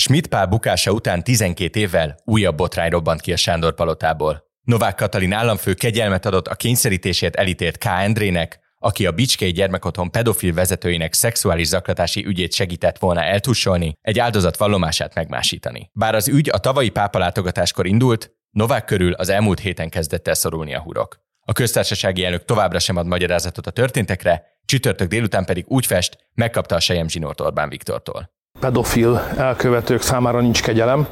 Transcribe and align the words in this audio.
Schmidt 0.00 0.26
Pál 0.26 0.46
bukása 0.46 0.90
után 0.90 1.24
12 1.24 1.80
évvel 1.80 2.16
újabb 2.24 2.56
botrány 2.56 2.90
robbant 2.90 3.20
ki 3.20 3.32
a 3.32 3.36
Sándor 3.36 3.74
palotából. 3.74 4.44
Novák 4.62 4.94
Katalin 4.94 5.32
államfő 5.32 5.74
kegyelmet 5.74 6.26
adott 6.26 6.46
a 6.46 6.54
kényszerítésért 6.54 7.36
elítélt 7.36 7.78
K. 7.78 7.84
Endrének, 7.84 8.60
aki 8.78 9.06
a 9.06 9.12
Bicskei 9.12 9.52
Gyermekotthon 9.52 10.10
pedofil 10.10 10.54
vezetőinek 10.54 11.12
szexuális 11.12 11.66
zaklatási 11.66 12.26
ügyét 12.26 12.52
segített 12.52 12.98
volna 12.98 13.22
eltussolni, 13.22 13.92
egy 14.00 14.18
áldozat 14.18 14.56
vallomását 14.56 15.14
megmásítani. 15.14 15.90
Bár 15.92 16.14
az 16.14 16.28
ügy 16.28 16.50
a 16.50 16.58
tavalyi 16.58 16.90
pápalátogatáskor 16.90 17.86
indult, 17.86 18.30
Novák 18.50 18.84
körül 18.84 19.12
az 19.12 19.28
elmúlt 19.28 19.60
héten 19.60 19.88
kezdett 19.88 20.28
el 20.28 20.34
szorulni 20.34 20.74
a 20.74 20.80
hurok. 20.80 21.20
A 21.40 21.52
köztársasági 21.52 22.24
elnök 22.24 22.44
továbbra 22.44 22.78
sem 22.78 22.96
ad 22.96 23.06
magyarázatot 23.06 23.66
a 23.66 23.70
történtekre, 23.70 24.44
csütörtök 24.64 25.08
délután 25.08 25.44
pedig 25.44 25.64
úgy 25.68 25.86
fest, 25.86 26.16
megkapta 26.34 26.74
a 26.74 26.80
sejem 26.80 27.08
zsinort 27.08 27.40
Orbán 27.40 27.68
Viktortól. 27.68 28.39
Pedofil 28.60 29.22
elkövetők 29.36 30.02
számára 30.02 30.40
nincs 30.40 30.62
kegyelem, 30.62 31.06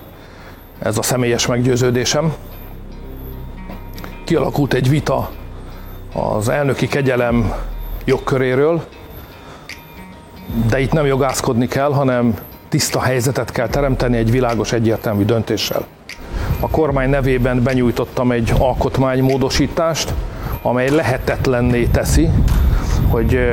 ez 0.79 0.99
a 0.99 1.03
személyes 1.03 1.46
meggyőződésem. 1.46 2.35
Kialakult 4.25 4.75
egy 4.75 4.89
vita 4.89 5.30
az 6.13 6.49
elnöki 6.49 6.86
kegyelem 6.86 7.53
jogköréről, 8.04 8.85
de 10.68 10.80
itt 10.80 10.93
nem 10.93 11.07
jogászkodni 11.07 11.66
kell, 11.66 11.93
hanem 11.93 12.35
tiszta 12.68 13.00
helyzetet 13.00 13.50
kell 13.50 13.68
teremteni 13.68 14.16
egy 14.16 14.30
világos, 14.30 14.72
egyértelmű 14.72 15.25
döntéssel. 15.25 15.86
A 16.61 16.68
kormány 16.68 17.11
nevében 17.11 17.63
benyújtottam 17.63 18.32
egy 18.32 18.52
alkotmánymódosítást, 18.58 20.14
amely 20.63 20.91
lehetetlenné 20.91 21.85
teszi, 21.85 22.30
hogy 23.08 23.50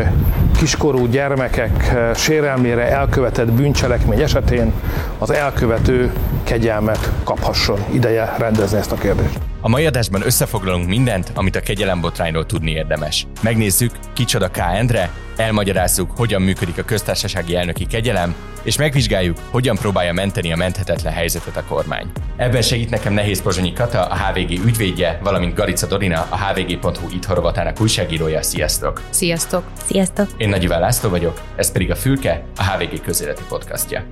kiskorú 0.57 1.05
gyermekek 1.05 1.95
sérelmére 2.15 2.91
elkövetett 2.91 3.51
bűncselekmény 3.51 4.21
esetén 4.21 4.71
az 5.17 5.31
elkövető 5.31 6.11
kegyelmet 6.43 7.11
kaphasson. 7.23 7.79
Ideje 7.91 8.35
rendezni 8.37 8.77
ezt 8.77 8.91
a 8.91 8.95
kérdést. 8.95 9.54
A 9.65 9.69
mai 9.69 9.85
adásban 9.85 10.25
összefoglalunk 10.25 10.87
mindent, 10.87 11.31
amit 11.35 11.55
a 11.55 11.59
kegyelembotrányról 11.59 12.45
tudni 12.45 12.71
érdemes. 12.71 13.27
Megnézzük, 13.41 13.91
kicsoda 14.13 14.49
K. 14.49 14.57
Endre, 14.57 15.09
elmagyarázzuk, 15.37 16.11
hogyan 16.17 16.41
működik 16.41 16.77
a 16.77 16.83
köztársasági 16.83 17.55
elnöki 17.55 17.85
kegyelem, 17.85 18.35
és 18.63 18.77
megvizsgáljuk, 18.77 19.37
hogyan 19.49 19.75
próbálja 19.75 20.13
menteni 20.13 20.51
a 20.51 20.55
menthetetlen 20.55 21.13
helyzetet 21.13 21.57
a 21.57 21.63
kormány. 21.63 22.11
Ebben 22.37 22.61
segít 22.61 22.89
nekem 22.89 23.13
Nehéz 23.13 23.41
Pozsonyi 23.41 23.73
Kata, 23.73 24.05
a 24.05 24.15
HVG 24.15 24.65
ügyvédje, 24.65 25.19
valamint 25.23 25.55
Garica 25.55 25.87
Dorina, 25.87 26.27
a 26.29 26.37
hvg.hu 26.37 27.07
itthorovatának 27.13 27.81
újságírója. 27.81 28.41
Sziasztok! 28.41 29.01
Sziasztok! 29.09 29.63
Sziasztok! 29.85 30.27
Én 30.37 30.49
Nagy 30.49 30.63
Iván 30.63 30.79
László 30.79 31.09
vagyok, 31.09 31.41
ez 31.55 31.71
pedig 31.71 31.91
a 31.91 31.95
Fülke, 31.95 32.45
a 32.55 32.63
HVG 32.63 33.01
közéleti 33.01 33.43
podcastja. 33.47 34.03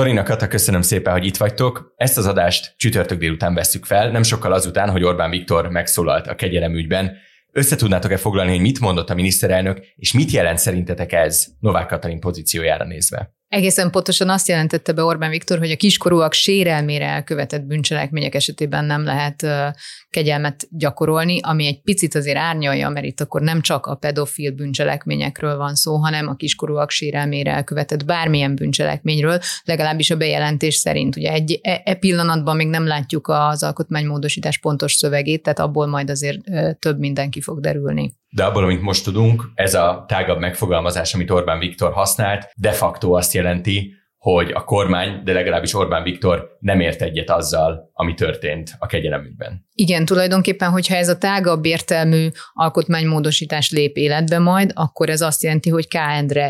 Dorina 0.00 0.22
Kata, 0.22 0.48
köszönöm 0.48 0.82
szépen, 0.82 1.12
hogy 1.12 1.26
itt 1.26 1.36
vagytok. 1.36 1.94
Ezt 1.96 2.18
az 2.18 2.26
adást 2.26 2.74
csütörtök 2.76 3.18
délután 3.18 3.54
vesszük 3.54 3.84
fel, 3.84 4.10
nem 4.10 4.22
sokkal 4.22 4.52
azután, 4.52 4.90
hogy 4.90 5.04
Orbán 5.04 5.30
Viktor 5.30 5.68
megszólalt 5.68 6.26
a 6.26 6.34
kegyelem 6.34 6.74
ügyben. 6.74 7.16
Összetudnátok-e 7.52 8.16
foglalni, 8.16 8.50
hogy 8.50 8.60
mit 8.60 8.80
mondott 8.80 9.10
a 9.10 9.14
miniszterelnök, 9.14 9.78
és 9.96 10.12
mit 10.12 10.30
jelent 10.30 10.58
szerintetek 10.58 11.12
ez 11.12 11.46
Novák 11.58 11.86
Katalin 11.86 12.20
pozíciójára 12.20 12.84
nézve? 12.84 13.34
Egészen 13.50 13.90
pontosan 13.90 14.28
azt 14.28 14.48
jelentette 14.48 14.92
be 14.92 15.02
Orbán 15.02 15.30
Viktor, 15.30 15.58
hogy 15.58 15.70
a 15.70 15.76
kiskorúak 15.76 16.32
sérelmére 16.32 17.06
elkövetett 17.06 17.62
bűncselekmények 17.64 18.34
esetében 18.34 18.84
nem 18.84 19.04
lehet 19.04 19.46
kegyelmet 20.10 20.66
gyakorolni, 20.70 21.40
ami 21.40 21.66
egy 21.66 21.80
picit 21.80 22.14
azért 22.14 22.36
árnyalja, 22.36 22.88
mert 22.88 23.06
itt 23.06 23.20
akkor 23.20 23.40
nem 23.42 23.60
csak 23.60 23.86
a 23.86 23.94
pedofil 23.94 24.52
bűncselekményekről 24.52 25.56
van 25.56 25.74
szó, 25.74 25.96
hanem 25.96 26.28
a 26.28 26.34
kiskorúak 26.34 26.90
sérelmére 26.90 27.52
elkövetett 27.52 28.04
bármilyen 28.04 28.54
bűncselekményről, 28.54 29.40
legalábbis 29.64 30.10
a 30.10 30.16
bejelentés 30.16 30.74
szerint. 30.74 31.16
Ugye 31.16 31.32
egy 31.32 31.58
e, 31.62 31.80
e 31.84 31.94
pillanatban 31.94 32.56
még 32.56 32.68
nem 32.68 32.86
látjuk 32.86 33.28
az 33.28 33.62
alkotmánymódosítás 33.62 34.58
pontos 34.58 34.92
szövegét, 34.92 35.42
tehát 35.42 35.58
abból 35.58 35.86
majd 35.86 36.10
azért 36.10 36.38
több 36.78 36.98
mindenki 36.98 37.40
fog 37.40 37.60
derülni. 37.60 38.18
De 38.30 38.44
abból, 38.44 38.64
amit 38.64 38.82
most 38.82 39.04
tudunk, 39.04 39.50
ez 39.54 39.74
a 39.74 40.04
tágabb 40.08 40.38
megfogalmazás, 40.38 41.14
amit 41.14 41.30
Orbán 41.30 41.58
Viktor 41.58 41.92
használt, 41.92 42.50
de 42.56 42.70
facto 42.70 43.12
azt 43.12 43.34
jelenti, 43.34 43.94
hogy 44.20 44.50
a 44.50 44.64
kormány, 44.64 45.20
de 45.24 45.32
legalábbis 45.32 45.74
Orbán 45.74 46.02
Viktor 46.02 46.56
nem 46.58 46.80
ért 46.80 47.02
egyet 47.02 47.30
azzal, 47.30 47.90
ami 47.92 48.14
történt 48.14 48.70
a 48.78 48.86
kegyelemügyben. 48.86 49.66
Igen, 49.72 50.04
tulajdonképpen, 50.04 50.70
hogyha 50.70 50.94
ez 50.94 51.08
a 51.08 51.18
tágabb 51.18 51.64
értelmű 51.64 52.28
alkotmánymódosítás 52.52 53.70
lép 53.70 53.96
életbe 53.96 54.38
majd, 54.38 54.70
akkor 54.74 55.08
ez 55.08 55.20
azt 55.20 55.42
jelenti, 55.42 55.70
hogy 55.70 55.88
K. 55.88 55.96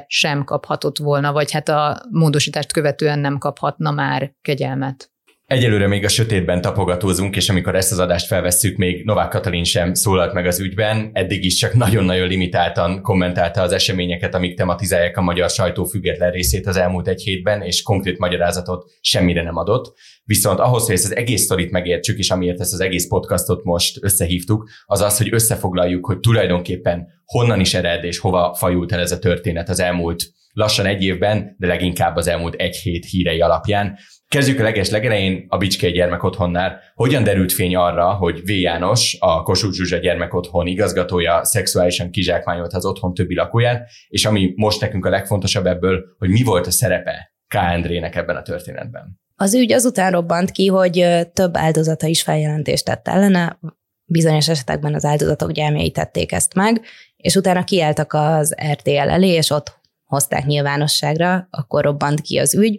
Sem 0.07 0.45
kaphatott 0.45 0.99
volna, 0.99 1.33
vagy 1.33 1.51
hát 1.51 1.69
a 1.69 2.03
módosítást 2.11 2.73
követően 2.73 3.19
nem 3.19 3.39
kaphatna 3.39 3.91
már 3.91 4.33
kegyelmet. 4.43 5.11
Egyelőre 5.51 5.87
még 5.87 6.05
a 6.05 6.09
sötétben 6.09 6.61
tapogatózunk, 6.61 7.37
és 7.37 7.49
amikor 7.49 7.75
ezt 7.75 7.93
az 7.93 7.99
adást 7.99 8.27
felvesszük, 8.27 8.77
még 8.77 9.05
Novák 9.05 9.29
Katalin 9.29 9.65
sem 9.65 9.95
szólalt 9.95 10.33
meg 10.33 10.47
az 10.47 10.61
ügyben, 10.61 11.11
eddig 11.13 11.45
is 11.45 11.55
csak 11.55 11.75
nagyon-nagyon 11.75 12.29
limitáltan 12.29 13.03
kommentálta 13.03 13.63
az 13.63 13.73
eseményeket, 13.73 14.35
amik 14.35 14.57
tematizálják 14.57 15.17
a 15.17 15.23
magyar 15.23 15.51
sajtó 15.51 15.85
független 15.85 16.31
részét 16.31 16.67
az 16.67 16.77
elmúlt 16.77 17.09
egy 17.09 17.23
hétben, 17.23 17.63
és 17.63 17.83
konkrét 17.83 18.19
magyarázatot 18.19 18.91
semmire 19.01 19.43
nem 19.43 19.57
adott. 19.57 19.99
Viszont 20.25 20.59
ahhoz, 20.59 20.87
hogy 20.87 20.95
ezt 20.95 21.05
az 21.05 21.17
egész 21.17 21.43
sztorit 21.43 21.71
megértsük, 21.71 22.19
és 22.19 22.31
amiért 22.31 22.61
ezt 22.61 22.73
az 22.73 22.81
egész 22.81 23.09
podcastot 23.09 23.65
most 23.65 23.99
összehívtuk, 24.03 24.71
az 24.85 25.01
az, 25.01 25.19
hogy 25.19 25.29
összefoglaljuk, 25.33 26.07
hogy 26.07 26.21
tulajdonképpen 26.21 27.07
honnan 27.25 27.61
is 27.61 27.75
ered 27.75 28.05
és 28.05 28.19
hova 28.19 28.55
fajult 28.55 28.93
el 28.93 29.01
ez 29.01 29.13
a 29.13 29.19
történet 29.19 29.69
az 29.69 29.81
elmúlt 29.81 30.23
lassan 30.53 30.87
egy 30.87 31.03
évben, 31.03 31.57
de 31.59 31.67
leginkább 31.67 32.17
az 32.17 32.27
elmúlt 32.27 32.55
egy 32.55 32.77
hét 32.77 33.05
hírei 33.05 33.41
alapján. 33.41 33.99
Kezdjük 34.35 34.61
a 34.61 34.63
leges 34.63 34.91
legelején 34.91 35.45
a 35.49 35.57
Bicskei 35.57 35.93
gyermekotthonnál. 35.93 36.81
Hogyan 36.95 37.23
derült 37.23 37.53
fény 37.53 37.77
arra, 37.77 38.13
hogy 38.13 38.41
V. 38.45 38.51
János, 38.51 39.17
a 39.21 39.43
Kossuth 39.43 39.77
Zsuzsa 39.77 39.97
gyermekotthon 39.97 40.67
igazgatója 40.67 41.45
szexuálisan 41.45 42.11
kizsákmányolt 42.11 42.73
az 42.73 42.85
otthon 42.85 43.15
többi 43.15 43.35
lakóján, 43.35 43.87
és 44.09 44.25
ami 44.25 44.53
most 44.57 44.81
nekünk 44.81 45.05
a 45.05 45.09
legfontosabb 45.09 45.67
ebből, 45.67 46.05
hogy 46.19 46.29
mi 46.29 46.43
volt 46.43 46.67
a 46.67 46.71
szerepe 46.71 47.33
K. 47.49 47.55
Endrének 47.55 48.17
ebben 48.17 48.37
a 48.37 48.43
történetben. 48.43 49.21
Az 49.37 49.55
ügy 49.55 49.73
azután 49.73 50.13
robbant 50.13 50.51
ki, 50.51 50.67
hogy 50.67 51.07
több 51.33 51.57
áldozata 51.57 52.07
is 52.07 52.23
feljelentést 52.23 52.85
tett 52.85 53.09
ellene, 53.09 53.59
bizonyos 54.05 54.49
esetekben 54.49 54.95
az 54.95 55.05
áldozatok 55.05 55.51
gyermei 55.51 55.91
tették 55.91 56.33
ezt 56.33 56.55
meg, 56.55 56.81
és 57.17 57.35
utána 57.35 57.65
kiálltak 57.65 58.13
az 58.13 58.55
RTL 58.73 58.91
elé, 58.91 59.29
és 59.29 59.51
ott 59.51 59.79
hozták 60.05 60.47
nyilvánosságra, 60.47 61.49
akkor 61.51 61.85
robbant 61.85 62.21
ki 62.21 62.39
az 62.39 62.55
ügy, 62.55 62.79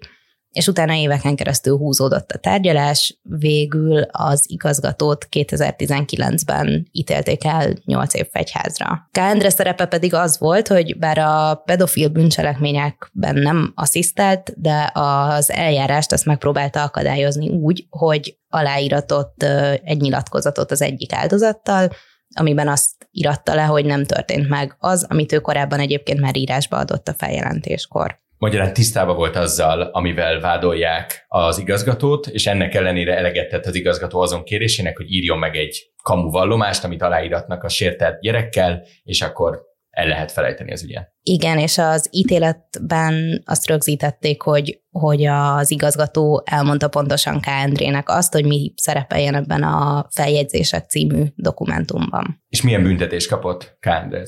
és 0.51 0.67
utána 0.67 0.93
éveken 0.93 1.35
keresztül 1.35 1.77
húzódott 1.77 2.31
a 2.31 2.37
tárgyalás, 2.37 3.19
végül 3.21 4.01
az 4.01 4.45
igazgatót 4.49 5.27
2019-ben 5.31 6.87
ítélték 6.91 7.45
el 7.45 7.73
8 7.85 8.13
év 8.13 8.27
fegyházra. 8.31 9.09
Endre 9.11 9.49
szerepe 9.49 9.85
pedig 9.85 10.13
az 10.13 10.39
volt, 10.39 10.67
hogy 10.67 10.97
bár 10.97 11.17
a 11.17 11.55
pedofil 11.65 12.09
bűncselekményekben 12.09 13.35
nem 13.35 13.71
asszisztált, 13.75 14.53
de 14.55 14.91
az 14.93 15.51
eljárást 15.51 16.11
azt 16.11 16.25
megpróbálta 16.25 16.83
akadályozni 16.83 17.49
úgy, 17.49 17.85
hogy 17.89 18.37
aláíratott 18.49 19.43
egy 19.83 20.01
nyilatkozatot 20.01 20.71
az 20.71 20.81
egyik 20.81 21.13
áldozattal, 21.13 21.89
amiben 22.35 22.67
azt 22.67 23.07
iratta 23.11 23.55
le, 23.55 23.63
hogy 23.63 23.85
nem 23.85 24.05
történt 24.05 24.49
meg 24.49 24.75
az, 24.79 25.05
amit 25.09 25.31
ő 25.31 25.39
korábban 25.39 25.79
egyébként 25.79 26.19
már 26.19 26.37
írásba 26.37 26.77
adott 26.77 27.07
a 27.07 27.13
feljelentéskor. 27.13 28.19
Magyarán 28.41 28.73
tisztában 28.73 29.15
volt 29.15 29.35
azzal, 29.35 29.81
amivel 29.81 30.39
vádolják 30.39 31.25
az 31.27 31.59
igazgatót, 31.59 32.27
és 32.27 32.47
ennek 32.47 32.73
ellenére 32.73 33.17
eleget 33.17 33.49
tett 33.49 33.65
az 33.65 33.75
igazgató 33.75 34.19
azon 34.19 34.43
kérésének, 34.43 34.97
hogy 34.97 35.11
írjon 35.11 35.37
meg 35.37 35.55
egy 35.55 35.91
kamu 36.03 36.29
vallomást, 36.29 36.83
amit 36.83 37.01
aláíratnak 37.01 37.63
a 37.63 37.69
sértett 37.69 38.19
gyerekkel, 38.19 38.83
és 39.03 39.21
akkor 39.21 39.61
el 39.89 40.07
lehet 40.07 40.31
felejteni 40.31 40.71
az 40.71 40.83
ügyet. 40.83 41.13
Igen, 41.23 41.59
és 41.59 41.77
az 41.77 42.07
ítéletben 42.11 43.43
azt 43.45 43.67
rögzítették, 43.67 44.41
hogy, 44.41 44.81
hogy 44.89 45.25
az 45.25 45.71
igazgató 45.71 46.43
elmondta 46.45 46.87
pontosan 46.87 47.39
K. 47.39 47.45
Endrének 47.47 48.09
azt, 48.09 48.33
hogy 48.33 48.45
mi 48.45 48.73
szerepeljen 48.75 49.35
ebben 49.35 49.63
a 49.63 50.07
feljegyzések 50.09 50.89
című 50.89 51.23
dokumentumban. 51.35 52.43
És 52.49 52.61
milyen 52.61 52.83
büntetés 52.83 53.27
kapott 53.27 53.77
K. 53.79 53.85
Endre 53.85 54.23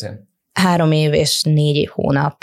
Három 0.53 0.91
év 0.91 1.13
és 1.13 1.43
négy 1.43 1.89
hónap 1.93 2.37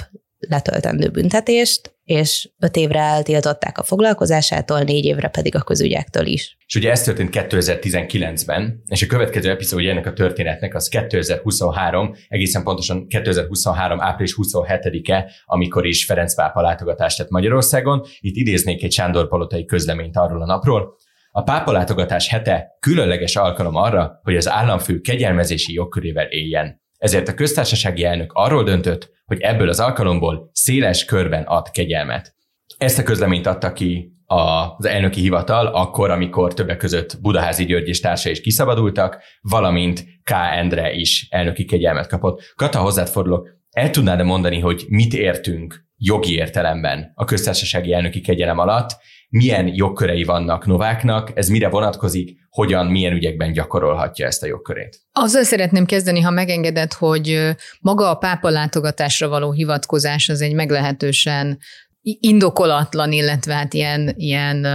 letöltendő 0.48 1.08
büntetést, 1.08 1.98
és 2.04 2.50
öt 2.58 2.76
évre 2.76 3.00
eltiltották 3.00 3.78
a 3.78 3.82
foglalkozásától, 3.82 4.80
négy 4.80 5.04
évre 5.04 5.28
pedig 5.28 5.54
a 5.54 5.62
közügyektől 5.62 6.26
is. 6.26 6.56
És 6.66 6.74
ugye 6.74 6.90
ez 6.90 7.02
történt 7.02 7.30
2019-ben, 7.32 8.82
és 8.86 9.02
a 9.02 9.06
következő 9.06 9.50
epizódja 9.50 9.90
ennek 9.90 10.06
a 10.06 10.12
történetnek 10.12 10.74
az 10.74 10.88
2023, 10.88 12.14
egészen 12.28 12.62
pontosan 12.62 13.06
2023. 13.06 14.00
április 14.00 14.34
27-e, 14.36 15.30
amikor 15.44 15.86
is 15.86 16.04
Ferenc 16.04 16.34
pápa 16.34 16.60
látogatást 16.60 17.18
tett 17.18 17.28
Magyarországon. 17.28 18.02
Itt 18.20 18.36
idéznék 18.36 18.82
egy 18.82 18.92
Sándor 18.92 19.28
Palotai 19.28 19.64
közleményt 19.64 20.16
arról 20.16 20.42
a 20.42 20.46
napról. 20.46 20.96
A 21.32 21.42
pápa 21.42 21.72
látogatás 21.72 22.28
hete 22.28 22.76
különleges 22.80 23.36
alkalom 23.36 23.74
arra, 23.74 24.20
hogy 24.22 24.36
az 24.36 24.48
államfő 24.48 25.00
kegyelmezési 25.00 25.72
jogkörével 25.72 26.26
éljen. 26.26 26.79
Ezért 27.00 27.28
a 27.28 27.34
köztársasági 27.34 28.04
elnök 28.04 28.32
arról 28.32 28.64
döntött, 28.64 29.10
hogy 29.24 29.40
ebből 29.40 29.68
az 29.68 29.80
alkalomból 29.80 30.50
széles 30.52 31.04
körben 31.04 31.42
ad 31.42 31.70
kegyelmet. 31.70 32.34
Ezt 32.78 32.98
a 32.98 33.02
közleményt 33.02 33.46
adta 33.46 33.72
ki 33.72 34.12
az 34.26 34.84
elnöki 34.84 35.20
hivatal, 35.20 35.66
akkor, 35.66 36.10
amikor 36.10 36.54
többek 36.54 36.76
között 36.76 37.20
Budaházi 37.20 37.64
György 37.64 37.88
és 37.88 38.00
társai 38.00 38.32
is 38.32 38.40
kiszabadultak, 38.40 39.22
valamint 39.40 40.04
K. 40.22 40.30
Endre 40.30 40.92
is 40.92 41.26
elnöki 41.30 41.64
kegyelmet 41.64 42.06
kapott. 42.06 42.52
Kata, 42.56 42.78
hozzád 42.78 43.08
fordulok, 43.08 43.48
el 43.70 43.90
tudnád 43.90 44.22
mondani, 44.22 44.58
hogy 44.58 44.84
mit 44.88 45.14
értünk 45.14 45.86
jogi 45.96 46.34
értelemben 46.34 47.12
a 47.14 47.24
köztársasági 47.24 47.92
elnöki 47.92 48.20
kegyelem 48.20 48.58
alatt, 48.58 48.96
milyen 49.30 49.66
jogkörei 49.74 50.24
vannak 50.24 50.66
Nováknak, 50.66 51.30
ez 51.34 51.48
mire 51.48 51.68
vonatkozik, 51.68 52.38
hogyan, 52.48 52.86
milyen 52.86 53.12
ügyekben 53.12 53.52
gyakorolhatja 53.52 54.26
ezt 54.26 54.42
a 54.42 54.46
jogkörét? 54.46 55.00
Azzal 55.12 55.42
szeretném 55.42 55.86
kezdeni, 55.86 56.20
ha 56.20 56.30
megengedett, 56.30 56.92
hogy 56.92 57.54
maga 57.80 58.10
a 58.10 58.14
pápa 58.14 58.48
látogatásra 58.48 59.28
való 59.28 59.52
hivatkozás 59.52 60.28
az 60.28 60.40
egy 60.40 60.54
meglehetősen 60.54 61.58
indokolatlan, 62.02 63.12
illetve 63.12 63.54
hát 63.54 63.74
ilyen, 63.74 64.14
ilyen 64.16 64.66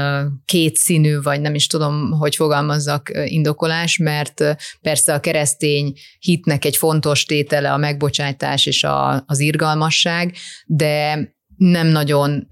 kétszínű, 0.45 1.21
vagy 1.21 1.41
nem 1.41 1.55
is 1.55 1.67
tudom, 1.67 2.11
hogy 2.11 2.35
fogalmazzak 2.35 3.11
indokolás, 3.25 3.97
mert 3.97 4.43
persze 4.81 5.13
a 5.13 5.19
keresztény 5.19 5.93
hitnek 6.19 6.65
egy 6.65 6.77
fontos 6.77 7.25
tétele 7.25 7.71
a 7.73 7.77
megbocsátás 7.77 8.65
és 8.65 8.83
a, 8.83 9.23
az 9.25 9.39
irgalmasság, 9.39 10.33
de 10.65 11.19
nem 11.57 11.87
nagyon 11.87 12.47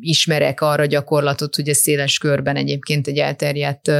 ismerek 0.00 0.60
arra 0.60 0.86
gyakorlatot, 0.86 1.54
hogy 1.54 1.68
ez 1.68 1.76
széles 1.76 2.18
körben 2.18 2.56
egyébként 2.56 3.06
egy 3.06 3.18
elterjedt, 3.18 3.90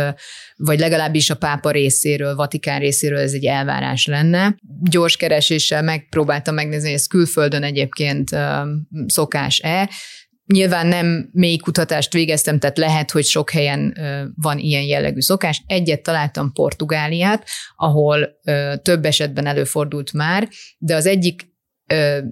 vagy 0.57 0.79
legalábbis 0.79 1.31
a 1.31 1.35
pápa 1.35 1.71
részéről, 1.71 2.35
Vatikán 2.35 2.81
részéről 2.81 3.19
ez 3.19 3.33
egy 3.33 3.45
elvárás 3.45 4.07
lenne. 4.07 4.57
Gyors 4.83 5.17
kereséssel 5.17 5.83
megpróbáltam 5.83 6.55
megnézni, 6.55 6.87
hogy 6.87 6.97
ez 6.97 7.07
külföldön 7.07 7.63
egyébként 7.63 8.31
szokás-e. 9.07 9.91
Nyilván 10.47 10.87
nem 10.87 11.29
mély 11.33 11.57
kutatást 11.57 12.13
végeztem, 12.13 12.59
tehát 12.59 12.79
lehet, 12.79 13.11
hogy 13.11 13.25
sok 13.25 13.51
helyen 13.51 13.97
van 14.35 14.59
ilyen 14.59 14.83
jellegű 14.83 15.21
szokás. 15.21 15.63
Egyet 15.67 16.03
találtam 16.03 16.53
Portugáliát, 16.53 17.47
ahol 17.77 18.41
több 18.83 19.05
esetben 19.05 19.47
előfordult 19.47 20.13
már, 20.13 20.49
de 20.79 20.95
az 20.95 21.07
egyik 21.07 21.49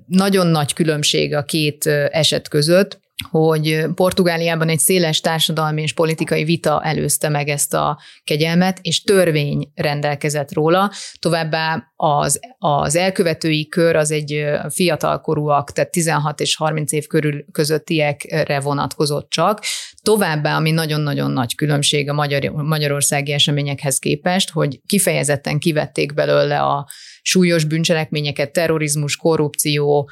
nagyon 0.06 0.46
nagy 0.46 0.72
különbség 0.72 1.34
a 1.34 1.44
két 1.44 1.86
eset 2.10 2.48
között, 2.48 2.98
hogy 3.30 3.84
Portugáliában 3.94 4.68
egy 4.68 4.78
széles 4.78 5.20
társadalmi 5.20 5.82
és 5.82 5.92
politikai 5.92 6.44
vita 6.44 6.82
előzte 6.84 7.28
meg 7.28 7.48
ezt 7.48 7.74
a 7.74 7.98
kegyelmet, 8.24 8.78
és 8.82 9.02
törvény 9.02 9.72
rendelkezett 9.74 10.52
róla. 10.52 10.92
Továbbá 11.18 11.92
az, 11.96 12.40
az 12.58 12.96
elkövetői 12.96 13.68
kör 13.68 13.96
az 13.96 14.10
egy 14.10 14.44
fiatalkorúak, 14.68 15.72
tehát 15.72 15.90
16 15.90 16.40
és 16.40 16.56
30 16.56 16.92
év 16.92 17.06
körül 17.06 17.44
közöttiekre 17.52 18.60
vonatkozott 18.60 19.30
csak. 19.30 19.60
Továbbá, 20.02 20.56
ami 20.56 20.70
nagyon-nagyon 20.70 21.30
nagy 21.30 21.54
különbség 21.54 22.08
a 22.08 22.12
magyar, 22.12 22.42
magyarországi 22.50 23.32
eseményekhez 23.32 23.98
képest, 23.98 24.50
hogy 24.50 24.80
kifejezetten 24.86 25.58
kivették 25.58 26.14
belőle 26.14 26.60
a 26.60 26.88
súlyos 27.22 27.64
bűncselekményeket, 27.64 28.52
terrorizmus, 28.52 29.16
korrupció, 29.16 30.10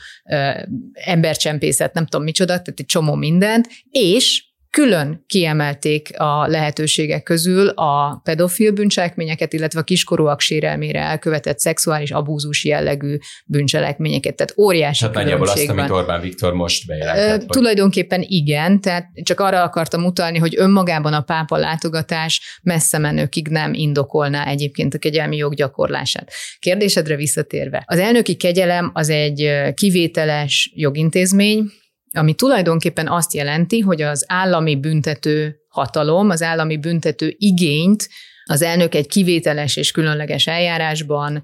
embercsempészet, 0.92 1.94
nem 1.94 2.06
tudom 2.06 2.24
micsoda, 2.24 2.52
tehát 2.52 2.80
egy 2.80 2.86
csomó 2.86 3.14
mindent, 3.14 3.68
és 3.90 4.44
külön 4.76 5.24
kiemelték 5.26 6.18
a 6.18 6.46
lehetőségek 6.46 7.22
közül 7.22 7.68
a 7.68 8.20
pedofil 8.24 8.72
bűncselekményeket, 8.72 9.52
illetve 9.52 9.80
a 9.80 9.82
kiskorúak 9.82 10.40
sérelmére 10.40 11.00
elkövetett 11.00 11.58
szexuális 11.58 12.10
abúzus 12.10 12.64
jellegű 12.64 13.16
bűncselekményeket. 13.46 14.36
Tehát 14.36 14.54
óriási 14.58 15.00
Tehát 15.00 15.14
nagyjából 15.14 15.48
azt, 15.48 15.68
amit 15.68 15.90
Orbán 15.90 16.20
Viktor 16.20 16.52
most 16.52 16.86
bejelentett. 16.86 17.38
Hogy... 17.38 17.46
Tulajdonképpen 17.46 18.24
igen, 18.26 18.80
tehát 18.80 19.06
csak 19.22 19.40
arra 19.40 19.62
akartam 19.62 20.04
utalni, 20.04 20.38
hogy 20.38 20.54
önmagában 20.56 21.12
a 21.12 21.20
pápa 21.20 21.56
látogatás 21.56 22.60
messze 22.62 22.98
menőkig 22.98 23.48
nem 23.48 23.74
indokolná 23.74 24.46
egyébként 24.46 24.94
a 24.94 24.98
kegyelmi 24.98 25.36
jog 25.36 25.54
gyakorlását. 25.54 26.32
Kérdésedre 26.58 27.16
visszatérve. 27.16 27.82
Az 27.86 27.98
elnöki 27.98 28.34
kegyelem 28.34 28.90
az 28.94 29.08
egy 29.08 29.50
kivételes 29.74 30.72
jogintézmény, 30.74 31.70
ami 32.16 32.34
tulajdonképpen 32.34 33.08
azt 33.08 33.34
jelenti, 33.34 33.80
hogy 33.80 34.02
az 34.02 34.24
állami 34.28 34.76
büntető 34.76 35.56
hatalom, 35.68 36.30
az 36.30 36.42
állami 36.42 36.76
büntető 36.76 37.34
igényt 37.38 38.08
az 38.44 38.62
elnök 38.62 38.94
egy 38.94 39.06
kivételes 39.06 39.76
és 39.76 39.90
különleges 39.90 40.46
eljárásban 40.46 41.42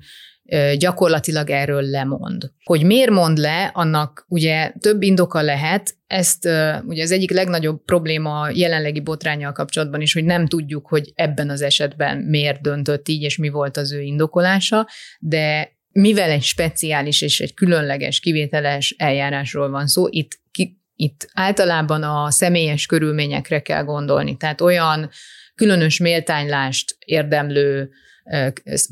gyakorlatilag 0.78 1.50
erről 1.50 1.82
lemond. 1.82 2.50
Hogy 2.64 2.84
miért 2.84 3.10
mond 3.10 3.38
le, 3.38 3.70
annak 3.74 4.24
ugye 4.28 4.72
több 4.80 5.02
indoka 5.02 5.42
lehet, 5.42 5.94
ezt 6.06 6.48
ugye 6.84 7.02
az 7.02 7.10
egyik 7.10 7.30
legnagyobb 7.30 7.84
probléma 7.84 8.40
a 8.40 8.50
jelenlegi 8.54 9.00
botrányjal 9.00 9.52
kapcsolatban 9.52 10.00
is, 10.00 10.12
hogy 10.12 10.24
nem 10.24 10.46
tudjuk, 10.46 10.86
hogy 10.88 11.12
ebben 11.14 11.50
az 11.50 11.62
esetben 11.62 12.18
miért 12.18 12.60
döntött 12.60 13.08
így, 13.08 13.22
és 13.22 13.36
mi 13.36 13.48
volt 13.48 13.76
az 13.76 13.92
ő 13.92 14.00
indokolása, 14.00 14.88
de 15.18 15.76
mivel 15.92 16.30
egy 16.30 16.42
speciális 16.42 17.22
és 17.22 17.40
egy 17.40 17.54
különleges, 17.54 18.20
kivételes 18.20 18.94
eljárásról 18.98 19.70
van 19.70 19.86
szó, 19.86 20.06
itt, 20.08 20.38
ki, 20.50 20.80
itt 20.96 21.28
általában 21.32 22.02
a 22.02 22.30
személyes 22.30 22.86
körülményekre 22.86 23.60
kell 23.60 23.82
gondolni. 23.82 24.36
Tehát 24.36 24.60
olyan 24.60 25.10
különös 25.54 25.98
méltánylást 25.98 26.96
érdemlő 27.04 27.90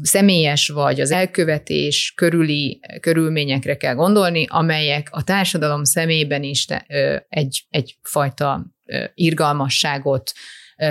személyes 0.03 0.69
vagy 0.69 1.01
az 1.01 1.11
elkövetés 1.11 2.13
körüli 2.17 2.81
körülményekre 3.01 3.77
kell 3.77 3.95
gondolni, 3.95 4.47
amelyek 4.49 5.09
a 5.11 5.25
társadalom 5.25 5.85
szemében 5.85 6.43
is 6.43 6.67
egy, 7.29 7.67
egyfajta 7.71 8.67
irgalmasságot 9.15 10.33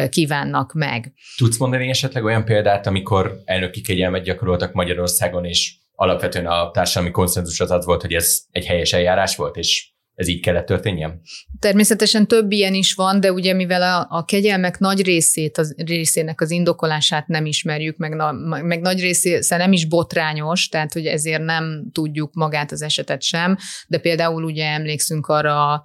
kívánnak 0.09 0.73
meg. 0.73 1.13
Tudsz 1.37 1.57
mondani 1.57 1.89
esetleg 1.89 2.23
olyan 2.23 2.45
példát, 2.45 2.87
amikor 2.87 3.41
elnöki 3.45 3.81
kegyelmet 3.81 4.23
gyakoroltak 4.23 4.73
Magyarországon, 4.73 5.45
és 5.45 5.73
alapvetően 5.99 6.45
a 6.45 6.71
társadalmi 6.71 7.11
konszenzus 7.11 7.59
az 7.59 7.71
az 7.71 7.85
volt, 7.85 8.01
hogy 8.01 8.13
ez 8.13 8.41
egy 8.51 8.65
helyes 8.65 8.93
eljárás 8.93 9.35
volt, 9.35 9.55
és 9.55 9.91
ez 10.15 10.27
így 10.27 10.41
kellett 10.41 10.65
történjen? 10.65 11.21
Természetesen 11.59 12.27
több 12.27 12.51
ilyen 12.51 12.73
is 12.73 12.93
van, 12.93 13.19
de 13.19 13.31
ugye 13.31 13.53
mivel 13.53 13.81
a, 13.81 14.17
a 14.17 14.25
kegyelmek 14.25 14.77
nagy 14.77 15.01
részét, 15.01 15.57
az, 15.57 15.75
részének 15.77 16.41
az 16.41 16.51
indokolását 16.51 17.27
nem 17.27 17.45
ismerjük, 17.45 17.97
meg, 17.97 18.15
na, 18.15 18.31
meg 18.61 18.81
nagy 18.81 18.99
része 18.99 19.57
nem 19.57 19.71
is 19.71 19.87
botrányos, 19.87 20.67
tehát 20.67 20.93
hogy 20.93 21.05
ezért 21.05 21.43
nem 21.43 21.89
tudjuk 21.91 22.33
magát 22.33 22.71
az 22.71 22.81
esetet 22.81 23.21
sem, 23.21 23.57
de 23.87 23.97
például 23.97 24.43
ugye 24.43 24.65
emlékszünk 24.65 25.27
arra 25.27 25.83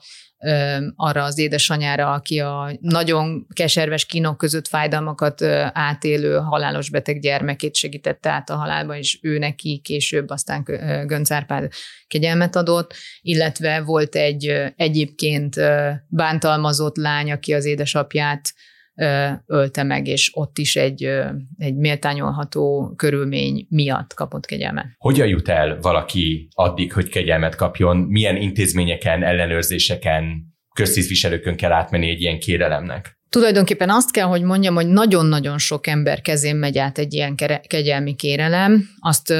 arra 0.97 1.23
az 1.23 1.39
édesanyára, 1.39 2.13
aki 2.13 2.39
a 2.39 2.77
nagyon 2.81 3.47
keserves 3.53 4.07
kínok 4.07 4.37
között 4.37 4.69
fájdalmakat 4.69 5.43
átélő 5.73 6.37
halálos 6.37 6.91
beteg 6.91 7.21
gyermekét 7.21 7.77
segítette 7.77 8.31
át 8.31 8.51
a 8.51 8.57
halálba, 8.57 8.97
és 8.97 9.19
ő 9.23 9.39
neki 9.39 9.81
később 9.85 10.31
aztán 10.31 10.63
Gönc 11.07 11.31
Árpád 11.31 11.73
kegyelmet 12.07 12.57
adott, 12.57 12.95
illetve 13.21 13.81
volt 13.81 14.15
egy 14.15 14.73
egyébként 14.77 15.57
bántalmazott 16.09 16.97
lány, 16.97 17.33
aki 17.33 17.55
az 17.55 17.65
édesapját 17.65 18.55
ölte 19.47 19.83
meg, 19.83 20.07
és 20.07 20.31
ott 20.35 20.59
is 20.59 20.77
egy, 20.77 21.05
egy 21.59 21.77
méltányolható 21.77 22.95
körülmény 22.97 23.67
miatt 23.69 24.15
kapott 24.15 24.47
kegyelmet. 24.47 24.87
Hogyan 24.99 25.27
jut 25.27 25.49
el 25.49 25.79
valaki 25.81 26.49
addig, 26.55 26.93
hogy 26.93 27.09
kegyelmet 27.09 27.55
kapjon? 27.55 27.97
Milyen 27.97 28.37
intézményeken, 28.37 29.23
ellenőrzéseken, 29.23 30.55
köztisztviselőkön 30.75 31.57
kell 31.57 31.73
átmenni 31.73 32.09
egy 32.09 32.21
ilyen 32.21 32.39
kérelemnek? 32.39 33.19
Tulajdonképpen 33.35 33.91
azt 33.91 34.11
kell, 34.11 34.27
hogy 34.27 34.43
mondjam, 34.43 34.75
hogy 34.75 34.87
nagyon-nagyon 34.87 35.59
sok 35.59 35.87
ember 35.87 36.21
kezén 36.21 36.57
megy 36.57 36.79
át 36.79 36.99
egy 36.99 37.15
ilyen 37.15 37.35
kegyelmi 37.67 38.15
kérelem. 38.15 38.89
Azt, 39.01 39.35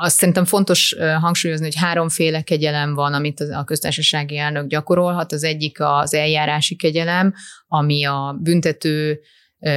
azt 0.00 0.16
szerintem 0.16 0.44
fontos 0.44 0.96
hangsúlyozni, 1.20 1.64
hogy 1.64 1.76
háromféle 1.76 2.42
kegyelem 2.42 2.94
van, 2.94 3.14
amit 3.14 3.40
a 3.40 3.64
köztársasági 3.64 4.36
elnök 4.36 4.66
gyakorolhat. 4.66 5.32
Az 5.32 5.44
egyik 5.44 5.80
az 5.80 6.14
eljárási 6.14 6.76
kegyelem, 6.76 7.34
ami 7.66 8.04
a 8.04 8.38
büntető 8.42 9.20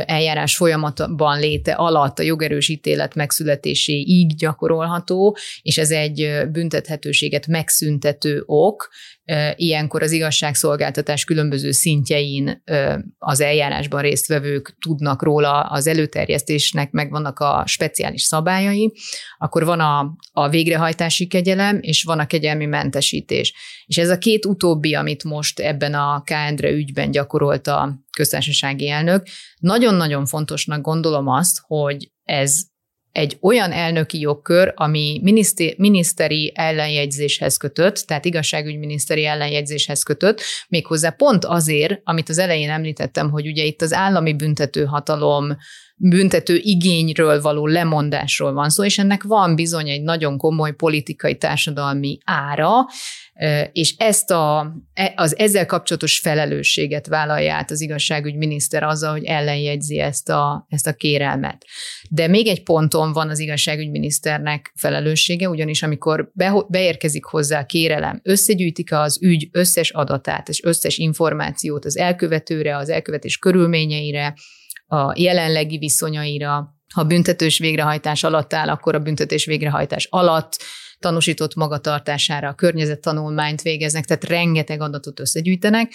eljárás 0.05 0.55
folyamatban 0.55 1.39
léte 1.39 1.73
alatt 1.73 2.19
a 2.19 2.23
jogerős 2.23 2.69
ítélet 2.69 3.15
megszületéséig 3.15 4.35
gyakorolható, 4.35 5.37
és 5.61 5.77
ez 5.77 5.91
egy 5.91 6.41
büntethetőséget 6.51 7.47
megszüntető 7.47 8.43
ok, 8.45 8.89
Ilyenkor 9.55 10.01
az 10.01 10.11
igazságszolgáltatás 10.11 11.23
különböző 11.23 11.71
szintjein 11.71 12.63
az 13.17 13.39
eljárásban 13.39 14.01
résztvevők 14.01 14.77
tudnak 14.79 15.23
róla, 15.23 15.61
az 15.61 15.87
előterjesztésnek 15.87 16.91
megvannak 16.91 17.39
a 17.39 17.63
speciális 17.65 18.21
szabályai, 18.21 18.93
akkor 19.37 19.65
van 19.65 19.79
a, 19.79 20.15
a 20.31 20.49
végrehajtási 20.49 21.27
kegyelem, 21.27 21.77
és 21.81 22.03
van 22.03 22.19
a 22.19 22.25
kegyelmi 22.25 22.65
mentesítés. 22.65 23.53
És 23.85 23.97
ez 23.97 24.09
a 24.09 24.17
két 24.17 24.45
utóbbi, 24.45 24.93
amit 24.93 25.23
most 25.23 25.59
ebben 25.59 25.93
a 25.93 26.23
K. 26.25 26.61
ügyben 26.61 27.11
gyakorolt 27.11 27.67
a 27.67 27.99
köztársasági 28.11 28.89
elnök, 28.89 29.27
nagyon-nagyon 29.59 30.25
fontosnak 30.25 30.81
gondolom 30.81 31.27
azt, 31.27 31.59
hogy 31.67 32.11
ez 32.23 32.61
egy 33.15 33.37
olyan 33.41 33.71
elnöki 33.71 34.19
jogkör, 34.19 34.73
ami 34.75 35.21
miniszteri 35.77 36.51
ellenjegyzéshez 36.55 37.57
kötött, 37.57 37.95
tehát 37.95 38.25
igazságügyminiszteri 38.25 39.25
ellenjegyzéshez 39.25 40.03
kötött, 40.03 40.41
méghozzá 40.67 41.09
pont 41.09 41.45
azért, 41.45 42.01
amit 42.03 42.29
az 42.29 42.37
elején 42.37 42.69
említettem, 42.69 43.29
hogy 43.29 43.47
ugye 43.47 43.63
itt 43.63 43.81
az 43.81 43.93
állami 43.93 44.33
büntető 44.33 44.85
hatalom 44.85 45.57
büntető 45.97 46.59
igényről 46.61 47.41
való 47.41 47.67
lemondásról 47.67 48.53
van 48.53 48.69
szó, 48.69 48.83
és 48.83 48.97
ennek 48.97 49.23
van 49.23 49.55
bizony 49.55 49.89
egy 49.89 50.01
nagyon 50.01 50.37
komoly 50.37 50.73
politikai 50.73 51.37
társadalmi 51.37 52.17
ára, 52.23 52.71
és 53.71 53.95
ezt 53.97 54.31
a, 54.31 54.73
e, 54.93 55.13
az 55.15 55.37
ezzel 55.37 55.65
kapcsolatos 55.65 56.19
felelősséget 56.19 57.07
vállalja 57.07 57.53
át 57.53 57.71
az 57.71 57.81
igazságügyminiszter 57.81 58.83
azzal, 58.83 59.11
hogy 59.11 59.23
ellenjegyzi 59.23 59.99
ezt 59.99 60.29
a, 60.29 60.65
ezt 60.69 60.87
a 60.87 60.93
kérelmet. 60.93 61.65
De 62.09 62.27
még 62.27 62.47
egy 62.47 62.63
ponton 62.63 63.13
van 63.13 63.29
az 63.29 63.39
igazságügyminiszternek 63.39 64.71
felelőssége, 64.75 65.49
ugyanis 65.49 65.83
amikor 65.83 66.31
be, 66.33 66.65
beérkezik 66.67 67.23
hozzá 67.23 67.59
a 67.59 67.65
kérelem, 67.65 68.19
összegyűjtik 68.23 68.93
az 68.93 69.19
ügy 69.21 69.49
összes 69.51 69.89
adatát 69.89 70.49
és 70.49 70.63
összes 70.63 70.97
információt 70.97 71.85
az 71.85 71.97
elkövetőre, 71.97 72.77
az 72.77 72.89
elkövetés 72.89 73.37
körülményeire, 73.37 74.33
a 74.87 75.13
jelenlegi 75.19 75.77
viszonyaira, 75.77 76.75
ha 76.93 77.03
büntetős 77.03 77.57
végrehajtás 77.57 78.23
alatt 78.23 78.53
áll, 78.53 78.69
akkor 78.69 78.95
a 78.95 78.99
büntetés 78.99 79.45
végrehajtás 79.45 80.07
alatt 80.09 80.57
tanúsított 80.99 81.55
magatartására 81.55 82.47
a 82.47 82.53
környezettanulmányt 82.53 83.61
végeznek, 83.61 84.05
tehát 84.05 84.23
rengeteg 84.23 84.81
adatot 84.81 85.19
összegyűjtenek, 85.19 85.93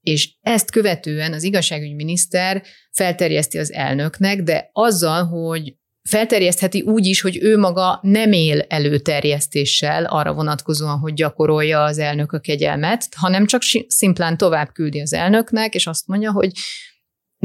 és 0.00 0.34
ezt 0.40 0.70
követően 0.70 1.32
az 1.32 1.42
igazságügyminiszter 1.42 2.62
felterjeszti 2.90 3.58
az 3.58 3.72
elnöknek, 3.72 4.42
de 4.42 4.70
azzal, 4.72 5.24
hogy 5.24 5.74
felterjesztheti 6.08 6.80
úgy 6.80 7.06
is, 7.06 7.20
hogy 7.20 7.38
ő 7.42 7.58
maga 7.58 7.98
nem 8.02 8.32
él 8.32 8.60
előterjesztéssel 8.68 10.04
arra 10.04 10.32
vonatkozóan, 10.32 10.98
hogy 10.98 11.14
gyakorolja 11.14 11.82
az 11.82 11.98
elnök 11.98 12.32
a 12.32 12.38
kegyelmet, 12.38 13.08
hanem 13.16 13.46
csak 13.46 13.62
szimplán 13.86 14.36
tovább 14.36 14.72
küldi 14.72 15.00
az 15.00 15.12
elnöknek, 15.12 15.74
és 15.74 15.86
azt 15.86 16.06
mondja, 16.06 16.32
hogy 16.32 16.50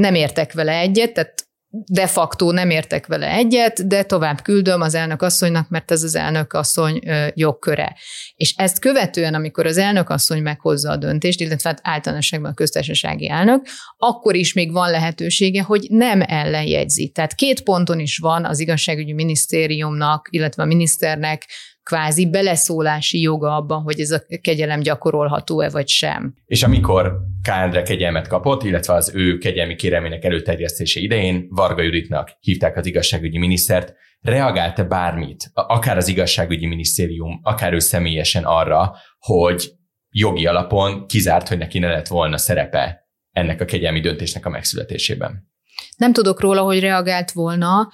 nem 0.00 0.14
értek 0.14 0.52
vele 0.52 0.78
egyet, 0.78 1.12
tehát 1.12 1.48
de 1.72 2.06
facto 2.06 2.50
nem 2.52 2.70
értek 2.70 3.06
vele 3.06 3.26
egyet, 3.32 3.86
de 3.86 4.02
tovább 4.02 4.42
küldöm 4.42 4.80
az 4.80 4.94
elnök 4.94 5.22
asszonynak, 5.22 5.68
mert 5.68 5.90
ez 5.90 6.02
az 6.02 6.14
elnök 6.14 6.52
asszony 6.52 7.00
jogköre. 7.34 7.96
És 8.34 8.54
ezt 8.56 8.78
követően, 8.78 9.34
amikor 9.34 9.66
az 9.66 9.76
elnök 9.76 10.08
asszony 10.08 10.42
meghozza 10.42 10.90
a 10.90 10.96
döntést, 10.96 11.40
illetve 11.40 11.68
hát 11.68 11.80
általánosságban 11.82 12.50
a 12.50 12.54
köztársasági 12.54 13.28
elnök, 13.28 13.66
akkor 13.96 14.34
is 14.34 14.52
még 14.52 14.72
van 14.72 14.90
lehetősége, 14.90 15.62
hogy 15.62 15.86
nem 15.88 16.22
ellenjegyzi. 16.26 17.08
Tehát 17.08 17.34
két 17.34 17.62
ponton 17.62 17.98
is 17.98 18.18
van 18.18 18.44
az 18.44 18.58
igazságügyi 18.58 19.12
minisztériumnak, 19.12 20.28
illetve 20.30 20.62
a 20.62 20.66
miniszternek 20.66 21.46
kvázi 21.82 22.30
beleszólási 22.30 23.20
joga 23.20 23.56
abban, 23.56 23.82
hogy 23.82 24.00
ez 24.00 24.10
a 24.10 24.22
kegyelem 24.40 24.80
gyakorolható-e 24.80 25.70
vagy 25.70 25.88
sem. 25.88 26.34
És 26.46 26.62
amikor 26.62 27.16
Kándre 27.42 27.82
kegyelmet 27.82 28.26
kapott, 28.26 28.62
illetve 28.62 28.94
az 28.94 29.12
ő 29.14 29.38
kegyelmi 29.38 29.74
kérelmének 29.74 30.24
előterjesztése 30.24 31.00
idején 31.00 31.46
Varga 31.48 31.82
Juditnak 31.82 32.30
hívták 32.40 32.76
az 32.76 32.86
igazságügyi 32.86 33.38
minisztert, 33.38 33.94
reagálta 34.20 34.84
bármit, 34.84 35.50
akár 35.52 35.96
az 35.96 36.08
igazságügyi 36.08 36.66
minisztérium, 36.66 37.40
akár 37.42 37.72
ő 37.72 37.78
személyesen 37.78 38.44
arra, 38.44 38.96
hogy 39.18 39.70
jogi 40.10 40.46
alapon 40.46 41.06
kizárt, 41.06 41.48
hogy 41.48 41.58
neki 41.58 41.78
ne 41.78 41.88
lett 41.88 42.06
volna 42.06 42.36
szerepe 42.36 43.08
ennek 43.30 43.60
a 43.60 43.64
kegyelmi 43.64 44.00
döntésnek 44.00 44.46
a 44.46 44.50
megszületésében. 44.50 45.48
Nem 45.96 46.12
tudok 46.12 46.40
róla, 46.40 46.62
hogy 46.62 46.80
reagált 46.80 47.30
volna, 47.30 47.90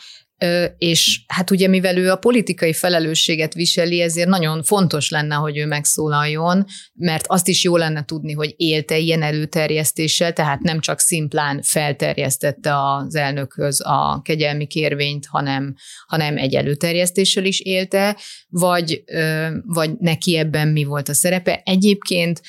és 0.79 1.21
hát 1.27 1.51
ugye 1.51 1.69
mivel 1.69 1.97
ő 1.97 2.11
a 2.11 2.17
politikai 2.17 2.73
felelősséget 2.73 3.55
viseli, 3.55 4.01
ezért 4.01 4.29
nagyon 4.29 4.63
fontos 4.63 5.11
lenne, 5.11 5.35
hogy 5.35 5.57
ő 5.57 5.67
megszólaljon, 5.67 6.65
mert 6.95 7.27
azt 7.27 7.49
is 7.49 7.65
jó 7.65 7.77
lenne 7.77 8.05
tudni, 8.05 8.33
hogy 8.33 8.55
élte 8.57 8.99
ilyen 8.99 9.23
előterjesztéssel, 9.23 10.33
tehát 10.33 10.61
nem 10.61 10.81
csak 10.81 11.01
szimplán 11.01 11.63
felterjesztette 11.63 12.71
az 12.83 13.15
elnökhöz 13.15 13.81
a 13.85 14.21
kegyelmi 14.25 14.67
kérvényt, 14.67 15.27
hanem, 15.27 15.75
hanem 16.07 16.37
egy 16.37 16.55
előterjesztéssel 16.55 17.45
is 17.45 17.61
élte, 17.61 18.17
vagy, 18.49 19.05
vagy 19.67 19.91
neki 19.99 20.37
ebben 20.37 20.69
mi 20.69 20.85
volt 20.85 21.09
a 21.09 21.15
szerepe. 21.15 21.63
Egyébként 21.65 22.41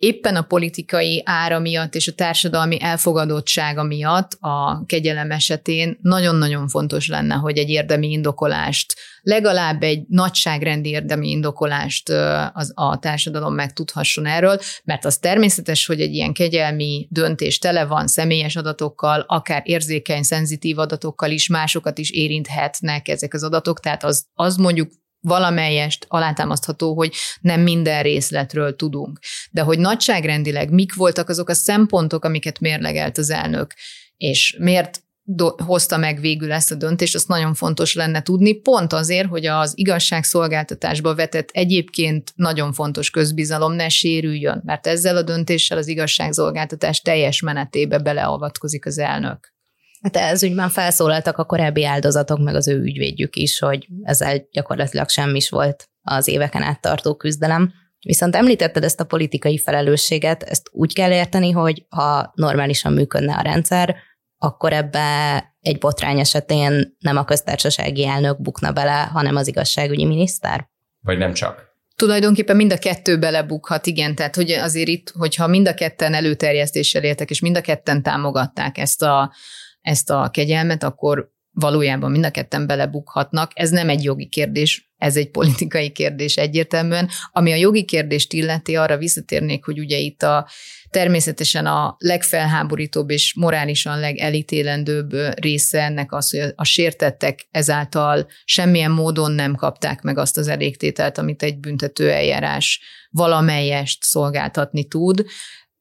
éppen 0.00 0.36
a 0.36 0.42
politikai 0.42 1.22
ára 1.24 1.58
miatt 1.58 1.94
és 1.94 2.08
a 2.08 2.12
társadalmi 2.12 2.82
elfogadottsága 2.82 3.82
miatt 3.82 4.36
a 4.40 4.84
kegyelem 4.86 5.30
esetén 5.30 5.98
nagyon-nagyon 6.02 6.68
fontos 6.68 7.08
lenne, 7.08 7.34
hogy 7.34 7.58
egy 7.58 7.68
érdemi 7.68 8.10
indokolást, 8.10 8.94
legalább 9.22 9.82
egy 9.82 10.04
nagyságrendi 10.08 10.88
érdemi 10.88 11.30
indokolást 11.30 12.08
az 12.52 12.72
a 12.74 12.98
társadalom 12.98 13.54
megtudhasson 13.54 14.26
erről, 14.26 14.58
mert 14.84 15.04
az 15.04 15.18
természetes, 15.18 15.86
hogy 15.86 16.00
egy 16.00 16.14
ilyen 16.14 16.32
kegyelmi 16.32 17.06
döntés 17.10 17.58
tele 17.58 17.84
van 17.84 18.06
személyes 18.06 18.56
adatokkal, 18.56 19.24
akár 19.26 19.62
érzékeny, 19.64 20.22
szenzitív 20.22 20.78
adatokkal 20.78 21.30
is, 21.30 21.48
másokat 21.48 21.98
is 21.98 22.10
érinthetnek 22.10 23.08
ezek 23.08 23.34
az 23.34 23.42
adatok, 23.42 23.80
tehát 23.80 24.04
az, 24.04 24.26
az 24.34 24.56
mondjuk 24.56 24.90
valamelyest 25.20 26.04
alátámasztható, 26.08 26.94
hogy 26.94 27.14
nem 27.40 27.60
minden 27.60 28.02
részletről 28.02 28.76
tudunk. 28.76 29.18
De 29.50 29.62
hogy 29.62 29.78
nagyságrendileg 29.78 30.70
mik 30.70 30.94
voltak 30.94 31.28
azok 31.28 31.48
a 31.48 31.54
szempontok, 31.54 32.24
amiket 32.24 32.60
mérlegelt 32.60 33.18
az 33.18 33.30
elnök, 33.30 33.74
és 34.16 34.56
miért 34.58 35.02
do- 35.22 35.60
hozta 35.60 35.96
meg 35.96 36.20
végül 36.20 36.52
ezt 36.52 36.70
a 36.70 36.74
döntést, 36.74 37.14
azt 37.14 37.28
nagyon 37.28 37.54
fontos 37.54 37.94
lenne 37.94 38.22
tudni, 38.22 38.52
pont 38.52 38.92
azért, 38.92 39.28
hogy 39.28 39.46
az 39.46 39.72
igazságszolgáltatásba 39.74 41.14
vetett 41.14 41.48
egyébként 41.52 42.32
nagyon 42.34 42.72
fontos 42.72 43.10
közbizalom 43.10 43.72
ne 43.72 43.88
sérüljön, 43.88 44.62
mert 44.64 44.86
ezzel 44.86 45.16
a 45.16 45.22
döntéssel 45.22 45.78
az 45.78 45.88
igazságszolgáltatás 45.88 47.00
teljes 47.00 47.40
menetébe 47.40 47.98
beleavatkozik 47.98 48.86
az 48.86 48.98
elnök. 48.98 49.52
Hát 50.02 50.16
ez 50.16 50.42
ügyben 50.42 50.68
felszólaltak 50.68 51.38
a 51.38 51.44
korábbi 51.44 51.84
áldozatok, 51.84 52.38
meg 52.38 52.54
az 52.54 52.68
ő 52.68 52.80
ügyvédjük 52.80 53.36
is, 53.36 53.58
hogy 53.58 53.88
ezzel 54.02 54.48
gyakorlatilag 54.52 55.08
semmi 55.08 55.36
is 55.36 55.50
volt 55.50 55.88
az 56.02 56.28
éveken 56.28 56.62
át 56.62 56.80
tartó 56.80 57.14
küzdelem. 57.14 57.72
Viszont 58.00 58.36
említetted 58.36 58.84
ezt 58.84 59.00
a 59.00 59.04
politikai 59.04 59.58
felelősséget, 59.58 60.42
ezt 60.42 60.68
úgy 60.72 60.94
kell 60.94 61.12
érteni, 61.12 61.50
hogy 61.50 61.86
ha 61.88 62.32
normálisan 62.34 62.92
működne 62.92 63.34
a 63.34 63.42
rendszer, 63.42 63.96
akkor 64.38 64.72
ebbe 64.72 65.44
egy 65.60 65.78
botrány 65.78 66.18
esetén 66.18 66.96
nem 66.98 67.16
a 67.16 67.24
köztársasági 67.24 68.06
elnök 68.06 68.40
bukna 68.40 68.72
bele, 68.72 69.10
hanem 69.12 69.36
az 69.36 69.48
igazságügyi 69.48 70.04
miniszter? 70.04 70.68
Vagy 71.00 71.18
nem 71.18 71.32
csak? 71.32 71.68
Tulajdonképpen 71.96 72.56
mind 72.56 72.72
a 72.72 72.78
kettő 72.78 73.18
belebukhat, 73.18 73.86
igen, 73.86 74.14
tehát 74.14 74.34
hogy 74.34 74.50
azért 74.50 74.88
itt, 74.88 75.10
hogyha 75.10 75.46
mind 75.46 75.68
a 75.68 75.74
ketten 75.74 76.14
előterjesztéssel 76.14 77.02
éltek, 77.02 77.30
és 77.30 77.40
mind 77.40 77.56
a 77.56 77.60
ketten 77.60 78.02
támogatták 78.02 78.78
ezt 78.78 79.02
a 79.02 79.32
ezt 79.80 80.10
a 80.10 80.28
kegyelmet, 80.32 80.82
akkor 80.82 81.30
valójában 81.52 82.10
mind 82.10 82.24
a 82.24 82.30
ketten 82.30 82.66
belebukhatnak. 82.66 83.50
Ez 83.54 83.70
nem 83.70 83.88
egy 83.88 84.04
jogi 84.04 84.26
kérdés, 84.26 84.92
ez 84.96 85.16
egy 85.16 85.30
politikai 85.30 85.90
kérdés 85.90 86.36
egyértelműen. 86.36 87.08
Ami 87.32 87.52
a 87.52 87.56
jogi 87.56 87.84
kérdést 87.84 88.32
illeti, 88.32 88.76
arra 88.76 88.96
visszatérnék, 88.96 89.64
hogy 89.64 89.78
ugye 89.78 89.96
itt 89.96 90.22
a 90.22 90.48
természetesen 90.90 91.66
a 91.66 91.96
legfelháborítóbb 91.98 93.10
és 93.10 93.34
morálisan 93.34 94.00
legelítélendőbb 94.00 95.10
része 95.34 95.82
ennek 95.82 96.12
az, 96.12 96.30
hogy 96.30 96.52
a 96.54 96.64
sértettek 96.64 97.46
ezáltal 97.50 98.26
semmilyen 98.44 98.90
módon 98.90 99.32
nem 99.32 99.54
kapták 99.54 100.02
meg 100.02 100.18
azt 100.18 100.36
az 100.36 100.48
elégtételt, 100.48 101.18
amit 101.18 101.42
egy 101.42 101.58
büntető 101.58 102.10
eljárás 102.10 102.80
valamelyest 103.10 104.02
szolgáltatni 104.02 104.84
tud 104.84 105.24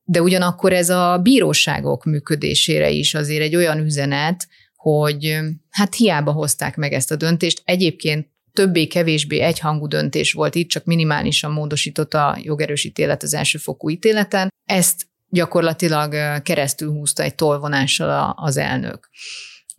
de 0.09 0.21
ugyanakkor 0.21 0.73
ez 0.73 0.89
a 0.89 1.19
bíróságok 1.23 2.05
működésére 2.05 2.89
is 2.89 3.13
azért 3.13 3.41
egy 3.41 3.55
olyan 3.55 3.77
üzenet, 3.77 4.47
hogy 4.75 5.39
hát 5.69 5.95
hiába 5.95 6.31
hozták 6.31 6.75
meg 6.75 6.93
ezt 6.93 7.11
a 7.11 7.15
döntést. 7.15 7.61
Egyébként 7.65 8.27
többé-kevésbé 8.53 9.39
egyhangú 9.39 9.87
döntés 9.87 10.33
volt 10.33 10.55
itt, 10.55 10.69
csak 10.69 10.85
minimálisan 10.85 11.51
módosított 11.51 12.13
a 12.13 12.37
jogerős 12.41 12.83
ítélet 12.83 13.23
az 13.23 13.33
elsőfokú 13.33 13.89
ítéleten. 13.89 14.49
Ezt 14.65 15.07
gyakorlatilag 15.27 16.41
keresztül 16.41 16.91
húzta 16.91 17.23
egy 17.23 17.35
tolvonással 17.35 18.33
az 18.37 18.57
elnök 18.57 19.09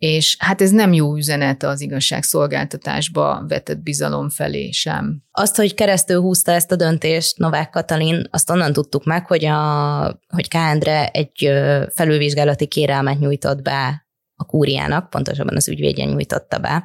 és 0.01 0.35
hát 0.39 0.61
ez 0.61 0.71
nem 0.71 0.93
jó 0.93 1.15
üzenet 1.15 1.63
az 1.63 1.81
igazságszolgáltatásba 1.81 3.45
vetett 3.47 3.79
bizalom 3.79 4.29
felé 4.29 4.71
sem. 4.71 5.23
Azt, 5.31 5.55
hogy 5.55 5.73
keresztül 5.73 6.21
húzta 6.21 6.51
ezt 6.51 6.71
a 6.71 6.75
döntést 6.75 7.37
Novák 7.37 7.69
Katalin, 7.69 8.27
azt 8.31 8.49
onnan 8.49 8.73
tudtuk 8.73 9.05
meg, 9.05 9.25
hogy, 9.27 9.45
a, 9.45 10.21
hogy 10.27 10.47
Kándre 10.47 11.07
egy 11.07 11.51
felülvizsgálati 11.93 12.67
kérelmet 12.67 13.19
nyújtott 13.19 13.61
be 13.61 14.05
a 14.35 14.43
kúriának, 14.43 15.09
pontosabban 15.09 15.55
az 15.55 15.69
ügyvédje 15.69 16.05
nyújtotta 16.05 16.57
be. 16.59 16.83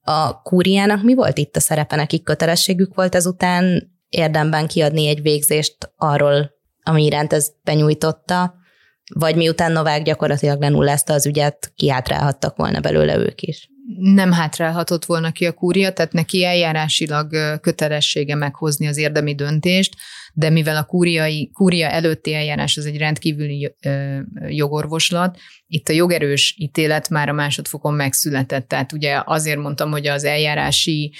A 0.00 0.42
kúriának 0.42 1.02
mi 1.02 1.14
volt 1.14 1.38
itt 1.38 1.56
a 1.56 1.60
szerepe? 1.60 1.96
Nekik 1.96 2.22
kötelességük 2.22 2.94
volt 2.94 3.14
ezután 3.14 3.92
érdemben 4.08 4.66
kiadni 4.66 5.08
egy 5.08 5.22
végzést 5.22 5.92
arról, 5.96 6.50
ami 6.82 7.04
iránt 7.04 7.32
ez 7.32 7.50
benyújtotta, 7.64 8.57
vagy 9.14 9.36
miután 9.36 9.72
Novák 9.72 10.02
gyakorlatilag 10.02 10.60
lenullázta 10.60 11.12
az 11.12 11.26
ügyet, 11.26 11.72
kiátrálhattak 11.74 12.56
volna 12.56 12.80
belőle 12.80 13.16
ők 13.16 13.42
is. 13.42 13.70
Nem 13.96 14.32
hátrálhatott 14.32 15.04
volna 15.04 15.32
ki 15.32 15.46
a 15.46 15.52
kúria, 15.52 15.92
tehát 15.92 16.12
neki 16.12 16.44
eljárásilag 16.44 17.58
kötelessége 17.60 18.34
meghozni 18.34 18.86
az 18.86 18.96
érdemi 18.96 19.34
döntést, 19.34 19.94
de 20.32 20.50
mivel 20.50 20.76
a 20.76 20.84
kúriai, 20.84 21.50
kúria 21.52 21.88
előtti 21.88 22.34
eljárás 22.34 22.76
az 22.76 22.86
egy 22.86 22.96
rendkívüli 22.96 23.74
jogorvoslat, 24.48 25.38
itt 25.66 25.88
a 25.88 25.92
jogerős 25.92 26.54
ítélet 26.58 27.08
már 27.08 27.28
a 27.28 27.32
másodfokon 27.32 27.94
megszületett. 27.94 28.68
Tehát 28.68 28.92
ugye 28.92 29.22
azért 29.24 29.58
mondtam, 29.58 29.90
hogy 29.90 30.06
az 30.06 30.24
eljárási 30.24 31.12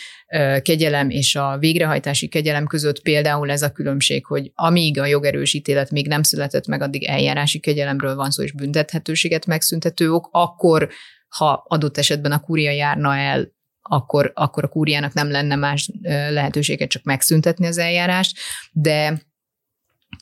kegyelem 0.62 1.10
és 1.10 1.34
a 1.34 1.56
végrehajtási 1.58 2.28
kegyelem 2.28 2.66
között 2.66 3.02
például 3.02 3.50
ez 3.50 3.62
a 3.62 3.72
különbség, 3.72 4.26
hogy 4.26 4.50
amíg 4.54 5.00
a 5.00 5.06
jogerős 5.06 5.54
ítélet 5.54 5.90
még 5.90 6.06
nem 6.06 6.22
született 6.22 6.66
meg, 6.66 6.82
addig 6.82 7.04
eljárási 7.04 7.58
kegyelemről 7.58 8.14
van 8.14 8.30
szó, 8.30 8.42
és 8.42 8.52
büntethetőséget 8.52 9.46
megszüntető 9.46 10.12
ok, 10.12 10.28
akkor 10.32 10.88
ha 11.28 11.64
adott 11.68 11.98
esetben 11.98 12.32
a 12.32 12.40
kúria 12.40 12.70
járna 12.70 13.16
el, 13.16 13.56
akkor, 13.82 14.32
akkor 14.34 14.64
a 14.64 14.68
kúriának 14.68 15.12
nem 15.12 15.30
lenne 15.30 15.56
más 15.56 15.90
lehetősége 16.30 16.86
csak 16.86 17.02
megszüntetni 17.02 17.66
az 17.66 17.78
eljárást, 17.78 18.38
de 18.72 19.22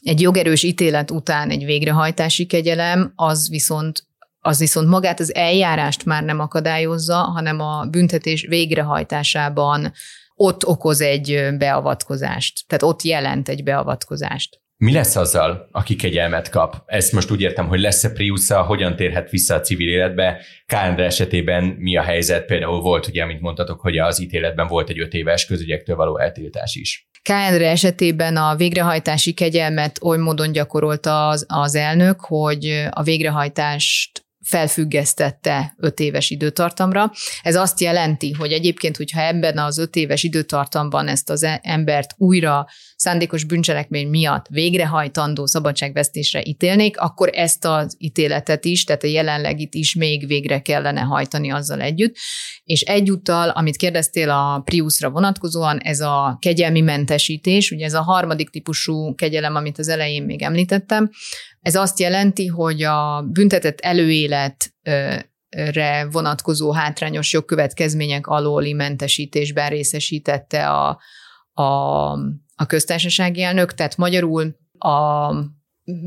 egy 0.03 0.21
jogerős 0.21 0.63
ítélet 0.63 1.11
után 1.11 1.51
egy 1.51 1.65
végrehajtási 1.65 2.47
kegyelem, 2.47 3.13
az 3.15 3.49
viszont 3.49 4.07
az 4.41 4.59
viszont 4.59 4.89
magát 4.89 5.21
az 5.21 5.35
eljárást 5.35 6.05
már 6.05 6.25
nem 6.25 6.41
akadályozza, 6.41 7.17
hanem 7.17 7.61
a 7.61 7.85
büntetés 7.85 8.47
végrehajtásában 8.49 9.93
ott 10.35 10.67
okoz 10.67 11.01
egy 11.01 11.49
beavatkozást, 11.59 12.65
tehát 12.67 12.83
ott 12.83 13.03
jelent 13.03 13.49
egy 13.49 13.63
beavatkozást. 13.63 14.61
Mi 14.79 14.93
lesz 14.93 15.17
azzal, 15.17 15.69
aki 15.73 15.97
kegyelmet 15.97 16.49
kap? 16.49 16.83
Ezt 16.87 17.13
most 17.13 17.31
úgy 17.31 17.41
értem, 17.41 17.69
hogy 17.69 17.81
lesz-e 17.81 18.13
Priusza, 18.13 18.63
hogyan 18.63 18.97
térhet 18.97 19.31
vissza 19.31 19.55
a 19.55 19.61
civil 19.61 19.89
életbe? 19.89 20.41
Kándra 20.67 21.05
esetében 21.05 21.65
mi 21.65 21.97
a 21.97 22.03
helyzet? 22.03 22.45
Például 22.45 22.81
volt, 22.81 23.07
ugye, 23.07 23.25
mint 23.25 23.41
mondtatok, 23.41 23.81
hogy 23.81 23.99
az 23.99 24.21
ítéletben 24.21 24.67
volt 24.67 24.89
egy 24.89 25.01
öt 25.01 25.13
éves 25.13 25.47
közügyektől 25.47 25.97
való 25.97 26.19
eltiltás 26.19 26.75
is. 26.75 27.09
Kándra 27.23 27.65
esetében 27.65 28.37
a 28.37 28.57
végrehajtási 28.57 29.33
kegyelmet 29.33 30.03
oly 30.03 30.19
módon 30.19 30.53
gyakorolta 30.53 31.29
az, 31.29 31.47
az 31.49 31.75
elnök, 31.75 32.21
hogy 32.21 32.89
a 32.91 33.03
végrehajtást 33.03 34.26
felfüggesztette 34.47 35.75
öt 35.79 36.01
éves 36.01 36.31
időtartamra. 36.31 37.13
Ez 37.43 37.55
azt 37.55 37.81
jelenti, 37.81 38.33
hogy 38.33 38.53
egyébként, 38.53 38.97
hogyha 38.97 39.21
ebben 39.21 39.59
az 39.59 39.79
öt 39.79 39.97
éves 39.97 40.23
időtartamban 40.23 41.09
ezt 41.09 41.31
az 41.31 41.47
embert 41.63 42.15
újra 42.17 42.67
szándékos 42.97 43.45
bűncselekmény 43.45 44.09
miatt 44.09 44.47
végrehajtandó 44.49 45.47
szabadságvesztésre 45.47 46.43
ítélnék, 46.45 46.99
akkor 46.99 47.31
ezt 47.33 47.65
az 47.65 47.97
ítéletet 47.99 48.65
is, 48.65 48.85
tehát 48.85 49.03
a 49.03 49.07
jelenlegit 49.07 49.75
is 49.75 49.95
még 49.95 50.27
végre 50.27 50.61
kellene 50.61 51.01
hajtani 51.01 51.51
azzal 51.51 51.81
együtt. 51.81 52.17
És 52.65 52.81
egyúttal, 52.81 53.49
amit 53.49 53.77
kérdeztél 53.77 54.31
a 54.31 54.61
Priusra 54.65 55.11
vonatkozóan, 55.11 55.79
ez 55.79 56.01
a 56.01 56.37
kegyelmi 56.41 56.81
mentesítés, 56.81 57.71
ugye 57.71 57.85
ez 57.85 57.95
a 57.95 58.03
harmadik 58.03 58.51
típusú 58.51 59.15
kegyelem, 59.15 59.55
amit 59.55 59.79
az 59.79 59.89
elején 59.89 60.23
még 60.23 60.43
említettem, 60.43 61.11
ez 61.67 61.75
azt 61.75 62.01
jelenti, 62.01 62.47
hogy 62.47 62.83
a 62.83 63.25
büntetett 63.33 63.81
előéletre 63.81 66.09
vonatkozó 66.11 66.73
hátrányos 66.73 67.33
jogkövetkezmények 67.33 68.27
alóli 68.27 68.73
mentesítésben 68.73 69.69
részesítette 69.69 70.69
a, 70.69 71.01
a, 71.53 71.63
a 72.55 72.67
köztársasági 72.67 73.43
elnök, 73.43 73.75
tehát 73.75 73.97
magyarul 73.97 74.57
a 74.79 75.31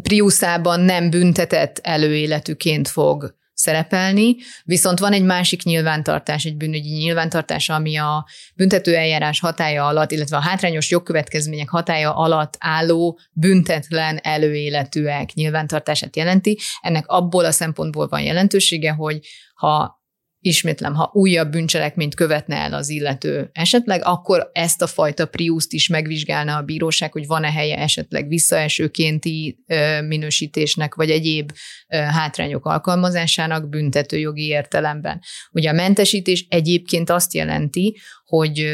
Priuszában 0.02 0.80
nem 0.80 1.10
büntetett 1.10 1.80
előéletűként 1.84 2.88
fog 2.88 3.36
szerepelni, 3.60 4.36
viszont 4.64 5.00
van 5.00 5.14
egy 5.14 5.24
másik 5.24 5.64
nyilvántartás, 5.64 6.44
egy 6.46 6.58
bűnügyi 6.58 6.94
nyilvántartás, 6.94 7.70
ami 7.70 7.98
a 7.98 8.26
büntetőeljárás 8.56 9.40
hatája 9.40 9.88
alatt, 9.88 10.12
illetve 10.12 10.38
a 10.38 10.42
hátrányos 10.42 10.92
jogkövetkezmények 10.92 11.70
hatája 11.70 12.16
alatt 12.16 12.54
álló 12.60 13.20
büntetlen 13.32 14.20
előéletűek 14.24 15.34
nyilvántartását 15.34 16.16
jelenti. 16.16 16.58
Ennek 16.82 17.08
abból 17.08 17.46
a 17.46 17.52
szempontból 17.52 18.08
van 18.08 18.22
jelentősége, 18.22 18.92
hogy 18.92 19.20
ha 19.56 19.99
ismétlem, 20.42 20.94
ha 20.94 21.12
újabb 21.14 21.52
bűncselekményt 21.52 22.16
követne 22.16 22.56
el 22.56 22.74
az 22.74 22.90
illető 22.90 23.50
esetleg, 23.52 24.02
akkor 24.04 24.50
ezt 24.54 24.82
a 24.82 24.88
fajta 24.88 25.26
priuszt 25.26 25.74
is 25.74 25.88
megvizsgálna 25.88 26.56
a 26.56 26.62
bíróság, 26.62 27.12
hogy 27.12 27.28
van-e 27.28 27.52
helye 27.52 27.78
esetleg 27.78 28.28
visszaesőkénti 28.28 29.64
minősítésnek, 30.08 30.96
vagy 30.96 31.10
egyéb 31.10 31.52
hátrányok 31.88 32.66
alkalmazásának 32.66 33.70
büntetőjogi 33.70 34.46
értelemben. 34.46 35.22
Ugye 35.52 35.70
a 35.70 35.74
mentesítés 35.74 36.46
egyébként 36.50 37.10
azt 37.10 37.34
jelenti, 37.34 37.98
hogy, 38.26 38.66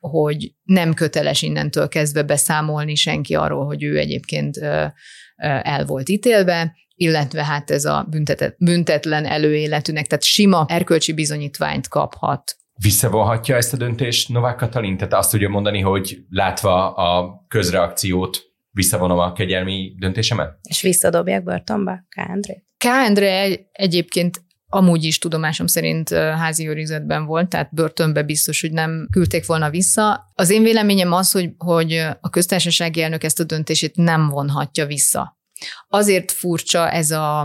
hogy 0.00 0.52
nem 0.62 0.94
köteles 0.94 1.42
innentől 1.42 1.88
kezdve 1.88 2.22
beszámolni 2.22 2.94
senki 2.94 3.34
arról, 3.34 3.66
hogy 3.66 3.82
ő 3.82 3.98
egyébként 3.98 4.56
el 5.62 5.84
volt 5.86 6.08
ítélve, 6.08 6.74
illetve 6.94 7.44
hát 7.44 7.70
ez 7.70 7.84
a 7.84 8.06
büntetet, 8.10 8.56
büntetlen 8.58 9.24
előéletűnek, 9.24 10.06
tehát 10.06 10.24
sima 10.24 10.64
erkölcsi 10.68 11.12
bizonyítványt 11.12 11.88
kaphat. 11.88 12.56
Visszavonhatja 12.82 13.56
ezt 13.56 13.72
a 13.72 13.76
döntést 13.76 14.28
Novák 14.28 14.56
Katalin? 14.56 14.96
Tehát 14.96 15.12
azt 15.12 15.30
tudja 15.30 15.48
mondani, 15.48 15.80
hogy 15.80 16.18
látva 16.28 16.94
a 16.94 17.44
közreakciót 17.48 18.42
visszavonom 18.70 19.18
a 19.18 19.32
kegyelmi 19.32 19.94
döntésemet? 19.98 20.58
És 20.68 20.82
visszadobják 20.82 21.44
börtönbe 21.44 22.06
K. 22.08 22.28
André? 22.28 22.64
K. 22.76 22.84
André 22.84 23.66
egyébként 23.72 24.42
amúgy 24.66 25.04
is 25.04 25.18
tudomásom 25.18 25.66
szerint 25.66 26.08
házi 26.14 26.68
őrizetben 26.68 27.26
volt, 27.26 27.48
tehát 27.48 27.74
börtönbe 27.74 28.22
biztos, 28.22 28.60
hogy 28.60 28.72
nem 28.72 29.06
küldték 29.10 29.46
volna 29.46 29.70
vissza. 29.70 30.30
Az 30.34 30.50
én 30.50 30.62
véleményem 30.62 31.12
az, 31.12 31.32
hogy, 31.32 31.50
hogy 31.56 31.92
a 32.20 32.30
köztársasági 32.30 33.02
elnök 33.02 33.24
ezt 33.24 33.40
a 33.40 33.44
döntését 33.44 33.96
nem 33.96 34.28
vonhatja 34.28 34.86
vissza. 34.86 35.38
Azért 35.94 36.32
furcsa 36.32 36.90
ez 36.90 37.10
a, 37.10 37.40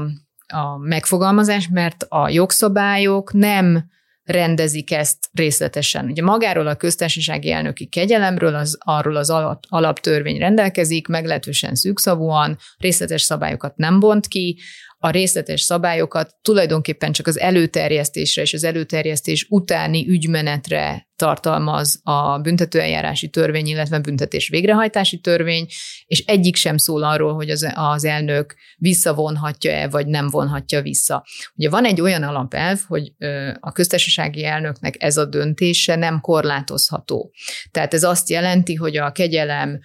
a 0.47 0.77
megfogalmazás, 0.77 1.67
mert 1.71 2.05
a 2.07 2.29
jogszabályok 2.29 3.33
nem 3.33 3.89
rendezik 4.23 4.91
ezt 4.91 5.17
részletesen. 5.33 6.05
Ugye 6.05 6.23
magáról 6.23 6.67
a 6.67 6.75
köztársasági 6.75 7.51
elnöki 7.51 7.85
kegyelemről, 7.85 8.55
az, 8.55 8.77
arról 8.79 9.15
az 9.15 9.29
alaptörvény 9.69 10.38
rendelkezik, 10.38 11.07
meglehetősen 11.07 11.75
szűkszavúan, 11.75 12.57
részletes 12.77 13.21
szabályokat 13.21 13.77
nem 13.77 13.99
bont 13.99 14.27
ki, 14.27 14.59
a 15.01 15.09
részletes 15.09 15.62
szabályokat 15.62 16.35
tulajdonképpen 16.41 17.12
csak 17.12 17.27
az 17.27 17.39
előterjesztésre 17.39 18.41
és 18.41 18.53
az 18.53 18.63
előterjesztés 18.63 19.45
utáni 19.49 20.07
ügymenetre 20.07 21.07
tartalmaz 21.15 21.99
a 22.03 22.38
büntetőeljárási 22.38 23.29
törvény, 23.29 23.67
illetve 23.67 23.99
büntetés 23.99 24.49
végrehajtási 24.49 25.19
törvény, 25.19 25.65
és 26.05 26.23
egyik 26.25 26.55
sem 26.55 26.77
szól 26.77 27.03
arról, 27.03 27.33
hogy 27.33 27.49
az, 27.49 27.71
az 27.73 28.05
elnök 28.05 28.55
visszavonhatja-e, 28.77 29.88
vagy 29.88 30.07
nem 30.07 30.27
vonhatja 30.27 30.81
vissza. 30.81 31.25
Ugye 31.55 31.69
van 31.69 31.85
egy 31.85 32.01
olyan 32.01 32.23
alapelv, 32.23 32.79
hogy 32.88 33.13
a 33.59 33.71
köztársasági 33.71 34.45
elnöknek 34.45 34.95
ez 34.97 35.17
a 35.17 35.25
döntése 35.25 35.95
nem 35.95 36.21
korlátozható. 36.21 37.31
Tehát 37.71 37.93
ez 37.93 38.03
azt 38.03 38.29
jelenti, 38.29 38.75
hogy 38.75 38.97
a 38.97 39.12
kegyelem 39.12 39.79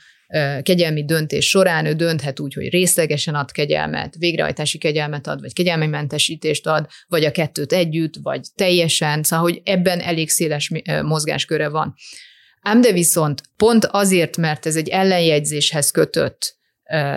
kegyelmi 0.63 1.05
döntés 1.05 1.49
során 1.49 1.87
ő 1.87 1.93
dönthet 1.93 2.41
úgy, 2.41 2.55
hogy 2.55 2.69
részlegesen 2.69 3.35
ad 3.35 3.51
kegyelmet, 3.51 4.15
végrehajtási 4.19 4.79
kegyelmet 4.79 5.27
ad, 5.27 5.41
vagy 5.41 5.53
kegyelmi 5.53 5.87
mentesítést 5.87 6.67
ad, 6.67 6.87
vagy 7.07 7.25
a 7.25 7.31
kettőt 7.31 7.73
együtt, 7.73 8.15
vagy 8.23 8.41
teljesen, 8.55 9.23
szóval 9.23 9.45
hogy 9.45 9.61
ebben 9.65 10.01
elég 10.01 10.31
széles 10.31 10.71
mozgásköre 11.03 11.69
van. 11.69 11.95
Ám 12.63 12.81
de 12.81 12.93
viszont 12.93 13.43
pont 13.57 13.85
azért, 13.85 14.37
mert 14.37 14.67
ez 14.67 14.77
egy 14.77 14.89
ellenjegyzéshez 14.89 15.91
kötött 15.91 16.57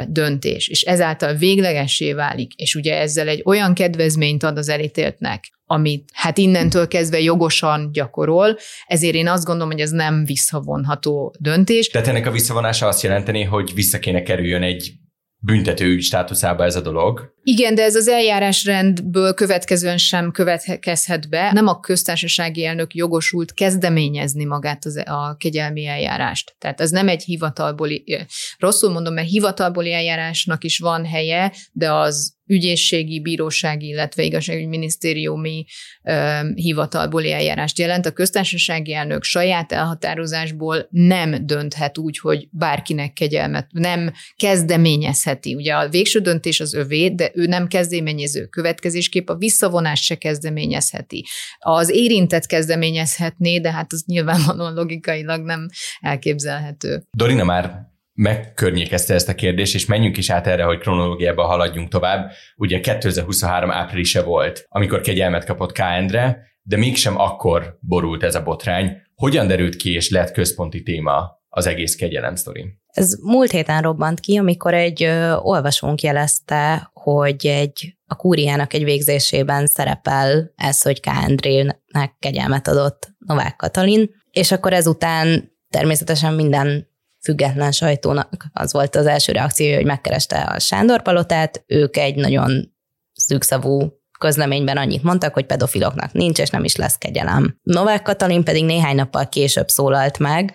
döntés, 0.07 0.67
és 0.67 0.81
ezáltal 0.81 1.33
véglegessé 1.33 2.13
válik, 2.13 2.53
és 2.53 2.75
ugye 2.75 2.99
ezzel 2.99 3.27
egy 3.27 3.41
olyan 3.45 3.73
kedvezményt 3.73 4.43
ad 4.43 4.57
az 4.57 4.69
elítéltnek, 4.69 5.43
amit 5.65 6.09
hát 6.13 6.37
innentől 6.37 6.87
kezdve 6.87 7.19
jogosan 7.19 7.89
gyakorol, 7.91 8.57
ezért 8.85 9.15
én 9.15 9.27
azt 9.27 9.45
gondolom, 9.45 9.71
hogy 9.71 9.81
ez 9.81 9.91
nem 9.91 10.25
visszavonható 10.25 11.35
döntés. 11.39 11.87
Tehát 11.87 12.07
ennek 12.07 12.25
a 12.25 12.31
visszavonása 12.31 12.87
azt 12.87 13.03
jelenteni, 13.03 13.43
hogy 13.43 13.73
vissza 13.73 13.99
kéne 13.99 14.21
kerüljön 14.21 14.63
egy 14.63 14.91
büntető 15.39 15.99
státuszába 15.99 16.63
ez 16.63 16.75
a 16.75 16.81
dolog. 16.81 17.35
Igen, 17.49 17.75
de 17.75 17.83
ez 17.83 17.95
az 17.95 18.07
eljárásrendből 18.07 19.33
következően 19.33 19.97
sem 19.97 20.31
következhet 20.31 21.29
be. 21.29 21.51
Nem 21.51 21.67
a 21.67 21.79
köztársasági 21.79 22.65
elnök 22.65 22.95
jogosult 22.95 23.53
kezdeményezni 23.53 24.45
magát 24.45 24.85
az, 24.85 24.97
a 25.05 25.35
kegyelmi 25.39 25.85
eljárást. 25.85 26.55
Tehát 26.57 26.81
ez 26.81 26.89
nem 26.89 27.07
egy 27.07 27.23
hivatalboli, 27.23 28.03
rosszul 28.57 28.91
mondom, 28.91 29.13
mert 29.13 29.27
hivatalboli 29.27 29.93
eljárásnak 29.93 30.63
is 30.63 30.77
van 30.77 31.05
helye, 31.05 31.53
de 31.71 31.93
az 31.93 32.37
ügyészségi, 32.47 33.21
bírósági, 33.21 33.87
illetve 33.87 34.23
igazságügyminisztériumi 34.23 35.65
ö, 36.03 36.39
hivatalbeli 36.55 37.31
eljárást 37.31 37.79
jelent. 37.79 38.05
A 38.05 38.11
köztársasági 38.11 38.93
elnök 38.93 39.23
saját 39.23 39.71
elhatározásból 39.71 40.87
nem 40.89 41.45
dönthet 41.45 41.97
úgy, 41.97 42.19
hogy 42.19 42.47
bárkinek 42.51 43.13
kegyelmet, 43.13 43.67
nem 43.71 44.13
kezdeményezheti. 44.35 45.55
Ugye 45.55 45.73
a 45.73 45.89
végső 45.89 46.19
döntés 46.19 46.59
az 46.59 46.73
övé, 46.73 47.09
de 47.09 47.31
ő 47.37 47.45
nem 47.45 47.67
kezdeményező. 47.67 48.45
Következésképp 48.45 49.29
a 49.29 49.35
visszavonást 49.35 50.03
se 50.03 50.15
kezdeményezheti. 50.15 51.25
Az 51.59 51.89
érintett 51.89 52.45
kezdeményezhetné, 52.45 53.59
de 53.59 53.71
hát 53.71 53.93
az 53.93 54.03
nyilvánvalóan 54.05 54.73
logikailag 54.73 55.45
nem 55.45 55.67
elképzelhető. 55.99 57.03
Dorina 57.11 57.43
már 57.43 57.85
megkörnyékezte 58.13 59.13
ezt 59.13 59.29
a 59.29 59.35
kérdést, 59.35 59.75
és 59.75 59.85
menjünk 59.85 60.17
is 60.17 60.29
át 60.29 60.47
erre, 60.47 60.63
hogy 60.63 60.79
kronológiában 60.79 61.45
haladjunk 61.45 61.89
tovább. 61.89 62.31
Ugye 62.55 62.79
2023 62.79 63.71
áprilisa 63.71 64.23
volt, 64.23 64.65
amikor 64.67 65.01
kegyelmet 65.01 65.45
kapott 65.45 65.71
K. 65.71 65.79
Endre, 65.79 66.37
de 66.61 66.77
mégsem 66.77 67.19
akkor 67.19 67.77
borult 67.81 68.23
ez 68.23 68.35
a 68.35 68.43
botrány. 68.43 68.97
Hogyan 69.15 69.47
derült 69.47 69.75
ki, 69.75 69.93
és 69.93 70.09
lett 70.09 70.31
központi 70.31 70.83
téma 70.83 71.37
az 71.49 71.65
egész 71.65 71.95
kegyelem 71.95 72.35
sztori? 72.35 72.65
Ez 72.87 73.17
múlt 73.21 73.51
héten 73.51 73.81
robbant 73.81 74.19
ki, 74.19 74.37
amikor 74.37 74.73
egy 74.73 75.03
ö, 75.03 75.33
olvasónk 75.33 76.01
jelezte, 76.01 76.89
hogy 76.93 77.45
egy 77.45 77.97
a 78.05 78.15
kúriának 78.15 78.73
egy 78.73 78.83
végzésében 78.83 79.67
szerepel 79.67 80.51
ez, 80.55 80.81
hogy 80.81 80.99
K. 80.99 81.07
Andrének 81.07 82.15
kegyelmet 82.19 82.67
adott 82.67 83.11
Novák 83.17 83.55
Katalin, 83.55 84.09
és 84.31 84.51
akkor 84.51 84.73
ezután 84.73 85.51
természetesen 85.69 86.33
minden 86.33 86.87
független 87.23 87.71
sajtónak 87.71 88.45
az 88.53 88.73
volt 88.73 88.95
az 88.95 89.05
első 89.05 89.31
reakció, 89.31 89.75
hogy 89.75 89.85
megkereste 89.85 90.41
a 90.41 90.59
Sándor 90.59 91.01
Palotát, 91.01 91.63
ők 91.67 91.97
egy 91.97 92.15
nagyon 92.15 92.75
szűkszavú 93.13 93.91
közleményben 94.19 94.77
annyit 94.77 95.03
mondtak, 95.03 95.33
hogy 95.33 95.45
pedofiloknak 95.45 96.11
nincs, 96.11 96.39
és 96.39 96.49
nem 96.49 96.63
is 96.63 96.75
lesz 96.75 96.97
kegyelem. 96.97 97.59
Novák 97.61 98.01
Katalin 98.01 98.43
pedig 98.43 98.65
néhány 98.65 98.95
nappal 98.95 99.29
később 99.29 99.67
szólalt 99.67 100.19
meg, 100.19 100.53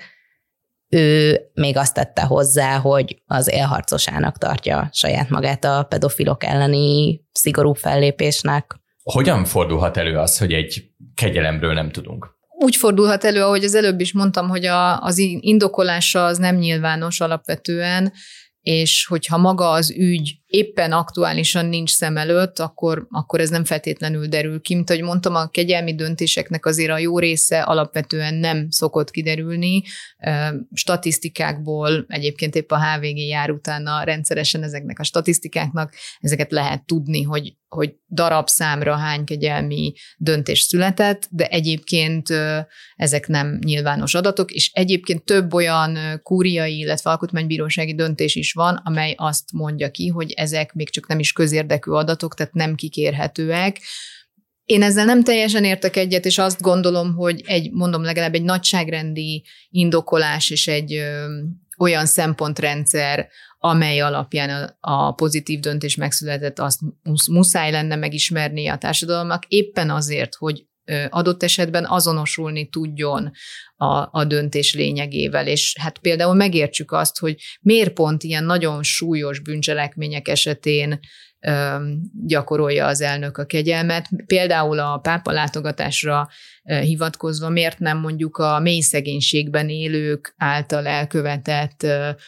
ő 0.97 1.41
még 1.55 1.77
azt 1.77 1.95
tette 1.95 2.23
hozzá, 2.23 2.79
hogy 2.79 3.23
az 3.27 3.51
élharcosának 3.53 4.39
tartja 4.39 4.89
saját 4.93 5.29
magát 5.29 5.65
a 5.65 5.87
pedofilok 5.89 6.45
elleni 6.45 7.21
szigorú 7.33 7.73
fellépésnek. 7.73 8.81
Hogyan 9.03 9.45
fordulhat 9.45 9.97
elő 9.97 10.19
az, 10.19 10.39
hogy 10.39 10.53
egy 10.53 10.91
kegyelemről 11.15 11.73
nem 11.73 11.91
tudunk? 11.91 12.41
úgy 12.63 12.77
fordulhat 12.77 13.25
elő, 13.25 13.43
ahogy 13.43 13.65
az 13.65 13.75
előbb 13.75 14.01
is 14.01 14.13
mondtam, 14.13 14.49
hogy 14.49 14.65
a, 14.65 15.01
az 15.01 15.19
indokolása 15.41 16.25
az 16.25 16.39
nem 16.39 16.57
nyilvános 16.57 17.21
alapvetően, 17.21 18.13
és 18.61 19.07
hogyha 19.07 19.37
maga 19.37 19.71
az 19.71 19.91
ügy 19.91 20.42
éppen 20.53 20.93
aktuálisan 20.93 21.67
nincs 21.67 21.91
szem 21.91 22.17
előtt, 22.17 22.59
akkor, 22.59 23.07
akkor 23.11 23.41
ez 23.41 23.51
nem 23.51 23.65
feltétlenül 23.65 24.27
derül 24.27 24.61
ki. 24.61 24.75
Mint 24.75 24.91
ahogy 24.91 25.03
mondtam, 25.03 25.35
a 25.35 25.49
kegyelmi 25.49 25.95
döntéseknek 25.95 26.67
azért 26.67 26.91
a 26.91 26.99
jó 26.99 27.19
része 27.19 27.63
alapvetően 27.63 28.35
nem 28.35 28.71
szokott 28.71 29.11
kiderülni. 29.11 29.83
Statisztikákból 30.73 32.05
egyébként 32.09 32.55
épp 32.55 32.71
a 32.71 32.85
HVG 32.85 33.19
jár 33.19 33.51
utána 33.51 34.03
rendszeresen 34.03 34.63
ezeknek 34.63 34.99
a 34.99 35.05
statisztikáknak, 35.05 35.95
ezeket 36.21 36.53
lehet 36.53 36.87
tudni, 36.87 37.23
hogy, 37.23 37.57
hogy 37.69 37.95
darabszámra 38.09 38.97
hány 38.97 39.25
kegyelmi 39.25 39.93
döntés 40.17 40.61
született, 40.61 41.29
de 41.31 41.47
egyébként 41.47 42.29
ezek 42.97 43.27
nem 43.27 43.59
nyilvános 43.65 44.15
adatok, 44.15 44.53
és 44.53 44.71
egyébként 44.73 45.25
több 45.25 45.55
olyan 45.55 45.99
kúriai, 46.23 46.79
illetve 46.79 47.11
alkotmánybírósági 47.11 47.95
döntés 47.95 48.35
is 48.35 48.53
van, 48.53 48.81
amely 48.85 49.15
azt 49.17 49.53
mondja 49.53 49.91
ki, 49.91 50.09
hogy 50.09 50.33
ezek 50.43 50.73
még 50.73 50.91
csak 50.91 51.07
nem 51.07 51.19
is 51.19 51.33
közérdekű 51.33 51.91
adatok, 51.91 52.35
tehát 52.35 52.53
nem 52.53 52.75
kikérhetőek. 52.75 53.81
Én 54.65 54.83
ezzel 54.83 55.05
nem 55.05 55.25
teljesen 55.25 55.65
értek 55.65 55.97
egyet, 55.97 56.25
és 56.25 56.39
azt 56.39 56.61
gondolom, 56.61 57.15
hogy 57.15 57.43
egy, 57.47 57.71
mondom 57.71 58.03
legalább 58.03 58.35
egy 58.35 58.43
nagyságrendi 58.43 59.45
indokolás 59.69 60.51
és 60.51 60.67
egy 60.67 60.95
ö, 60.95 61.39
olyan 61.79 62.07
szempontrendszer, 62.07 63.29
amely 63.59 64.01
alapján 64.01 64.51
a, 64.51 64.77
a 64.81 65.13
pozitív 65.13 65.61
döntés 65.61 65.97
megszületett, 65.97 66.59
azt 66.59 66.81
muszáj 67.31 67.71
lenne 67.71 67.97
megismerni 67.97 68.69
a 68.69 68.79
társadalomnak, 68.79 69.45
éppen 69.49 69.91
azért, 69.91 70.35
hogy 70.35 70.67
adott 71.09 71.43
esetben 71.43 71.85
azonosulni 71.85 72.69
tudjon 72.69 73.31
a, 73.77 74.09
a 74.11 74.25
döntés 74.25 74.75
lényegével, 74.75 75.47
és 75.47 75.75
hát 75.81 75.99
például 75.99 76.35
megértsük 76.35 76.93
azt, 76.93 77.19
hogy 77.19 77.37
miért 77.61 77.93
pont 77.93 78.23
ilyen 78.23 78.45
nagyon 78.45 78.83
súlyos 78.83 79.41
bűncselekmények 79.41 80.29
esetén 80.29 81.01
gyakorolja 82.27 82.87
az 82.87 83.01
elnök 83.01 83.39
a 83.39 83.45
kegyelmet. 83.45 84.09
Például 84.27 84.79
a 84.79 84.99
pápa 84.99 85.33
látogatásra 85.33 86.29
hivatkozva 86.63 87.49
miért 87.49 87.79
nem 87.79 87.99
mondjuk 87.99 88.37
a 88.37 88.59
mély 88.59 88.81
szegénységben 88.81 89.69
élők 89.69 90.35
által 90.37 90.87
elkövetett 90.87 91.87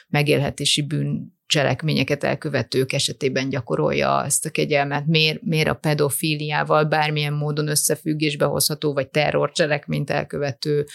megélhetési 0.08 0.82
bűn 0.82 1.33
cselekményeket 1.46 2.24
elkövetők 2.24 2.92
esetében 2.92 3.48
gyakorolja 3.48 4.24
ezt 4.24 4.46
a 4.46 4.50
kegyelmet, 4.50 5.06
miért, 5.06 5.42
miért 5.42 5.68
a 5.68 5.74
pedofíliával 5.74 6.84
bármilyen 6.84 7.32
módon 7.32 7.68
összefüggésbe 7.68 8.44
hozható, 8.44 8.92
vagy 8.92 9.08
terrorcselekményt 9.08 10.10
elkövető 10.10 10.86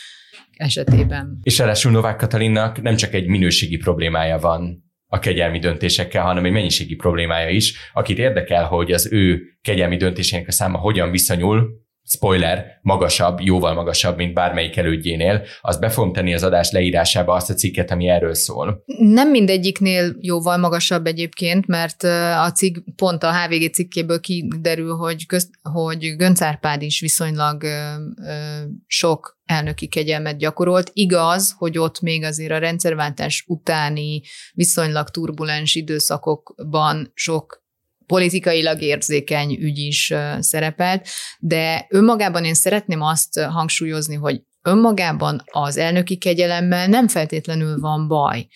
esetében. 0.58 1.40
És 1.44 1.58
ráadásul 1.58 1.92
Novák 1.92 2.18
Katalinnak 2.18 2.82
nem 2.82 2.96
csak 2.96 3.14
egy 3.14 3.28
minőségi 3.28 3.78
problémája 3.78 4.38
van 4.38 4.84
a 5.12 5.20
kegyelmi 5.20 5.60
döntésekkel, 5.60 6.24
hanem 6.24 6.46
egy 6.46 6.52
mennyiségi 6.52 6.96
problémája 6.96 7.50
is. 7.50 7.92
Akit 7.94 8.18
érdekel, 8.18 8.66
hogy 8.66 8.92
az 8.92 9.12
ő 9.12 9.42
kegyelmi 9.62 9.98
döntésének 9.98 10.48
a 10.48 10.52
száma 10.52 10.78
hogyan 10.78 11.12
viszonyul 11.12 11.88
spoiler, 12.10 12.80
magasabb, 12.82 13.40
jóval 13.42 13.74
magasabb, 13.74 14.18
mint 14.18 14.34
bármelyik 14.34 14.78
elődjénél, 14.78 15.46
azt 15.62 15.80
be 15.80 15.90
fogom 15.90 16.14
tenni 16.14 16.34
az 16.34 16.44
adás 16.44 16.72
leírásába 16.72 17.34
azt 17.34 17.50
a 17.50 17.54
cikket, 17.54 17.92
ami 17.92 18.08
erről 18.08 18.34
szól. 18.34 18.84
Nem 18.98 19.30
mindegyiknél 19.30 20.16
jóval 20.20 20.58
magasabb 20.58 21.06
egyébként, 21.06 21.68
mert 21.68 22.04
a 22.44 22.52
cikk, 22.56 22.78
pont 22.96 23.24
a 23.24 23.34
HVG 23.34 23.74
cikkéből 23.74 24.20
kiderül, 24.20 24.96
hogy, 24.96 25.26
közt, 25.26 25.50
hogy 25.62 26.16
Gönc 26.16 26.42
Árpád 26.42 26.82
is 26.82 27.00
viszonylag 27.00 27.64
ö, 27.64 27.94
ö, 28.26 28.64
sok 28.88 29.40
elnöki 29.46 29.88
kegyelmet 29.88 30.38
gyakorolt. 30.38 30.90
Igaz, 30.94 31.56
hogy 31.58 31.78
ott 31.78 32.02
még 32.02 32.24
azért 32.24 32.52
a 32.52 32.58
rendszerváltás 32.58 33.44
utáni 33.48 34.22
viszonylag 34.54 35.10
turbulens 35.10 35.76
időszakokban 35.76 37.12
sok 37.14 37.68
politikailag 38.10 38.82
érzékeny 38.82 39.58
ügy 39.60 39.78
is 39.78 40.14
szerepelt, 40.40 41.08
de 41.40 41.86
önmagában 41.90 42.46
én 42.46 42.54
szeretném 42.54 43.02
azt 43.02 43.40
hangsúlyozni, 43.40 44.16
hogy 44.16 44.42
önmagában 44.62 45.44
az 45.46 45.78
elnöki 45.78 46.18
kegyelemmel 46.18 46.88
nem 46.88 47.08
feltétlenül 47.08 47.80
van 47.80 48.08
baj. 48.08 48.48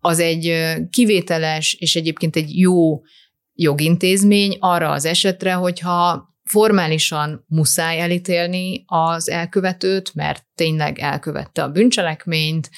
Az 0.00 0.18
egy 0.18 0.74
kivételes 0.90 1.72
és 1.72 1.96
egyébként 1.96 2.36
egy 2.36 2.58
jó 2.58 3.00
jogintézmény 3.52 4.56
arra 4.58 4.90
az 4.90 5.04
esetre, 5.04 5.52
hogyha 5.52 6.28
formálisan 6.44 7.44
muszáj 7.46 8.00
elítélni 8.00 8.82
az 8.86 9.30
elkövetőt, 9.30 10.14
mert 10.14 10.44
tényleg 10.54 10.98
elkövette 10.98 11.62
a 11.62 11.68
bűncselekményt, 11.68 12.70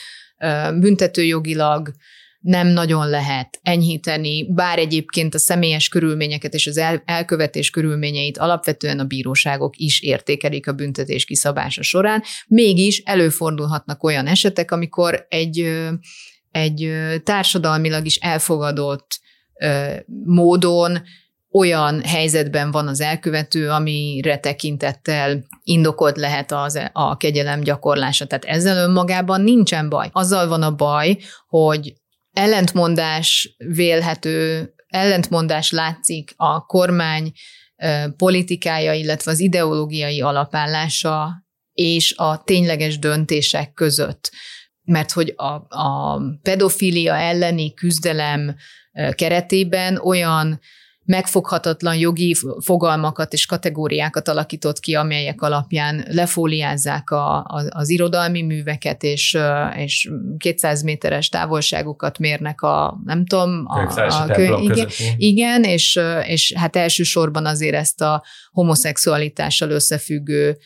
büntetőjogilag 0.78 1.90
nem 2.40 2.66
nagyon 2.66 3.08
lehet 3.08 3.60
enyhíteni, 3.62 4.52
bár 4.52 4.78
egyébként 4.78 5.34
a 5.34 5.38
személyes 5.38 5.88
körülményeket 5.88 6.54
és 6.54 6.66
az 6.66 6.76
el, 6.76 7.02
elkövetés 7.04 7.70
körülményeit 7.70 8.38
alapvetően 8.38 8.98
a 8.98 9.04
bíróságok 9.04 9.76
is 9.76 10.00
értékelik 10.00 10.68
a 10.68 10.72
büntetés 10.72 11.24
kiszabása 11.24 11.82
során, 11.82 12.22
mégis 12.48 12.98
előfordulhatnak 12.98 14.02
olyan 14.02 14.26
esetek, 14.26 14.70
amikor 14.70 15.26
egy, 15.28 15.78
egy 16.50 16.92
társadalmilag 17.24 18.06
is 18.06 18.16
elfogadott 18.16 19.20
módon 20.24 21.02
olyan 21.52 22.02
helyzetben 22.04 22.70
van 22.70 22.88
az 22.88 23.00
elkövető, 23.00 23.70
amire 23.70 24.38
tekintettel 24.38 25.44
indokolt 25.64 26.16
lehet 26.16 26.52
az, 26.52 26.80
a 26.92 27.16
kegyelem 27.16 27.60
gyakorlása. 27.60 28.26
Tehát 28.26 28.44
ezzel 28.44 28.88
önmagában 28.88 29.40
nincsen 29.40 29.88
baj. 29.88 30.08
Azzal 30.12 30.48
van 30.48 30.62
a 30.62 30.74
baj, 30.74 31.18
hogy 31.48 31.92
ellentmondás 32.40 33.54
vélhető, 33.58 34.72
ellentmondás 34.86 35.70
látszik 35.70 36.32
a 36.36 36.66
kormány 36.66 37.32
politikája, 38.16 38.92
illetve 38.92 39.30
az 39.30 39.40
ideológiai 39.40 40.20
alapállása 40.20 41.44
és 41.72 42.14
a 42.16 42.42
tényleges 42.44 42.98
döntések 42.98 43.72
között. 43.72 44.30
Mert 44.82 45.12
hogy 45.12 45.34
a, 45.36 45.76
a 45.78 46.20
pedofilia 46.42 47.16
elleni 47.16 47.74
küzdelem 47.74 48.56
keretében 49.14 49.96
olyan 49.96 50.60
megfoghatatlan 51.10 51.96
jogi 51.96 52.36
fogalmakat 52.64 53.32
és 53.32 53.46
kategóriákat 53.46 54.28
alakított 54.28 54.80
ki, 54.80 54.94
amelyek 54.94 55.42
alapján 55.42 56.04
lefóliázzák 56.08 57.10
a, 57.10 57.36
a, 57.36 57.64
az 57.68 57.88
irodalmi 57.88 58.42
műveket, 58.42 59.02
és, 59.02 59.38
és 59.76 60.10
200 60.38 60.82
méteres 60.82 61.28
távolságokat 61.28 62.18
mérnek 62.18 62.62
a, 62.62 63.00
nem 63.04 63.26
tudom, 63.26 63.64
a, 63.66 64.00
a, 64.00 64.22
a 64.22 64.26
kö, 64.26 64.56
igen, 64.60 64.88
igen. 65.16 65.62
és, 65.64 66.00
és 66.26 66.52
hát 66.56 66.76
elsősorban 66.76 67.46
azért 67.46 67.74
ezt 67.74 68.00
a 68.00 68.22
homoszexualitással 68.50 69.70
összefüggő 69.70 70.58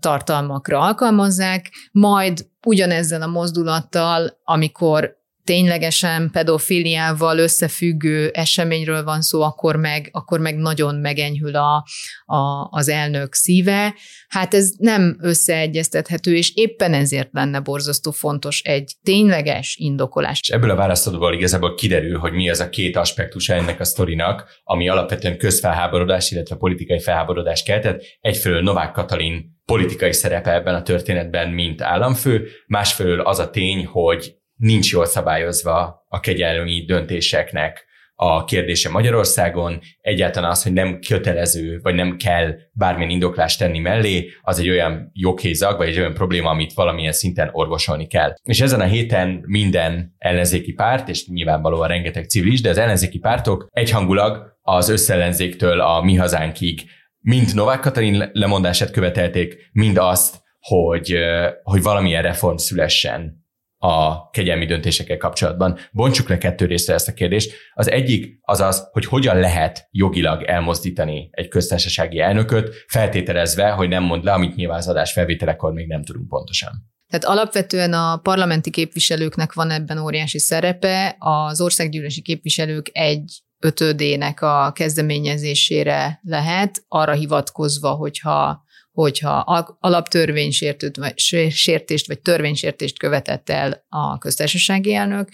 tartalmakra 0.00 0.78
alkalmazzák, 0.80 1.70
majd 1.92 2.46
ugyanezzel 2.66 3.22
a 3.22 3.26
mozdulattal, 3.26 4.40
amikor 4.44 5.22
ténylegesen 5.44 6.30
pedofiliával 6.32 7.38
összefüggő 7.38 8.28
eseményről 8.28 9.04
van 9.04 9.22
szó, 9.22 9.42
akkor 9.42 9.76
meg, 9.76 10.08
akkor 10.12 10.40
meg 10.40 10.56
nagyon 10.56 10.94
megenyhül 10.94 11.56
a, 11.56 11.84
a, 12.24 12.68
az 12.70 12.88
elnök 12.88 13.34
szíve. 13.34 13.94
Hát 14.28 14.54
ez 14.54 14.70
nem 14.78 15.16
összeegyeztethető, 15.20 16.36
és 16.36 16.54
éppen 16.54 16.94
ezért 16.94 17.28
lenne 17.32 17.60
borzasztó 17.60 18.10
fontos 18.10 18.60
egy 18.60 18.92
tényleges 19.02 19.76
indokolás. 19.76 20.40
És 20.40 20.48
ebből 20.48 20.70
a 20.70 20.76
választodóval 20.76 21.34
igazából 21.34 21.74
kiderül, 21.74 22.18
hogy 22.18 22.32
mi 22.32 22.50
az 22.50 22.60
a 22.60 22.68
két 22.68 22.96
aspektus 22.96 23.48
ennek 23.48 23.80
a 23.80 23.84
sztorinak, 23.84 24.60
ami 24.64 24.88
alapvetően 24.88 25.38
közfelháborodás, 25.38 26.30
illetve 26.30 26.56
politikai 26.56 27.00
felháborodás 27.00 27.62
keltett. 27.62 28.02
Egyfelől 28.20 28.62
Novák 28.62 28.92
Katalin 28.92 29.52
politikai 29.64 30.12
szerepe 30.12 30.52
ebben 30.52 30.74
a 30.74 30.82
történetben, 30.82 31.48
mint 31.48 31.82
államfő, 31.82 32.48
másfelől 32.66 33.20
az 33.20 33.38
a 33.38 33.50
tény, 33.50 33.86
hogy 33.86 34.34
nincs 34.64 34.92
jól 34.92 35.04
szabályozva 35.04 36.04
a 36.08 36.20
kegyelmi 36.20 36.84
döntéseknek 36.86 37.84
a 38.14 38.44
kérdése 38.44 38.88
Magyarországon, 38.88 39.80
egyáltalán 40.00 40.50
az, 40.50 40.62
hogy 40.62 40.72
nem 40.72 40.98
kötelező, 41.08 41.80
vagy 41.82 41.94
nem 41.94 42.16
kell 42.16 42.54
bármilyen 42.72 43.10
indoklást 43.10 43.58
tenni 43.58 43.78
mellé, 43.78 44.30
az 44.42 44.58
egy 44.58 44.68
olyan 44.68 45.10
joghézag, 45.12 45.76
vagy 45.76 45.88
egy 45.88 45.98
olyan 45.98 46.14
probléma, 46.14 46.50
amit 46.50 46.72
valamilyen 46.72 47.12
szinten 47.12 47.48
orvosolni 47.52 48.06
kell. 48.06 48.34
És 48.42 48.60
ezen 48.60 48.80
a 48.80 48.84
héten 48.84 49.42
minden 49.46 50.14
ellenzéki 50.18 50.72
párt, 50.72 51.08
és 51.08 51.26
nyilvánvalóan 51.26 51.88
rengeteg 51.88 52.24
civil 52.24 52.52
is, 52.52 52.60
de 52.60 52.68
az 52.68 52.78
ellenzéki 52.78 53.18
pártok 53.18 53.68
egyhangulag 53.70 54.58
az 54.62 54.88
összellenzéktől 54.88 55.80
a 55.80 56.02
mi 56.02 56.14
hazánkig. 56.14 56.82
Mind 57.20 57.54
Novák 57.54 57.80
Katalin 57.80 58.30
lemondását 58.32 58.90
követelték, 58.90 59.70
mind 59.72 59.96
azt, 59.98 60.42
hogy, 60.60 61.16
hogy 61.62 61.82
valamilyen 61.82 62.22
reform 62.22 62.56
szülessen 62.56 63.43
a 63.84 64.30
kegyelmi 64.30 64.66
döntésekkel 64.66 65.16
kapcsolatban. 65.16 65.78
Bontsuk 65.92 66.28
le 66.28 66.38
kettő 66.38 66.66
részre 66.66 66.94
ezt 66.94 67.08
a 67.08 67.12
kérdést. 67.12 67.52
Az 67.74 67.90
egyik 67.90 68.38
az 68.40 68.60
az, 68.60 68.88
hogy 68.92 69.04
hogyan 69.04 69.38
lehet 69.38 69.88
jogilag 69.90 70.42
elmozdítani 70.42 71.28
egy 71.30 71.48
köztársasági 71.48 72.20
elnököt, 72.20 72.74
feltételezve, 72.86 73.70
hogy 73.70 73.88
nem 73.88 74.02
mond 74.02 74.24
le, 74.24 74.32
amit 74.32 74.54
nyilván 74.54 74.78
az 74.78 74.88
adás 74.88 75.12
felvételekor 75.12 75.72
még 75.72 75.86
nem 75.86 76.04
tudunk 76.04 76.28
pontosan. 76.28 76.70
Tehát 77.06 77.24
alapvetően 77.24 77.92
a 77.92 78.16
parlamenti 78.16 78.70
képviselőknek 78.70 79.52
van 79.52 79.70
ebben 79.70 79.98
óriási 79.98 80.38
szerepe, 80.38 81.16
az 81.18 81.60
országgyűlési 81.60 82.22
képviselők 82.22 82.90
egy 82.92 83.42
ötödének 83.58 84.42
a 84.42 84.72
kezdeményezésére 84.74 86.20
lehet, 86.22 86.84
arra 86.88 87.12
hivatkozva, 87.12 87.90
hogyha 87.90 88.63
hogyha 88.94 89.38
alaptörvénysértést 89.80 92.06
vagy 92.06 92.20
törvénysértést 92.20 92.98
követett 92.98 93.50
el 93.50 93.86
a 93.88 94.18
köztársasági 94.18 94.94
elnök, 94.94 95.28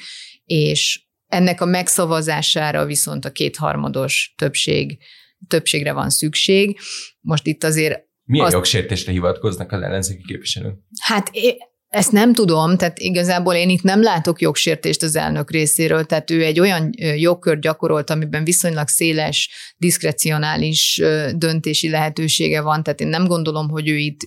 és 0.44 1.04
ennek 1.26 1.60
a 1.60 1.64
megszavazására 1.64 2.84
viszont 2.84 3.24
a 3.24 3.30
kétharmados 3.30 4.34
többség, 4.36 4.98
többségre 5.48 5.92
van 5.92 6.10
szükség. 6.10 6.78
Most 7.20 7.46
itt 7.46 7.64
azért 7.64 8.08
milyen 8.24 8.46
azt, 8.46 8.54
jogsértésre 8.54 9.12
hivatkoznak 9.12 9.72
az 9.72 9.82
ellenzéki 9.82 10.22
képviselők? 10.26 10.74
Hát 11.00 11.30
ezt 11.90 12.12
nem 12.12 12.32
tudom, 12.32 12.76
tehát 12.76 12.98
igazából 12.98 13.54
én 13.54 13.68
itt 13.68 13.82
nem 13.82 14.02
látok 14.02 14.40
jogsértést 14.40 15.02
az 15.02 15.16
elnök 15.16 15.50
részéről, 15.50 16.04
tehát 16.04 16.30
ő 16.30 16.44
egy 16.44 16.60
olyan 16.60 16.90
jogkör 17.16 17.58
gyakorolt, 17.58 18.10
amiben 18.10 18.44
viszonylag 18.44 18.88
széles, 18.88 19.50
diszkrecionális 19.76 21.02
döntési 21.34 21.88
lehetősége 21.88 22.60
van, 22.60 22.82
tehát 22.82 23.00
én 23.00 23.08
nem 23.08 23.26
gondolom, 23.26 23.68
hogy 23.68 23.88
ő 23.88 23.96
itt 23.96 24.18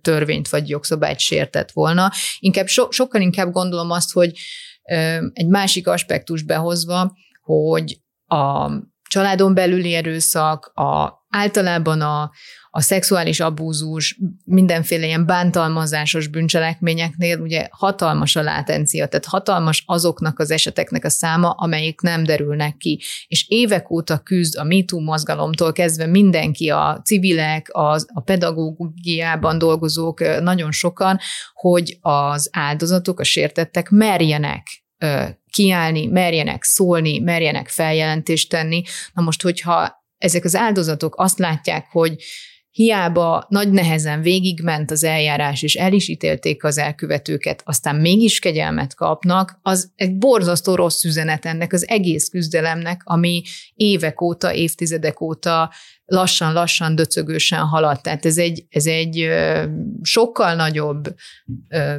törvényt 0.00 0.48
vagy 0.48 0.68
jogszabályt 0.68 1.18
sértett 1.18 1.70
volna. 1.70 2.10
Inkább 2.38 2.66
so, 2.66 2.90
sokkal 2.90 3.20
inkább 3.20 3.52
gondolom 3.52 3.90
azt, 3.90 4.12
hogy 4.12 4.32
egy 5.32 5.48
másik 5.48 5.88
aspektus 5.88 6.42
behozva, 6.42 7.12
hogy 7.42 8.00
a 8.26 8.70
családon 9.08 9.54
belüli 9.54 9.94
erőszak, 9.94 10.66
a, 10.66 11.20
általában 11.28 12.00
a, 12.00 12.30
a 12.74 12.80
szexuális 12.80 13.40
abúzus, 13.40 14.18
mindenféle 14.44 15.06
ilyen 15.06 15.26
bántalmazásos 15.26 16.26
bűncselekményeknél 16.26 17.38
ugye 17.38 17.68
hatalmas 17.70 18.36
a 18.36 18.42
látencia, 18.42 19.06
tehát 19.06 19.24
hatalmas 19.24 19.82
azoknak 19.86 20.38
az 20.38 20.50
eseteknek 20.50 21.04
a 21.04 21.10
száma, 21.10 21.50
amelyik 21.50 22.00
nem 22.00 22.24
derülnek 22.24 22.76
ki. 22.76 23.00
És 23.26 23.44
évek 23.48 23.90
óta 23.90 24.18
küzd 24.18 24.58
a 24.58 24.64
MeToo 24.64 25.00
mozgalomtól 25.00 25.72
kezdve 25.72 26.06
mindenki, 26.06 26.68
a 26.68 27.00
civilek, 27.04 27.68
az, 27.72 28.06
a 28.14 28.20
pedagógiában 28.20 29.58
dolgozók, 29.58 30.40
nagyon 30.40 30.72
sokan, 30.72 31.18
hogy 31.52 31.98
az 32.00 32.48
áldozatok, 32.52 33.20
a 33.20 33.24
sértettek 33.24 33.90
merjenek 33.90 34.66
kiállni, 35.50 36.06
merjenek 36.06 36.62
szólni, 36.62 37.18
merjenek 37.18 37.68
feljelentést 37.68 38.48
tenni. 38.48 38.82
Na 39.12 39.22
most, 39.22 39.42
hogyha 39.42 40.04
ezek 40.18 40.44
az 40.44 40.56
áldozatok 40.56 41.14
azt 41.18 41.38
látják, 41.38 41.86
hogy 41.90 42.16
hiába 42.72 43.46
nagy 43.48 43.70
nehezen 43.70 44.20
végigment 44.22 44.90
az 44.90 45.04
eljárás, 45.04 45.62
és 45.62 45.74
el 45.74 45.92
is 45.92 46.08
ítélték 46.08 46.64
az 46.64 46.78
elkövetőket, 46.78 47.62
aztán 47.64 47.96
mégis 47.96 48.38
kegyelmet 48.38 48.94
kapnak, 48.94 49.58
az 49.62 49.92
egy 49.94 50.16
borzasztó 50.16 50.74
rossz 50.74 51.04
üzenet 51.04 51.44
ennek 51.44 51.72
az 51.72 51.88
egész 51.88 52.28
küzdelemnek, 52.28 53.00
ami 53.04 53.42
évek 53.74 54.20
óta, 54.20 54.54
évtizedek 54.54 55.20
óta 55.20 55.72
lassan-lassan, 56.04 56.94
döcögősen 56.94 57.60
halad. 57.60 58.00
Tehát 58.00 58.26
ez 58.26 58.38
egy, 58.38 58.66
ez 58.68 58.86
egy 58.86 59.28
sokkal 60.02 60.54
nagyobb 60.54 61.14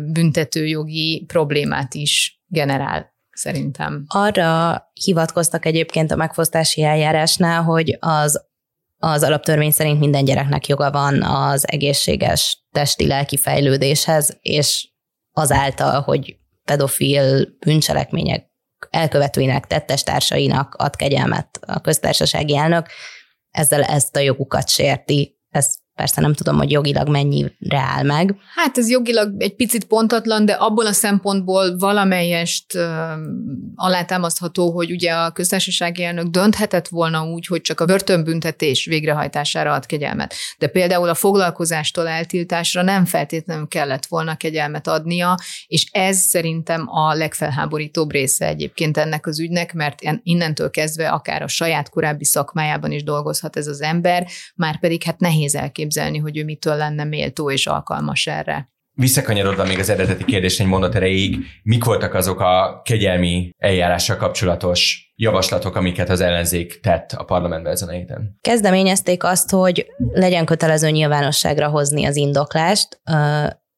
büntetőjogi 0.01 1.23
problémát 1.27 1.93
is 1.93 2.41
generál 2.47 3.13
szerintem. 3.31 4.03
Arra 4.07 4.81
hivatkoztak 5.03 5.65
egyébként 5.65 6.11
a 6.11 6.15
megfosztási 6.15 6.83
eljárásnál, 6.83 7.63
hogy 7.63 7.97
az 7.99 8.51
az 9.05 9.23
alaptörvény 9.23 9.71
szerint 9.71 9.99
minden 9.99 10.25
gyereknek 10.25 10.67
joga 10.67 10.91
van 10.91 11.23
az 11.23 11.67
egészséges 11.67 12.65
testi-lelki 12.71 13.37
fejlődéshez, 13.37 14.37
és 14.41 14.89
azáltal, 15.31 16.01
hogy 16.01 16.37
pedofil 16.63 17.45
bűncselekmények 17.59 18.51
elkövetőinek, 18.89 19.67
tettestársainak 19.67 20.75
ad 20.75 20.95
kegyelmet 20.95 21.59
a 21.65 21.81
köztársasági 21.81 22.57
elnök, 22.57 22.87
ezzel 23.49 23.83
ezt 23.83 24.15
a 24.15 24.19
jogukat 24.19 24.69
sérti. 24.69 25.39
Ez 25.49 25.75
Persze 25.95 26.21
nem 26.21 26.33
tudom, 26.33 26.57
hogy 26.57 26.71
jogilag 26.71 27.09
mennyire 27.09 27.77
áll 27.77 28.03
meg. 28.03 28.35
Hát 28.55 28.77
ez 28.77 28.89
jogilag 28.89 29.41
egy 29.41 29.55
picit 29.55 29.85
pontatlan, 29.85 30.45
de 30.45 30.53
abból 30.53 30.85
a 30.85 30.91
szempontból 30.91 31.77
valamelyest 31.77 32.77
alátámasztható, 33.75 34.71
hogy 34.71 34.91
ugye 34.91 35.11
a 35.11 35.31
köztársasági 35.31 36.03
elnök 36.03 36.27
dönthetett 36.27 36.87
volna 36.87 37.23
úgy, 37.23 37.45
hogy 37.45 37.61
csak 37.61 37.79
a 37.79 37.85
börtönbüntetés 37.85 38.85
végrehajtására 38.85 39.73
ad 39.73 39.85
kegyelmet. 39.85 40.33
De 40.57 40.67
például 40.67 41.09
a 41.09 41.13
foglalkozástól 41.13 42.07
eltiltásra 42.07 42.81
nem 42.81 43.05
feltétlenül 43.05 43.67
kellett 43.67 44.05
volna 44.05 44.35
kegyelmet 44.35 44.87
adnia, 44.87 45.37
és 45.67 45.87
ez 45.91 46.17
szerintem 46.17 46.87
a 46.87 47.13
legfelháborítóbb 47.13 48.11
része 48.11 48.47
egyébként 48.47 48.97
ennek 48.97 49.27
az 49.27 49.39
ügynek, 49.39 49.73
mert 49.73 49.99
innentől 50.23 50.69
kezdve 50.69 51.09
akár 51.09 51.41
a 51.41 51.47
saját 51.47 51.89
korábbi 51.89 52.25
szakmájában 52.25 52.91
is 52.91 53.03
dolgozhat 53.03 53.57
ez 53.57 53.67
az 53.67 53.81
ember, 53.81 54.27
már 54.55 54.79
pedig 54.79 55.03
hát 55.03 55.19
nehéz 55.19 55.55
elképzelni 55.55 55.81
elképzelni, 55.83 56.17
hogy 56.17 56.37
ő 56.37 56.43
mitől 56.43 56.75
lenne 56.75 57.03
méltó 57.03 57.51
és 57.51 57.67
alkalmas 57.67 58.27
erre. 58.27 58.71
Visszakanyarodva 58.95 59.63
még 59.63 59.79
az 59.79 59.89
eredeti 59.89 60.25
kérdés 60.25 60.59
egy 60.59 60.67
mondat 60.67 60.95
erejéig, 60.95 61.37
mik 61.63 61.83
voltak 61.83 62.13
azok 62.13 62.39
a 62.39 62.81
kegyelmi 62.83 63.49
eljárással 63.57 64.17
kapcsolatos 64.17 65.11
javaslatok, 65.15 65.75
amiket 65.75 66.09
az 66.09 66.21
ellenzék 66.21 66.79
tett 66.79 67.11
a 67.11 67.23
parlamentben 67.23 67.71
ezen 67.71 67.89
a 67.89 67.91
héten? 67.91 68.37
Kezdeményezték 68.41 69.23
azt, 69.23 69.49
hogy 69.49 69.85
legyen 70.13 70.45
kötelező 70.45 70.89
nyilvánosságra 70.89 71.67
hozni 71.67 72.05
az 72.05 72.15
indoklást. 72.15 73.01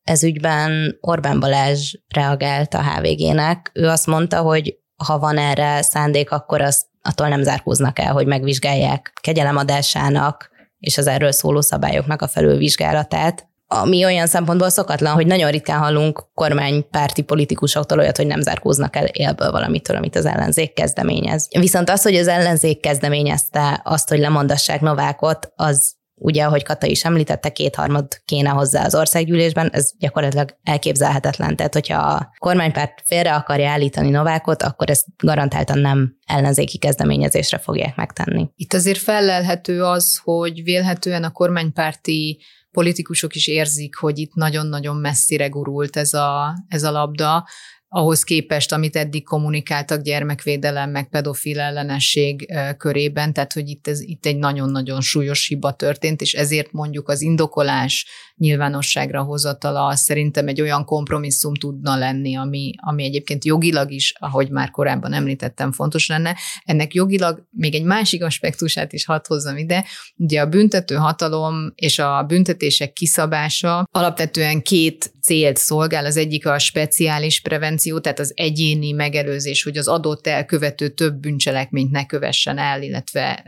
Ez 0.02 0.24
ügyben 0.24 0.98
Orbán 1.00 1.40
Balázs 1.40 1.94
reagált 2.16 2.74
a 2.74 2.84
HVG-nek. 2.84 3.72
Ő 3.74 3.88
azt 3.88 4.08
mondta, 4.08 4.42
hogy 4.42 4.76
ha 5.06 5.20
van 5.20 5.38
erre 5.38 5.82
szándék, 5.82 6.32
akkor 6.32 6.62
azt 6.62 6.86
attól 7.02 7.28
nem 7.28 7.44
zárkóznak 7.44 8.00
el, 8.00 8.14
hogy 8.14 8.28
megvizsgálják 8.28 9.12
kegyelemadásának 9.22 10.54
és 10.86 10.98
az 10.98 11.08
erről 11.08 11.32
szóló 11.32 11.62
szabályoknak 11.62 12.22
a 12.22 12.28
felülvizsgálatát, 12.28 13.48
ami 13.68 14.06
olyan 14.06 14.28
szempontból 14.28 14.70
szokatlan, 14.70 15.14
hogy 15.14 15.28
nagyon 15.28 15.52
ritkán 15.52 15.80
hallunk 15.80 16.26
kormánypárti 16.34 17.22
politikusoktól 17.22 18.00
olyat, 18.00 18.18
hogy 18.18 18.28
nem 18.28 18.42
zárkóznak 18.42 18.96
el 18.96 19.06
élből 19.06 19.52
valamitől, 19.52 19.98
amit 19.98 20.16
az 20.16 20.26
ellenzék 20.26 20.74
kezdeményez. 20.74 21.48
Viszont 21.60 21.90
az, 21.90 22.02
hogy 22.02 22.16
az 22.16 22.28
ellenzék 22.28 22.80
kezdeményezte 22.80 23.82
azt, 23.84 24.10
hogy 24.10 24.20
lemondassák 24.20 24.82
Novákot, 24.82 25.52
az 25.56 25.96
ugye, 26.16 26.44
ahogy 26.44 26.64
Kata 26.64 26.88
is 26.88 27.06
említette, 27.06 27.50
kétharmad 27.52 28.08
kéne 28.26 28.50
hozzá 28.50 28.86
az 28.86 28.96
országgyűlésben, 28.96 29.70
ez 29.72 29.92
gyakorlatilag 30.00 30.58
elképzelhetetlen. 30.64 31.56
Tehát, 31.56 31.74
hogyha 31.74 31.98
a 31.98 32.32
kormánypárt 32.38 33.04
félre 33.06 33.36
akarja 33.36 33.70
állítani 33.70 34.10
Novákot, 34.10 34.64
akkor 34.64 34.90
ezt 34.90 35.06
garantáltan 35.18 35.80
nem 35.80 36.18
ellenzéki 36.26 36.78
kezdeményezésre 36.78 37.58
fogják 37.58 37.96
megtenni. 37.96 38.50
Itt 38.56 38.74
azért 38.74 39.00
felelhető 39.00 39.84
az, 39.84 40.20
hogy 40.24 40.64
vélhetően 40.64 41.24
a 41.24 41.32
kormánypárti 41.32 42.40
politikusok 42.72 43.36
is 43.36 43.48
érzik, 43.48 43.96
hogy 43.96 44.20
itt 44.20 44.34
nagyon-nagyon 44.34 44.96
messzire 44.96 45.48
gurult 45.48 45.98
ez 45.98 46.14
a, 46.14 46.54
ez 46.68 46.84
a 46.84 46.92
labda. 46.92 47.48
Ahhoz 47.88 48.24
képest, 48.24 48.72
amit 48.72 48.96
eddig 48.96 49.24
kommunikáltak 49.24 50.02
gyermekvédelem, 50.02 50.90
meg 50.90 51.10
pedofil 51.10 51.60
ellenesség 51.60 52.54
körében, 52.78 53.34
tehát 53.34 53.54
hogy 53.54 53.70
itt, 53.70 53.88
ez, 53.88 54.02
itt 54.02 54.26
egy 54.26 54.38
nagyon-nagyon 54.38 55.02
súlyos 55.02 55.48
hiba 55.48 55.74
történt, 55.74 56.22
és 56.22 56.34
ezért 56.34 56.72
mondjuk 56.72 57.10
az 57.10 57.22
indokolás 57.22 58.06
nyilvánosságra 58.38 59.24
hozatala 59.24 59.96
szerintem 59.96 60.48
egy 60.48 60.62
olyan 60.62 60.86
kompromisszum 60.86 61.54
tudna 61.54 61.96
lenni, 61.96 62.36
ami, 62.36 62.74
ami 62.78 63.04
egyébként 63.04 63.46
jogilag 63.46 63.92
is, 63.92 64.14
ahogy 64.20 64.50
már 64.50 64.72
korábban 64.72 65.14
említettem, 65.14 65.72
fontos 65.72 66.08
lenne. 66.08 66.38
Ennek 66.64 66.94
jogilag 66.94 67.48
még 67.52 67.76
egy 67.76 67.84
másik 67.84 68.24
aspektusát 68.24 68.94
is 68.94 69.06
hadd 69.06 69.26
hozzam 69.28 69.58
ide. 69.58 69.86
Ugye 70.16 70.42
a 70.42 70.48
büntető 70.48 70.96
hatalom 70.96 71.74
és 71.76 72.00
a 72.00 72.24
büntetések 72.28 72.94
kiszabása 72.94 73.88
alapvetően 73.92 74.62
két 74.62 75.14
célt 75.22 75.58
szolgál. 75.58 76.06
Az 76.06 76.18
egyik 76.18 76.46
a 76.46 76.60
speciális 76.60 77.42
prevenció, 77.42 78.00
tehát 78.00 78.20
az 78.20 78.32
egyéni 78.36 78.92
megelőzés, 78.92 79.64
hogy 79.64 79.78
az 79.78 79.88
adott 79.88 80.28
elkövető 80.28 80.90
több 80.90 81.16
bűncselekményt 81.16 81.92
ne 81.92 82.06
kövessen 82.06 82.58
el, 82.58 82.82
illetve 82.82 83.46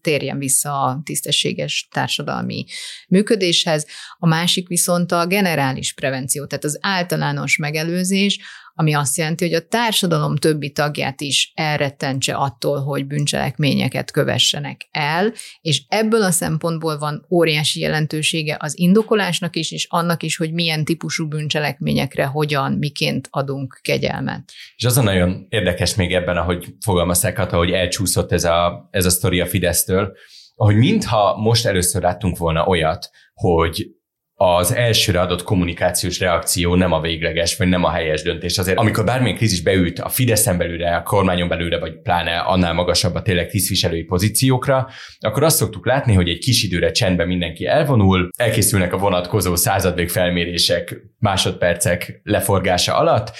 térjen 0.00 0.38
vissza 0.38 0.82
a 0.82 1.00
tisztességes 1.04 1.88
társadalmi 1.90 2.64
működéshez. 3.08 3.86
A 4.18 4.26
másik 4.30 4.68
viszont 4.68 5.12
a 5.12 5.26
generális 5.26 5.94
prevenció, 5.94 6.46
tehát 6.46 6.64
az 6.64 6.78
általános 6.80 7.56
megelőzés, 7.56 8.38
ami 8.74 8.94
azt 8.94 9.16
jelenti, 9.16 9.44
hogy 9.44 9.54
a 9.54 9.66
társadalom 9.66 10.36
többi 10.36 10.70
tagját 10.70 11.20
is 11.20 11.52
elrettentse 11.54 12.34
attól, 12.34 12.80
hogy 12.80 13.06
bűncselekményeket 13.06 14.10
kövessenek 14.10 14.88
el, 14.90 15.32
és 15.60 15.82
ebből 15.88 16.22
a 16.22 16.30
szempontból 16.30 16.98
van 16.98 17.26
óriási 17.30 17.80
jelentősége 17.80 18.56
az 18.58 18.78
indokolásnak 18.78 19.56
is, 19.56 19.72
és 19.72 19.86
annak 19.90 20.22
is, 20.22 20.36
hogy 20.36 20.52
milyen 20.52 20.84
típusú 20.84 21.28
bűncselekményekre 21.28 22.24
hogyan, 22.24 22.72
miként 22.72 23.28
adunk 23.30 23.78
kegyelmet. 23.82 24.52
És 24.76 24.84
az 24.84 24.96
a 24.96 25.02
nagyon 25.02 25.46
érdekes 25.48 25.94
még 25.94 26.14
ebben, 26.14 26.36
ahogy 26.36 26.74
fogalmazták, 26.84 27.38
hogy 27.38 27.70
elcsúszott 27.70 28.32
ez 28.32 28.44
a, 28.44 28.88
ez 28.90 29.04
a 29.04 29.10
sztori 29.10 29.40
a 29.40 29.46
Fidesztől, 29.46 30.12
hogy 30.54 30.76
mintha 30.76 31.36
most 31.36 31.66
először 31.66 32.02
láttunk 32.02 32.38
volna 32.38 32.66
olyat, 32.66 33.10
hogy 33.34 33.86
az 34.42 34.74
elsőre 34.74 35.20
adott 35.20 35.42
kommunikációs 35.42 36.18
reakció 36.18 36.74
nem 36.74 36.92
a 36.92 37.00
végleges, 37.00 37.56
vagy 37.56 37.68
nem 37.68 37.84
a 37.84 37.90
helyes 37.90 38.22
döntés. 38.22 38.58
Azért, 38.58 38.78
amikor 38.78 39.04
bármilyen 39.04 39.36
krízis 39.36 39.62
beült 39.62 39.98
a 39.98 40.08
Fideszen 40.08 40.58
belőle, 40.58 40.96
a 40.96 41.02
kormányon 41.02 41.48
belőle, 41.48 41.78
vagy 41.78 42.00
pláne 42.02 42.38
annál 42.38 42.72
magasabb 42.72 43.14
a 43.14 43.22
tényleg 43.22 43.48
tisztviselői 43.48 44.02
pozíciókra, 44.02 44.88
akkor 45.18 45.42
azt 45.42 45.56
szoktuk 45.56 45.86
látni, 45.86 46.14
hogy 46.14 46.28
egy 46.28 46.38
kis 46.38 46.62
időre 46.62 46.90
csendben 46.90 47.26
mindenki 47.26 47.66
elvonul, 47.66 48.28
elkészülnek 48.36 48.92
a 48.92 48.98
vonatkozó 48.98 49.54
századvég 49.54 50.08
felmérések 50.08 51.00
másodpercek 51.18 52.20
leforgása 52.24 52.96
alatt, 52.96 53.32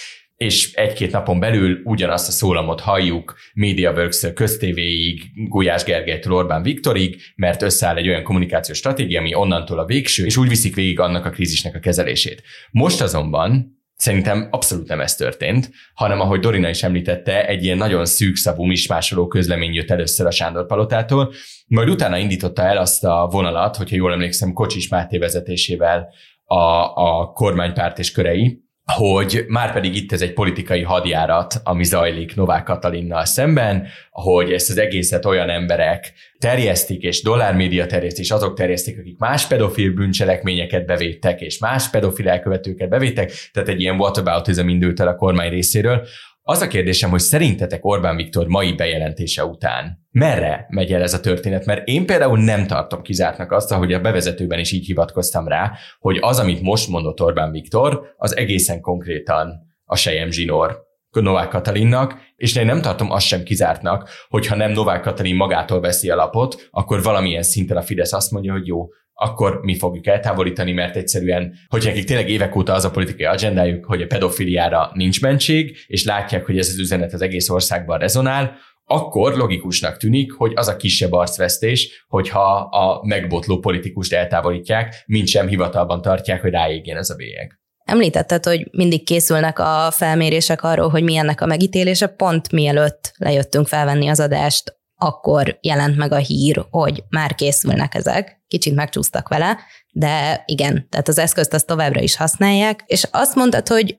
és 0.44 0.72
egy-két 0.72 1.12
napon 1.12 1.40
belül 1.40 1.80
ugyanazt 1.84 2.28
a 2.28 2.30
szólamot 2.30 2.80
halljuk 2.80 3.34
MediaWorks 3.54 4.32
köztévéig, 4.34 5.22
Gulyás 5.34 5.84
Gergelytől 5.84 6.32
Orbán 6.32 6.62
Viktorig, 6.62 7.20
mert 7.36 7.62
összeáll 7.62 7.96
egy 7.96 8.08
olyan 8.08 8.22
kommunikációs 8.22 8.78
stratégia, 8.78 9.20
ami 9.20 9.34
onnantól 9.34 9.78
a 9.78 9.84
végső, 9.84 10.24
és 10.24 10.36
úgy 10.36 10.48
viszik 10.48 10.74
végig 10.74 11.00
annak 11.00 11.24
a 11.24 11.30
krízisnek 11.30 11.74
a 11.74 11.78
kezelését. 11.78 12.42
Most 12.70 13.00
azonban 13.00 13.78
Szerintem 13.94 14.48
abszolút 14.50 14.88
nem 14.88 15.00
ez 15.00 15.14
történt, 15.14 15.70
hanem 15.94 16.20
ahogy 16.20 16.40
Dorina 16.40 16.68
is 16.68 16.82
említette, 16.82 17.46
egy 17.46 17.64
ilyen 17.64 17.76
nagyon 17.76 18.06
szűkszavú 18.06 18.64
mismásoló 18.64 19.26
közlemény 19.26 19.74
jött 19.74 19.90
először 19.90 20.26
a 20.26 20.30
Sándor 20.30 20.66
Palotától, 20.66 21.32
majd 21.66 21.88
utána 21.88 22.16
indította 22.16 22.62
el 22.62 22.76
azt 22.76 23.04
a 23.04 23.28
vonalat, 23.30 23.76
hogyha 23.76 23.96
jól 23.96 24.12
emlékszem, 24.12 24.52
Kocsis 24.52 24.88
Máté 24.88 25.18
vezetésével 25.18 26.08
a, 26.44 26.54
a 26.94 27.32
kormánypárt 27.32 27.98
és 27.98 28.12
körei, 28.12 28.69
hogy 28.84 29.44
már 29.48 29.72
pedig 29.72 29.96
itt 29.96 30.12
ez 30.12 30.22
egy 30.22 30.32
politikai 30.32 30.82
hadjárat, 30.82 31.54
ami 31.64 31.84
zajlik 31.84 32.36
Novák 32.36 32.64
Katalinnal 32.64 33.24
szemben, 33.24 33.86
hogy 34.10 34.52
ezt 34.52 34.70
az 34.70 34.78
egészet 34.78 35.24
olyan 35.24 35.50
emberek 35.50 36.12
terjesztik, 36.38 37.02
és 37.02 37.22
dollármédia 37.22 37.86
terjeszt, 37.86 38.18
és 38.18 38.30
azok 38.30 38.54
terjesztik, 38.56 38.98
akik 38.98 39.18
más 39.18 39.46
pedofil 39.46 39.92
bűncselekményeket 39.92 40.86
bevédtek, 40.86 41.40
és 41.40 41.58
más 41.58 41.90
pedofil 41.90 42.28
elkövetőket 42.28 42.88
bevédtek, 42.88 43.32
tehát 43.52 43.68
egy 43.68 43.80
ilyen 43.80 43.96
whataboutism 43.96 44.68
indult 44.68 45.00
el 45.00 45.08
a 45.08 45.16
kormány 45.16 45.50
részéről, 45.50 46.06
az 46.42 46.60
a 46.60 46.66
kérdésem, 46.66 47.10
hogy 47.10 47.20
szerintetek 47.20 47.84
Orbán 47.84 48.16
Viktor 48.16 48.46
mai 48.46 48.72
bejelentése 48.72 49.44
után 49.44 50.06
merre 50.10 50.66
megy 50.68 50.92
el 50.92 51.02
ez 51.02 51.14
a 51.14 51.20
történet? 51.20 51.64
Mert 51.64 51.88
én 51.88 52.06
például 52.06 52.38
nem 52.38 52.66
tartom 52.66 53.02
kizártnak 53.02 53.52
azt, 53.52 53.72
hogy 53.72 53.92
a 53.92 54.00
bevezetőben 54.00 54.58
is 54.58 54.72
így 54.72 54.86
hivatkoztam 54.86 55.48
rá, 55.48 55.72
hogy 55.98 56.18
az, 56.20 56.38
amit 56.38 56.62
most 56.62 56.88
mondott 56.88 57.20
Orbán 57.20 57.50
Viktor, 57.50 58.14
az 58.16 58.36
egészen 58.36 58.80
konkrétan 58.80 59.68
a 59.84 59.96
sejem 59.96 60.30
zsinór 60.30 60.88
Novák 61.10 61.48
Katalinnak, 61.48 62.14
és 62.36 62.56
én 62.56 62.66
nem 62.66 62.82
tartom 62.82 63.10
azt 63.10 63.26
sem 63.26 63.42
kizártnak, 63.42 64.08
hogyha 64.28 64.56
nem 64.56 64.70
Novák 64.70 65.00
Katalin 65.00 65.36
magától 65.36 65.80
veszi 65.80 66.10
a 66.10 66.16
lapot, 66.16 66.68
akkor 66.70 67.02
valamilyen 67.02 67.42
szinten 67.42 67.76
a 67.76 67.82
Fidesz 67.82 68.12
azt 68.12 68.30
mondja, 68.30 68.52
hogy 68.52 68.66
jó, 68.66 68.88
akkor 69.12 69.60
mi 69.62 69.76
fogjuk 69.76 70.06
eltávolítani, 70.06 70.72
mert 70.72 70.96
egyszerűen, 70.96 71.54
hogy 71.68 71.84
nekik 71.84 72.04
tényleg 72.04 72.28
évek 72.28 72.56
óta 72.56 72.72
az 72.72 72.84
a 72.84 72.90
politikai 72.90 73.26
agendájuk, 73.26 73.84
hogy 73.84 74.02
a 74.02 74.06
pedofiliára 74.06 74.90
nincs 74.94 75.20
mentség, 75.20 75.76
és 75.86 76.04
látják, 76.04 76.46
hogy 76.46 76.58
ez 76.58 76.68
az 76.68 76.78
üzenet 76.78 77.12
az 77.12 77.22
egész 77.22 77.48
országban 77.48 77.98
rezonál, 77.98 78.56
akkor 78.84 79.36
logikusnak 79.36 79.96
tűnik, 79.96 80.32
hogy 80.32 80.52
az 80.54 80.68
a 80.68 80.76
kisebb 80.76 81.12
arcvesztés, 81.12 82.04
hogyha 82.08 82.54
a 82.54 83.06
megbotló 83.06 83.58
politikust 83.58 84.12
eltávolítják, 84.12 85.02
mint 85.06 85.28
sem 85.28 85.46
hivatalban 85.46 86.02
tartják, 86.02 86.40
hogy 86.40 86.50
ráégjen 86.50 86.96
ez 86.96 87.10
a 87.10 87.14
bélyeg. 87.14 87.59
Említetted, 87.90 88.44
hogy 88.44 88.68
mindig 88.70 89.04
készülnek 89.04 89.58
a 89.58 89.88
felmérések 89.90 90.62
arról, 90.62 90.88
hogy 90.88 91.02
milyennek 91.02 91.40
a 91.40 91.46
megítélése, 91.46 92.06
pont 92.06 92.52
mielőtt 92.52 93.12
lejöttünk 93.16 93.68
felvenni 93.68 94.08
az 94.08 94.20
adást, 94.20 94.78
akkor 94.96 95.58
jelent 95.60 95.96
meg 95.96 96.12
a 96.12 96.16
hír, 96.16 96.66
hogy 96.70 97.02
már 97.08 97.34
készülnek 97.34 97.94
ezek, 97.94 98.42
kicsit 98.48 98.74
megcsúsztak 98.74 99.28
vele, 99.28 99.58
de 99.92 100.42
igen, 100.46 100.86
tehát 100.88 101.08
az 101.08 101.18
eszközt 101.18 101.54
azt 101.54 101.66
továbbra 101.66 102.00
is 102.00 102.16
használják, 102.16 102.82
és 102.86 103.08
azt 103.10 103.34
mondtad, 103.34 103.68
hogy 103.68 103.98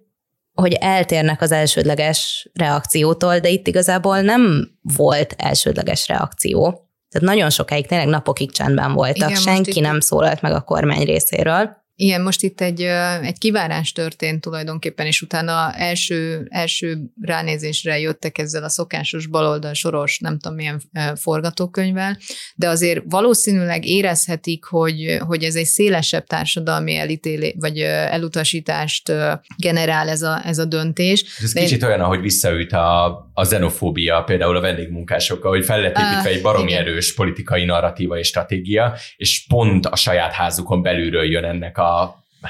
hogy 0.54 0.74
eltérnek 0.74 1.42
az 1.42 1.52
elsődleges 1.52 2.50
reakciótól, 2.54 3.40
de 3.40 3.50
itt 3.50 3.68
igazából 3.68 4.22
nem 4.22 4.72
volt 4.82 5.36
elsődleges 5.38 6.08
reakció. 6.08 6.62
Tehát 7.10 7.28
nagyon 7.28 7.50
sokáig, 7.50 7.88
tényleg 7.88 8.08
napokig 8.08 8.52
csendben 8.52 8.94
voltak, 8.94 9.30
Igen, 9.30 9.42
senki 9.42 9.80
nem 9.80 10.00
szólalt 10.00 10.42
meg 10.42 10.54
a 10.54 10.62
kormány 10.62 11.04
részéről. 11.04 11.81
Igen, 12.04 12.22
most 12.22 12.44
itt 12.44 12.62
egy, 12.62 12.82
egy 13.22 13.38
kivárás 13.38 13.92
történt 13.92 14.42
tulajdonképpen, 14.42 15.06
és 15.06 15.22
utána 15.22 15.74
első, 15.74 16.48
első 16.50 16.98
ránézésre 17.22 18.00
jöttek 18.00 18.38
ezzel 18.38 18.64
a 18.64 18.70
szokásos 18.70 19.28
baloldal 19.28 19.74
soros, 19.74 20.20
nem 20.20 20.40
tudom 20.40 20.58
milyen 20.58 20.82
forgatókönyvvel, 21.16 22.18
de 22.56 22.68
azért 22.68 23.02
valószínűleg 23.10 23.86
érezhetik, 23.86 24.64
hogy, 24.64 25.18
hogy 25.28 25.44
ez 25.44 25.56
egy 25.56 25.66
szélesebb 25.66 26.26
társadalmi 26.26 26.96
elítélé, 26.96 27.56
vagy 27.60 27.80
elutasítást 27.80 29.12
generál 29.58 30.10
ez 30.10 30.22
a, 30.22 30.42
ez 30.46 30.58
a 30.58 30.66
döntés. 30.66 31.26
Ez 31.44 31.54
de 31.54 31.62
kicsit 31.62 31.82
én... 31.82 31.88
olyan, 31.88 32.02
ahogy 32.02 32.22
visszaüt 32.22 32.72
a, 32.72 33.06
a 33.34 33.42
xenofóbia 33.42 34.24
például 34.24 34.58
a 34.58 34.62
vendégmunkásokkal, 34.62 35.52
hogy 35.52 35.66
fel 35.66 35.82
lett 35.82 35.98
építve 35.98 36.30
egy 36.30 36.42
baromi 36.42 36.72
igen. 36.72 36.82
erős 36.82 37.14
politikai 37.14 37.66
narratíva 37.66 38.18
és 38.18 38.28
stratégia, 38.28 38.96
és 39.16 39.46
pont 39.48 39.86
a 39.86 39.96
saját 39.96 40.34
házukon 40.34 40.82
belülről 40.82 41.32
jön 41.32 41.44
ennek 41.44 41.78
a 41.78 41.91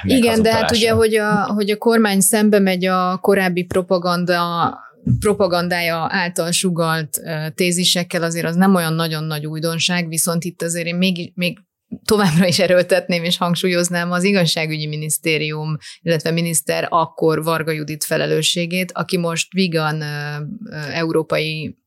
igen, 0.04 0.42
de 0.42 0.54
hát 0.54 0.72
ugye, 0.72 0.92
hogy 0.92 1.16
a, 1.16 1.44
hogy 1.44 1.70
a 1.70 1.78
kormány 1.78 2.20
szembe 2.20 2.60
megy 2.60 2.86
a 2.86 3.18
korábbi 3.18 3.64
propaganda 3.64 4.80
propagandája 5.20 6.08
által 6.10 6.52
sugalt 6.52 7.22
tézisekkel 7.56 8.24
azért 8.24 8.46
az 8.46 8.56
nem 8.56 8.76
olyan 8.76 8.94
nagyon 8.94 9.24
nagy 9.24 9.46
újdonság, 9.46 10.08
viszont 10.08 10.44
itt 10.44 10.62
azért 10.62 10.88
én 10.88 10.96
még, 10.96 11.32
még 11.36 11.60
továbbra 12.06 12.46
is 12.46 12.60
erőltetném 12.60 13.24
és 13.24 13.38
hangsúlyoznám 13.38 14.12
az 14.12 14.24
igazságügyi 14.24 14.88
minisztérium, 14.88 15.78
illetve 16.02 16.32
miniszter 16.32 16.88
akkor 16.90 17.44
Varga 17.44 17.72
Judit 17.72 18.04
felelősségét, 18.04 18.92
aki 18.92 19.18
most 19.18 19.54
vigan 19.54 20.04
európai 20.94 21.78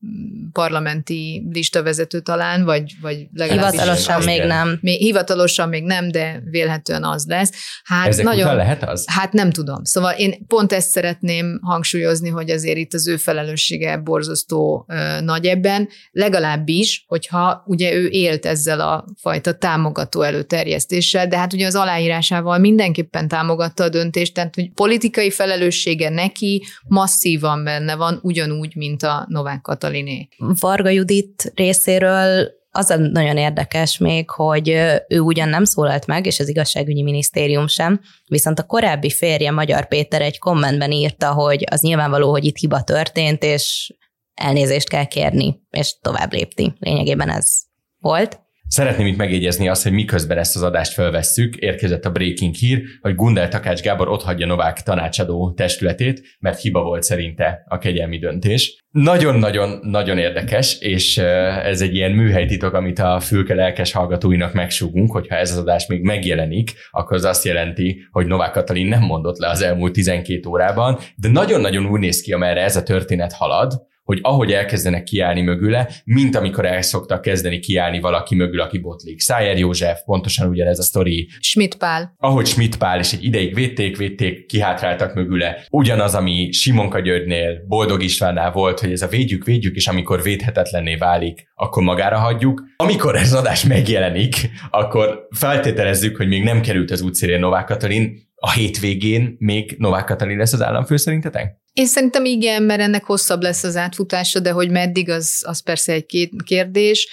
parlamenti 0.51 1.47
listavezető 1.51 2.19
talán, 2.19 2.63
vagy, 2.63 2.91
vagy 3.01 3.27
legalábbis... 3.33 3.79
Hivatalosan 3.79 4.23
még 4.23 4.43
nem. 4.43 4.77
Még, 4.81 4.99
hivatalosan 4.99 5.69
még 5.69 5.83
nem, 5.83 6.11
de 6.11 6.41
vélhetően 6.49 7.03
az 7.03 7.25
lesz. 7.25 7.51
Hát 7.83 8.07
Ezek 8.07 8.25
nagyon, 8.25 8.55
lehet 8.55 8.83
az? 8.83 9.05
Hát 9.07 9.33
nem 9.33 9.51
tudom. 9.51 9.83
Szóval 9.83 10.13
én 10.13 10.47
pont 10.47 10.73
ezt 10.73 10.89
szeretném 10.89 11.59
hangsúlyozni, 11.61 12.29
hogy 12.29 12.49
azért 12.49 12.77
itt 12.77 12.93
az 12.93 13.07
ő 13.07 13.17
felelőssége 13.17 13.97
borzasztó 13.97 14.85
ö, 14.87 15.21
nagy 15.21 15.45
ebben, 15.45 15.89
legalábbis, 16.11 17.05
hogyha 17.07 17.63
ugye 17.65 17.93
ő 17.93 18.07
élt 18.07 18.45
ezzel 18.45 18.79
a 18.79 19.05
fajta 19.21 19.53
támogatással, 19.53 19.94
támogató 19.95 20.21
előterjesztéssel, 20.21 21.27
de 21.27 21.37
hát 21.37 21.53
ugye 21.53 21.65
az 21.65 21.75
aláírásával 21.75 22.57
mindenképpen 22.57 23.27
támogatta 23.27 23.83
a 23.83 23.89
döntést, 23.89 24.33
tehát 24.33 24.55
hogy 24.55 24.71
politikai 24.71 25.31
felelőssége 25.31 26.09
neki 26.09 26.63
masszívan 26.87 27.63
benne 27.63 27.95
van, 27.95 28.19
ugyanúgy, 28.21 28.75
mint 28.75 29.03
a 29.03 29.25
Novák 29.29 29.61
Kataliné. 29.61 30.27
Varga 30.37 30.89
Judit 30.89 31.51
részéről 31.55 32.53
az 32.71 32.93
nagyon 33.11 33.37
érdekes 33.37 33.97
még, 33.97 34.29
hogy 34.29 34.69
ő 35.07 35.19
ugyan 35.19 35.49
nem 35.49 35.63
szólalt 35.63 36.05
meg, 36.05 36.25
és 36.25 36.39
az 36.39 36.49
igazságügyi 36.49 37.03
minisztérium 37.03 37.67
sem, 37.67 38.01
viszont 38.27 38.59
a 38.59 38.63
korábbi 38.63 39.09
férje 39.09 39.51
Magyar 39.51 39.87
Péter 39.87 40.21
egy 40.21 40.39
kommentben 40.39 40.91
írta, 40.91 41.33
hogy 41.33 41.63
az 41.71 41.81
nyilvánvaló, 41.81 42.29
hogy 42.29 42.45
itt 42.45 42.57
hiba 42.57 42.81
történt, 42.81 43.43
és 43.43 43.93
elnézést 44.33 44.89
kell 44.89 45.05
kérni, 45.05 45.61
és 45.69 45.95
tovább 46.01 46.33
lépni. 46.33 46.73
Lényegében 46.79 47.29
ez 47.29 47.51
volt. 47.99 48.44
Szeretném 48.67 49.07
itt 49.07 49.17
megjegyezni 49.17 49.67
azt, 49.67 49.83
hogy 49.83 49.91
miközben 49.91 50.37
ezt 50.37 50.55
az 50.55 50.61
adást 50.61 50.93
felvesszük, 50.93 51.55
érkezett 51.55 52.05
a 52.05 52.11
breaking 52.11 52.53
hír, 52.53 52.81
hogy 53.01 53.15
Gundel 53.15 53.47
Takács 53.47 53.81
Gábor 53.81 54.09
otthagyja 54.09 54.45
Novák 54.45 54.83
tanácsadó 54.83 55.53
testületét, 55.53 56.37
mert 56.39 56.59
hiba 56.59 56.83
volt 56.83 57.03
szerinte 57.03 57.63
a 57.67 57.77
kegyelmi 57.77 58.17
döntés. 58.17 58.83
Nagyon-nagyon-nagyon 58.89 60.17
érdekes, 60.17 60.79
és 60.79 61.17
ez 61.17 61.81
egy 61.81 61.95
ilyen 61.95 62.11
műhelytitok, 62.11 62.73
amit 62.73 62.99
a 62.99 63.19
fülke 63.19 63.53
lelkes 63.53 63.91
hallgatóinak 63.91 64.53
megsugunk, 64.53 65.11
hogyha 65.11 65.35
ez 65.35 65.51
az 65.51 65.57
adás 65.57 65.87
még 65.87 66.01
megjelenik, 66.01 66.73
akkor 66.91 67.17
az 67.17 67.23
azt 67.23 67.45
jelenti, 67.45 68.07
hogy 68.11 68.25
Novák 68.25 68.51
Katalin 68.51 68.87
nem 68.87 69.01
mondott 69.01 69.37
le 69.37 69.49
az 69.49 69.61
elmúlt 69.61 69.93
12 69.93 70.49
órában, 70.49 70.99
de 71.15 71.29
nagyon-nagyon 71.29 71.85
úgy 71.85 71.99
néz 71.99 72.21
ki, 72.21 72.33
amerre 72.33 72.61
ez 72.61 72.75
a 72.75 72.83
történet 72.83 73.33
halad, 73.33 73.73
hogy 74.05 74.19
ahogy 74.21 74.51
elkezdenek 74.51 75.03
kiállni 75.03 75.41
mögüle, 75.41 75.89
mint 76.03 76.35
amikor 76.35 76.65
el 76.65 76.81
szoktak 76.81 77.21
kezdeni 77.21 77.59
kiállni 77.59 77.99
valaki 77.99 78.35
mögül, 78.35 78.61
aki 78.61 78.77
botlik. 78.77 79.19
Szájer 79.19 79.57
József, 79.57 79.99
pontosan 80.05 80.47
ugyanez 80.47 80.79
a 80.79 80.83
sztori. 80.83 81.29
Schmidt 81.39 81.75
Pál. 81.75 82.15
Ahogy 82.17 82.45
Schmidt 82.45 82.77
Pál 82.77 82.99
is 82.99 83.13
egy 83.13 83.23
ideig 83.23 83.53
védték, 83.53 83.97
védték, 83.97 84.45
kihátráltak 84.45 85.13
mögüle. 85.13 85.65
Ugyanaz, 85.69 86.15
ami 86.15 86.51
Simonka 86.51 86.99
Györgynél, 86.99 87.65
Boldog 87.67 88.03
Istvánnál 88.03 88.51
volt, 88.51 88.79
hogy 88.79 88.91
ez 88.91 89.01
a 89.01 89.07
védjük, 89.07 89.43
védjük, 89.43 89.75
és 89.75 89.87
amikor 89.87 90.21
védhetetlenné 90.21 90.95
válik, 90.95 91.47
akkor 91.55 91.83
magára 91.83 92.17
hagyjuk. 92.17 92.63
Amikor 92.75 93.15
ez 93.15 93.33
adás 93.33 93.63
megjelenik, 93.63 94.49
akkor 94.71 95.27
feltételezzük, 95.35 96.17
hogy 96.17 96.27
még 96.27 96.43
nem 96.43 96.61
került 96.61 96.91
az 96.91 97.01
útszélén 97.01 97.39
Novák 97.39 97.65
Katalin, 97.65 98.23
a 98.35 98.51
hétvégén 98.51 99.35
még 99.39 99.75
Novák 99.77 100.05
Katalin 100.05 100.37
lesz 100.37 100.53
az 100.53 100.61
államfő 100.61 100.97
szerintetek? 100.97 101.63
Én 101.75 101.85
szerintem 101.85 102.25
igen, 102.25 102.63
mert 102.63 102.81
ennek 102.81 103.03
hosszabb 103.03 103.41
lesz 103.41 103.63
az 103.63 103.75
átfutása, 103.75 104.39
de 104.39 104.51
hogy 104.51 104.69
meddig, 104.69 105.09
az, 105.09 105.43
az 105.45 105.63
persze 105.63 105.93
egy 105.93 106.29
kérdés. 106.45 107.07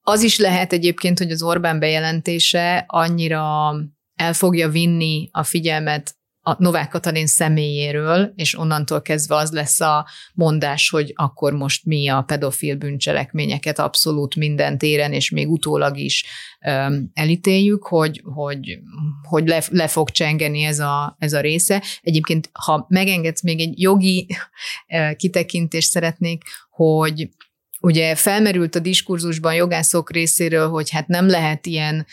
Az 0.00 0.22
is 0.22 0.38
lehet 0.38 0.72
egyébként, 0.72 1.18
hogy 1.18 1.30
az 1.30 1.42
Orbán 1.42 1.78
bejelentése 1.78 2.84
annyira 2.86 3.74
el 4.14 4.32
fogja 4.32 4.68
vinni 4.68 5.28
a 5.32 5.42
figyelmet 5.42 6.14
a 6.46 6.62
Novák 6.62 6.88
Katalin 6.88 7.26
személyéről, 7.26 8.32
és 8.36 8.58
onnantól 8.58 9.02
kezdve 9.02 9.34
az 9.34 9.52
lesz 9.52 9.80
a 9.80 10.06
mondás, 10.34 10.90
hogy 10.90 11.12
akkor 11.14 11.52
most 11.52 11.84
mi 11.84 12.08
a 12.08 12.22
pedofil 12.22 12.76
bűncselekményeket 12.76 13.78
abszolút 13.78 14.36
minden 14.36 14.78
téren, 14.78 15.12
és 15.12 15.30
még 15.30 15.50
utólag 15.50 15.98
is 15.98 16.24
um, 16.66 17.10
elítéljük, 17.14 17.86
hogy, 17.86 18.22
hogy, 18.24 18.78
hogy 19.22 19.48
le, 19.48 19.62
le 19.70 19.88
fog 19.88 20.10
csengeni 20.10 20.62
ez 20.62 20.78
a, 20.78 21.16
ez 21.18 21.32
a 21.32 21.40
része. 21.40 21.82
Egyébként, 22.02 22.50
ha 22.52 22.86
megengedsz, 22.88 23.42
még 23.42 23.60
egy 23.60 23.80
jogi 23.80 24.26
kitekintést 25.16 25.90
szeretnék, 25.90 26.42
hogy 26.70 27.28
Ugye 27.84 28.14
felmerült 28.14 28.74
a 28.74 28.78
diskurzusban 28.78 29.54
jogászok 29.54 30.12
részéről, 30.12 30.68
hogy 30.68 30.90
hát 30.90 31.06
nem 31.06 31.28
lehet 31.28 31.66
ilyen 31.66 32.06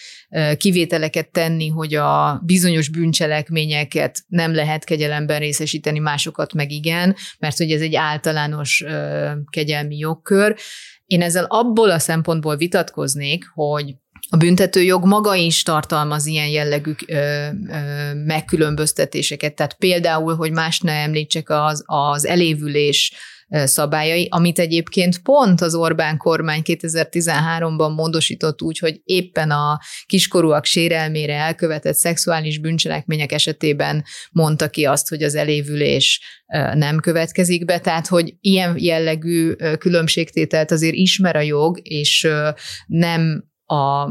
kivételeket 0.57 1.32
tenni, 1.32 1.67
hogy 1.67 1.95
a 1.95 2.41
bizonyos 2.45 2.89
bűncselekményeket 2.89 4.19
nem 4.28 4.53
lehet 4.53 4.84
kegyelemben 4.84 5.39
részesíteni, 5.39 5.99
másokat 5.99 6.53
meg 6.53 6.72
igen, 6.72 7.15
mert 7.39 7.57
hogy 7.57 7.72
ez 7.72 7.82
egy 7.82 7.95
általános 7.95 8.84
kegyelmi 9.49 9.97
jogkör. 9.97 10.55
Én 11.05 11.22
ezzel 11.22 11.45
abból 11.45 11.91
a 11.91 11.99
szempontból 11.99 12.55
vitatkoznék, 12.55 13.45
hogy 13.53 13.95
a 14.30 14.38
büntetőjog 14.38 15.05
maga 15.05 15.36
is 15.36 15.63
tartalmaz 15.63 16.26
ilyen 16.26 16.47
jellegű 16.47 16.93
ö, 17.07 17.15
ö, 17.15 18.13
megkülönböztetéseket. 18.13 19.55
Tehát 19.55 19.74
például, 19.74 20.36
hogy 20.36 20.51
más 20.51 20.80
ne 20.80 20.93
említsek 20.93 21.49
az, 21.49 21.84
az 21.86 22.26
elévülés 22.26 23.13
szabályai, 23.52 24.28
amit 24.30 24.60
egyébként 24.60 25.22
pont 25.22 25.62
az 25.62 25.76
Orbán 25.76 26.18
kormány 26.18 26.62
2013-ban 26.64 27.95
módosított 27.95 28.62
úgy, 28.62 28.78
hogy 28.78 29.02
éppen 29.04 29.52
a 29.52 29.80
kiskorúak 30.06 30.66
sérelmére 30.66 31.36
elkövetett 31.36 31.95
szexuális 31.95 32.60
bűncselekmények 32.60 33.32
esetében 33.32 34.04
mondta 34.32 34.70
ki 34.70 34.86
azt, 34.86 35.10
hogy 35.10 35.24
az 35.24 35.36
elévülés 35.36 36.22
nem 36.74 36.99
következik 36.99 37.66
be, 37.66 37.80
tehát 37.80 38.08
hogy 38.08 38.34
ilyen 38.39 38.76
jellegű 38.78 39.54
különbségtételt 39.78 40.72
azért 40.72 40.95
ismer 40.95 41.36
a 41.36 41.41
jog, 41.41 41.80
és 41.84 42.28
nem 42.88 43.43
a 43.66 44.08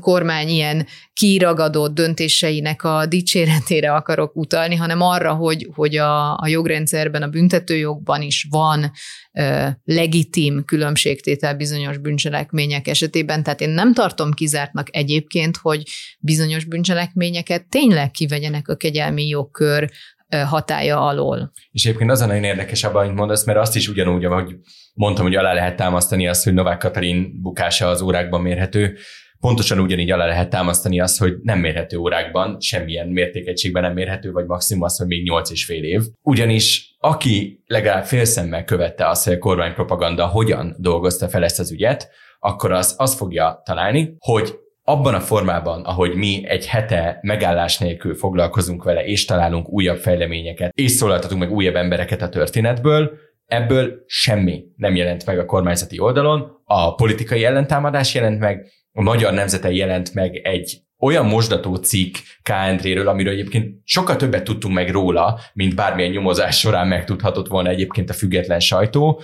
kormány 0.00 0.48
ilyen 0.48 0.86
kiragadott 1.12 1.94
döntéseinek 1.94 2.84
a 2.84 3.06
dicséretére 3.06 3.94
akarok 3.94 4.36
utalni, 4.36 4.74
hanem 4.74 5.00
arra, 5.00 5.34
hogy, 5.34 5.68
hogy 5.74 5.96
a, 5.96 6.36
a 6.36 6.46
jogrendszerben, 6.46 7.22
a 7.22 7.28
büntetőjogban 7.28 8.22
is 8.22 8.46
van 8.50 8.92
ö, 9.32 9.66
legitim 9.84 10.64
különbségtétel 10.64 11.54
bizonyos 11.56 11.98
bűncselekmények 11.98 12.88
esetében, 12.88 13.42
tehát 13.42 13.60
én 13.60 13.70
nem 13.70 13.94
tartom 13.94 14.32
kizártnak 14.32 14.96
egyébként, 14.96 15.56
hogy 15.56 15.82
bizonyos 16.18 16.64
bűncselekményeket 16.64 17.68
tényleg 17.68 18.10
kivegyenek 18.10 18.68
a 18.68 18.76
kegyelmi 18.76 19.28
jogkör 19.28 19.90
hatája 20.36 21.06
alól. 21.06 21.52
És 21.72 21.84
egyébként 21.84 22.10
az 22.10 22.20
a 22.20 22.26
nagyon 22.26 22.44
érdekes 22.44 22.84
abban, 22.84 23.04
amit 23.04 23.16
mondasz, 23.16 23.44
mert 23.44 23.58
azt 23.58 23.76
is 23.76 23.88
ugyanúgy, 23.88 24.24
ahogy 24.24 24.56
mondtam, 24.94 25.24
hogy 25.24 25.34
alá 25.34 25.52
lehet 25.52 25.76
támasztani 25.76 26.28
azt, 26.28 26.44
hogy 26.44 26.54
Novák 26.54 26.78
Katalin 26.78 27.40
bukása 27.42 27.88
az 27.88 28.00
órákban 28.00 28.40
mérhető, 28.40 28.96
pontosan 29.42 29.78
ugyanígy 29.78 30.10
alá 30.10 30.26
lehet 30.26 30.50
támasztani 30.50 31.00
azt, 31.00 31.18
hogy 31.18 31.34
nem 31.42 31.58
mérhető 31.58 31.96
órákban, 31.96 32.56
semmilyen 32.60 33.08
mértékegységben 33.08 33.82
nem 33.82 33.92
mérhető, 33.92 34.32
vagy 34.32 34.46
maximum 34.46 34.82
az, 34.82 34.96
hogy 34.96 35.06
még 35.06 35.22
8 35.22 35.50
és 35.50 35.64
fél 35.64 35.84
év. 35.84 36.02
Ugyanis 36.22 36.96
aki 36.98 37.62
legalább 37.66 38.04
félszemmel 38.04 38.64
követte 38.64 39.08
azt, 39.08 39.24
hogy 39.24 39.32
a 39.32 39.38
kormánypropaganda 39.38 40.26
hogyan 40.26 40.76
dolgozta 40.78 41.28
fel 41.28 41.44
ezt 41.44 41.58
az 41.58 41.72
ügyet, 41.72 42.10
akkor 42.38 42.72
az 42.72 42.94
azt 42.98 43.16
fogja 43.16 43.62
találni, 43.64 44.14
hogy 44.18 44.54
abban 44.82 45.14
a 45.14 45.20
formában, 45.20 45.82
ahogy 45.82 46.14
mi 46.14 46.42
egy 46.46 46.66
hete 46.66 47.18
megállás 47.22 47.78
nélkül 47.78 48.14
foglalkozunk 48.14 48.84
vele, 48.84 49.04
és 49.04 49.24
találunk 49.24 49.68
újabb 49.68 49.98
fejleményeket, 49.98 50.72
és 50.74 50.90
szólaltatunk 50.90 51.40
meg 51.40 51.52
újabb 51.52 51.76
embereket 51.76 52.22
a 52.22 52.28
történetből, 52.28 53.10
ebből 53.46 54.02
semmi 54.06 54.64
nem 54.76 54.94
jelent 54.94 55.26
meg 55.26 55.38
a 55.38 55.44
kormányzati 55.44 55.98
oldalon, 55.98 56.62
a 56.64 56.94
politikai 56.94 57.44
ellentámadás 57.44 58.14
jelent 58.14 58.38
meg, 58.38 58.66
a 58.92 59.02
Magyar 59.02 59.32
Nemzeten 59.32 59.72
jelent 59.72 60.14
meg 60.14 60.36
egy 60.36 60.82
olyan 60.98 61.26
mosdató 61.26 61.74
cikk 61.74 62.14
KND-ről, 62.42 63.08
amiről 63.08 63.32
egyébként 63.32 63.80
sokkal 63.84 64.16
többet 64.16 64.44
tudtunk 64.44 64.74
meg 64.74 64.90
róla, 64.90 65.40
mint 65.52 65.74
bármilyen 65.74 66.10
nyomozás 66.10 66.58
során 66.58 66.88
megtudhatott 66.88 67.48
volna 67.48 67.68
egyébként 67.68 68.10
a 68.10 68.12
független 68.12 68.60
sajtó. 68.60 69.22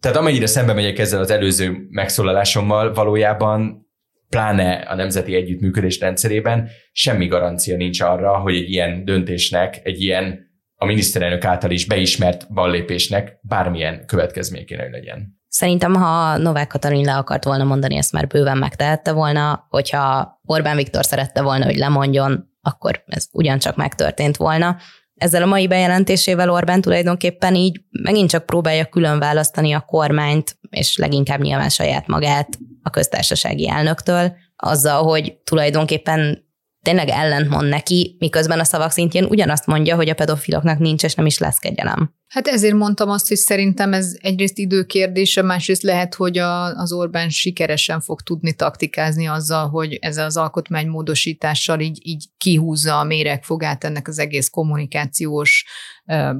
Tehát 0.00 0.16
amennyire 0.16 0.46
szembe 0.46 0.72
megyek 0.72 0.98
ezzel 0.98 1.20
az 1.20 1.30
előző 1.30 1.86
megszólalásommal, 1.90 2.92
valójában 2.92 3.88
pláne 4.28 4.72
a 4.72 4.94
nemzeti 4.94 5.34
együttműködés 5.34 5.98
rendszerében 5.98 6.68
semmi 6.92 7.26
garancia 7.26 7.76
nincs 7.76 8.00
arra, 8.00 8.38
hogy 8.38 8.54
egy 8.54 8.70
ilyen 8.70 9.04
döntésnek, 9.04 9.80
egy 9.82 10.02
ilyen 10.02 10.48
a 10.74 10.84
miniszterelnök 10.84 11.44
által 11.44 11.70
is 11.70 11.86
beismert 11.86 12.52
ballépésnek 12.52 13.38
bármilyen 13.42 14.06
következménye 14.06 14.64
kéne, 14.64 14.88
legyen. 14.88 15.39
Szerintem, 15.50 15.94
ha 15.94 16.36
Novák 16.36 16.66
Katalin 16.66 17.04
le 17.04 17.16
akart 17.16 17.44
volna 17.44 17.64
mondani, 17.64 17.96
ezt 17.96 18.12
már 18.12 18.26
bőven 18.26 18.58
megtehette 18.58 19.12
volna, 19.12 19.66
hogyha 19.68 20.40
Orbán 20.44 20.76
Viktor 20.76 21.04
szerette 21.04 21.42
volna, 21.42 21.64
hogy 21.64 21.76
lemondjon, 21.76 22.48
akkor 22.62 23.02
ez 23.06 23.26
ugyancsak 23.32 23.76
megtörtént 23.76 24.36
volna. 24.36 24.76
Ezzel 25.14 25.42
a 25.42 25.46
mai 25.46 25.66
bejelentésével 25.66 26.50
Orbán 26.50 26.80
tulajdonképpen 26.80 27.54
így 27.54 27.80
megint 28.02 28.30
csak 28.30 28.46
próbálja 28.46 28.84
külön 28.84 29.18
választani 29.18 29.72
a 29.72 29.80
kormányt, 29.80 30.58
és 30.70 30.96
leginkább 30.96 31.40
nyilván 31.40 31.68
saját 31.68 32.06
magát 32.06 32.58
a 32.82 32.90
köztársasági 32.90 33.68
elnöktől, 33.68 34.32
azzal, 34.56 35.02
hogy 35.02 35.36
tulajdonképpen 35.44 36.49
tényleg 36.82 37.08
ellentmond 37.08 37.68
neki, 37.68 38.16
miközben 38.18 38.60
a 38.60 38.64
szavak 38.64 38.90
szintjén 38.90 39.24
ugyanazt 39.24 39.66
mondja, 39.66 39.96
hogy 39.96 40.08
a 40.08 40.14
pedofiloknak 40.14 40.78
nincs 40.78 41.04
és 41.04 41.14
nem 41.14 41.26
is 41.26 41.38
lesz 41.38 41.58
kegyelem. 41.58 42.14
Hát 42.28 42.46
ezért 42.46 42.74
mondtam 42.74 43.10
azt, 43.10 43.28
hogy 43.28 43.36
szerintem 43.36 43.92
ez 43.92 44.16
egyrészt 44.20 44.58
időkérdése, 44.58 45.42
másrészt 45.42 45.82
lehet, 45.82 46.14
hogy 46.14 46.38
a, 46.38 46.76
az 46.76 46.92
Orbán 46.92 47.28
sikeresen 47.28 48.00
fog 48.00 48.20
tudni 48.20 48.54
taktikázni 48.54 49.26
azzal, 49.26 49.68
hogy 49.68 49.94
ezzel 50.00 50.24
az 50.24 50.36
alkotmánymódosítással 50.36 51.80
így, 51.80 51.98
így 52.02 52.24
kihúzza 52.36 52.98
a 52.98 53.04
méregfogát 53.04 53.84
ennek 53.84 54.08
az 54.08 54.18
egész 54.18 54.48
kommunikációs 54.48 55.64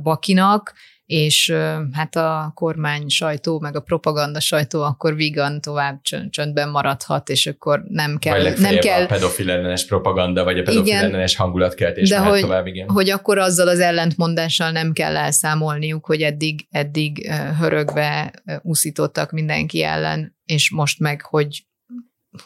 bakinak, 0.02 0.72
és 1.10 1.54
hát 1.92 2.16
a 2.16 2.52
kormány 2.54 3.08
sajtó, 3.08 3.60
meg 3.60 3.76
a 3.76 3.80
propaganda 3.80 4.40
sajtó 4.40 4.82
akkor 4.82 5.14
vígan 5.14 5.60
tovább 5.60 6.00
csöndben 6.30 6.68
maradhat, 6.68 7.28
és 7.28 7.46
akkor 7.46 7.82
nem 7.88 8.18
kell... 8.18 8.42
Vagy 8.42 8.60
nem 8.60 8.78
kell 8.78 9.02
a 9.02 9.06
pedofil 9.06 9.50
ellenes 9.50 9.86
propaganda, 9.86 10.44
vagy 10.44 10.58
a 10.58 10.62
pedofil 10.62 10.86
igen, 10.86 11.04
ellenes 11.04 11.36
hangulatkeltés 11.36 12.08
de 12.08 12.18
hogy, 12.18 12.40
tovább, 12.40 12.66
igen. 12.66 12.88
hogy 12.88 13.10
akkor 13.10 13.38
azzal 13.38 13.68
az 13.68 13.80
ellentmondással 13.80 14.70
nem 14.70 14.92
kell 14.92 15.16
elszámolniuk, 15.16 16.06
hogy 16.06 16.22
eddig, 16.22 16.66
eddig 16.70 17.30
hörögve 17.58 18.32
úszítottak 18.62 19.30
mindenki 19.30 19.82
ellen, 19.82 20.36
és 20.44 20.70
most 20.70 20.98
meg, 20.98 21.22
hogy 21.22 21.64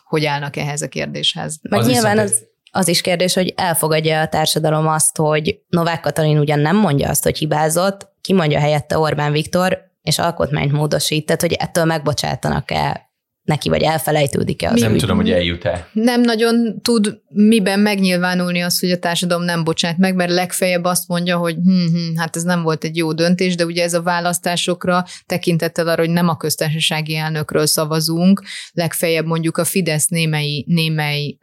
hogy 0.04 0.24
állnak 0.24 0.56
ehhez 0.56 0.82
a 0.82 0.88
kérdéshez. 0.88 1.58
Meg 1.62 1.80
Az 1.80 1.86
nyilván 1.86 2.18
az, 2.18 2.42
az 2.70 2.88
is 2.88 3.00
kérdés, 3.00 3.34
hogy 3.34 3.52
elfogadja 3.56 4.20
a 4.20 4.28
társadalom 4.28 4.88
azt, 4.88 5.16
hogy 5.16 5.60
Novák 5.68 6.00
Katalin 6.00 6.38
ugyan 6.38 6.58
nem 6.58 6.76
mondja 6.76 7.08
azt, 7.08 7.22
hogy 7.22 7.38
hibázott, 7.38 8.12
kimondja 8.24 8.58
helyette 8.58 8.98
Orbán 8.98 9.32
Viktor, 9.32 9.78
és 10.02 10.18
alkotmányt 10.18 10.72
módosít, 10.72 11.26
tehát 11.26 11.40
hogy 11.40 11.52
ettől 11.52 11.84
megbocsátanak-e 11.84 13.12
neki, 13.44 13.68
vagy 13.68 13.82
elfelejtődik-e 13.82 14.70
az 14.70 14.80
Nem 14.80 14.92
ügy. 14.92 15.00
tudom, 15.00 15.16
hogy 15.16 15.30
eljut-e. 15.30 15.88
Nem 15.92 16.20
nagyon 16.20 16.80
tud 16.82 17.20
miben 17.28 17.80
megnyilvánulni 17.80 18.60
az, 18.60 18.80
hogy 18.80 18.90
a 18.90 18.98
társadalom 18.98 19.44
nem 19.44 19.64
bocsát 19.64 19.98
meg, 19.98 20.14
mert 20.14 20.30
legfeljebb 20.30 20.84
azt 20.84 21.08
mondja, 21.08 21.36
hogy 21.36 21.54
hm, 21.54 21.70
hm, 21.70 22.16
hát 22.16 22.36
ez 22.36 22.42
nem 22.42 22.62
volt 22.62 22.84
egy 22.84 22.96
jó 22.96 23.12
döntés, 23.12 23.54
de 23.54 23.64
ugye 23.64 23.82
ez 23.82 23.94
a 23.94 24.02
választásokra 24.02 25.04
tekintettel 25.26 25.88
arra, 25.88 26.00
hogy 26.00 26.10
nem 26.10 26.28
a 26.28 26.36
köztársasági 26.36 27.16
elnökről 27.16 27.66
szavazunk, 27.66 28.42
legfeljebb 28.72 29.26
mondjuk 29.26 29.56
a 29.56 29.64
Fidesz 29.64 30.08
némely, 30.08 30.64
némely 30.66 31.36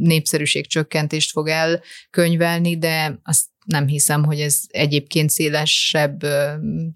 népszerűségcsökkentést 0.00 1.30
fog 1.30 1.48
elkönyvelni, 1.48 2.78
de 2.78 3.20
azt 3.22 3.44
nem 3.66 3.86
hiszem, 3.86 4.24
hogy 4.24 4.40
ez 4.40 4.60
egyébként 4.68 5.30
szélesebb 5.30 6.22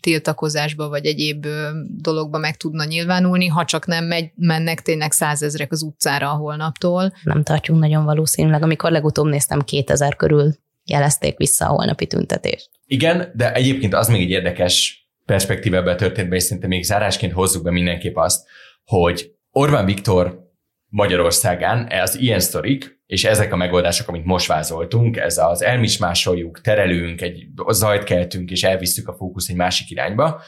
tiltakozásba 0.01 0.89
vagy 0.89 1.07
egyéb 1.07 1.47
dologba 1.89 2.39
meg 2.39 2.57
tudna 2.57 2.85
nyilvánulni, 2.85 3.47
ha 3.47 3.65
csak 3.65 3.87
nem 3.87 4.05
megy, 4.05 4.31
mennek 4.35 4.83
tényleg 4.83 5.13
százezrek 5.13 5.73
az 5.73 5.83
utcára 5.83 6.31
a 6.31 6.37
holnaptól. 6.37 7.13
Nem 7.23 7.43
tartjuk 7.43 7.79
nagyon 7.79 8.05
valószínűleg. 8.05 8.63
Amikor 8.63 8.91
legutóbb 8.91 9.27
néztem, 9.27 9.61
2000 9.61 10.17
körül 10.17 10.55
jelezték 10.85 11.37
vissza 11.37 11.65
a 11.65 11.69
holnapi 11.69 12.07
tüntetést. 12.07 12.71
Igen, 12.87 13.33
de 13.35 13.53
egyébként 13.53 13.95
az 13.95 14.09
még 14.09 14.21
egy 14.21 14.31
érdekes 14.31 15.05
perspektíva 15.25 15.77
ebben 15.77 15.95
a 15.95 15.97
történetben, 15.97 16.39
és 16.39 16.45
szerintem 16.45 16.69
még 16.69 16.85
zárásként 16.85 17.33
hozzuk 17.33 17.63
be 17.63 17.71
mindenképp 17.71 18.17
azt, 18.17 18.49
hogy 18.85 19.31
Orbán 19.51 19.85
Viktor 19.85 20.49
Magyarországán 20.89 21.89
az 22.03 22.19
ilyen 22.19 22.41
sztorik, 22.41 23.00
és 23.11 23.25
ezek 23.25 23.53
a 23.53 23.57
megoldások, 23.57 24.09
amit 24.09 24.25
most 24.25 24.47
vázoltunk, 24.47 25.17
ez 25.17 25.39
az 25.39 25.63
elmismásoljuk, 25.63 26.61
terelünk, 26.61 27.21
egy 27.21 27.47
zajt 27.69 28.05
keltünk, 28.05 28.51
és 28.51 28.63
elvisszük 28.63 29.09
a 29.09 29.15
fókusz 29.15 29.49
egy 29.49 29.57
másik 29.57 29.91
irányba, 29.91 30.43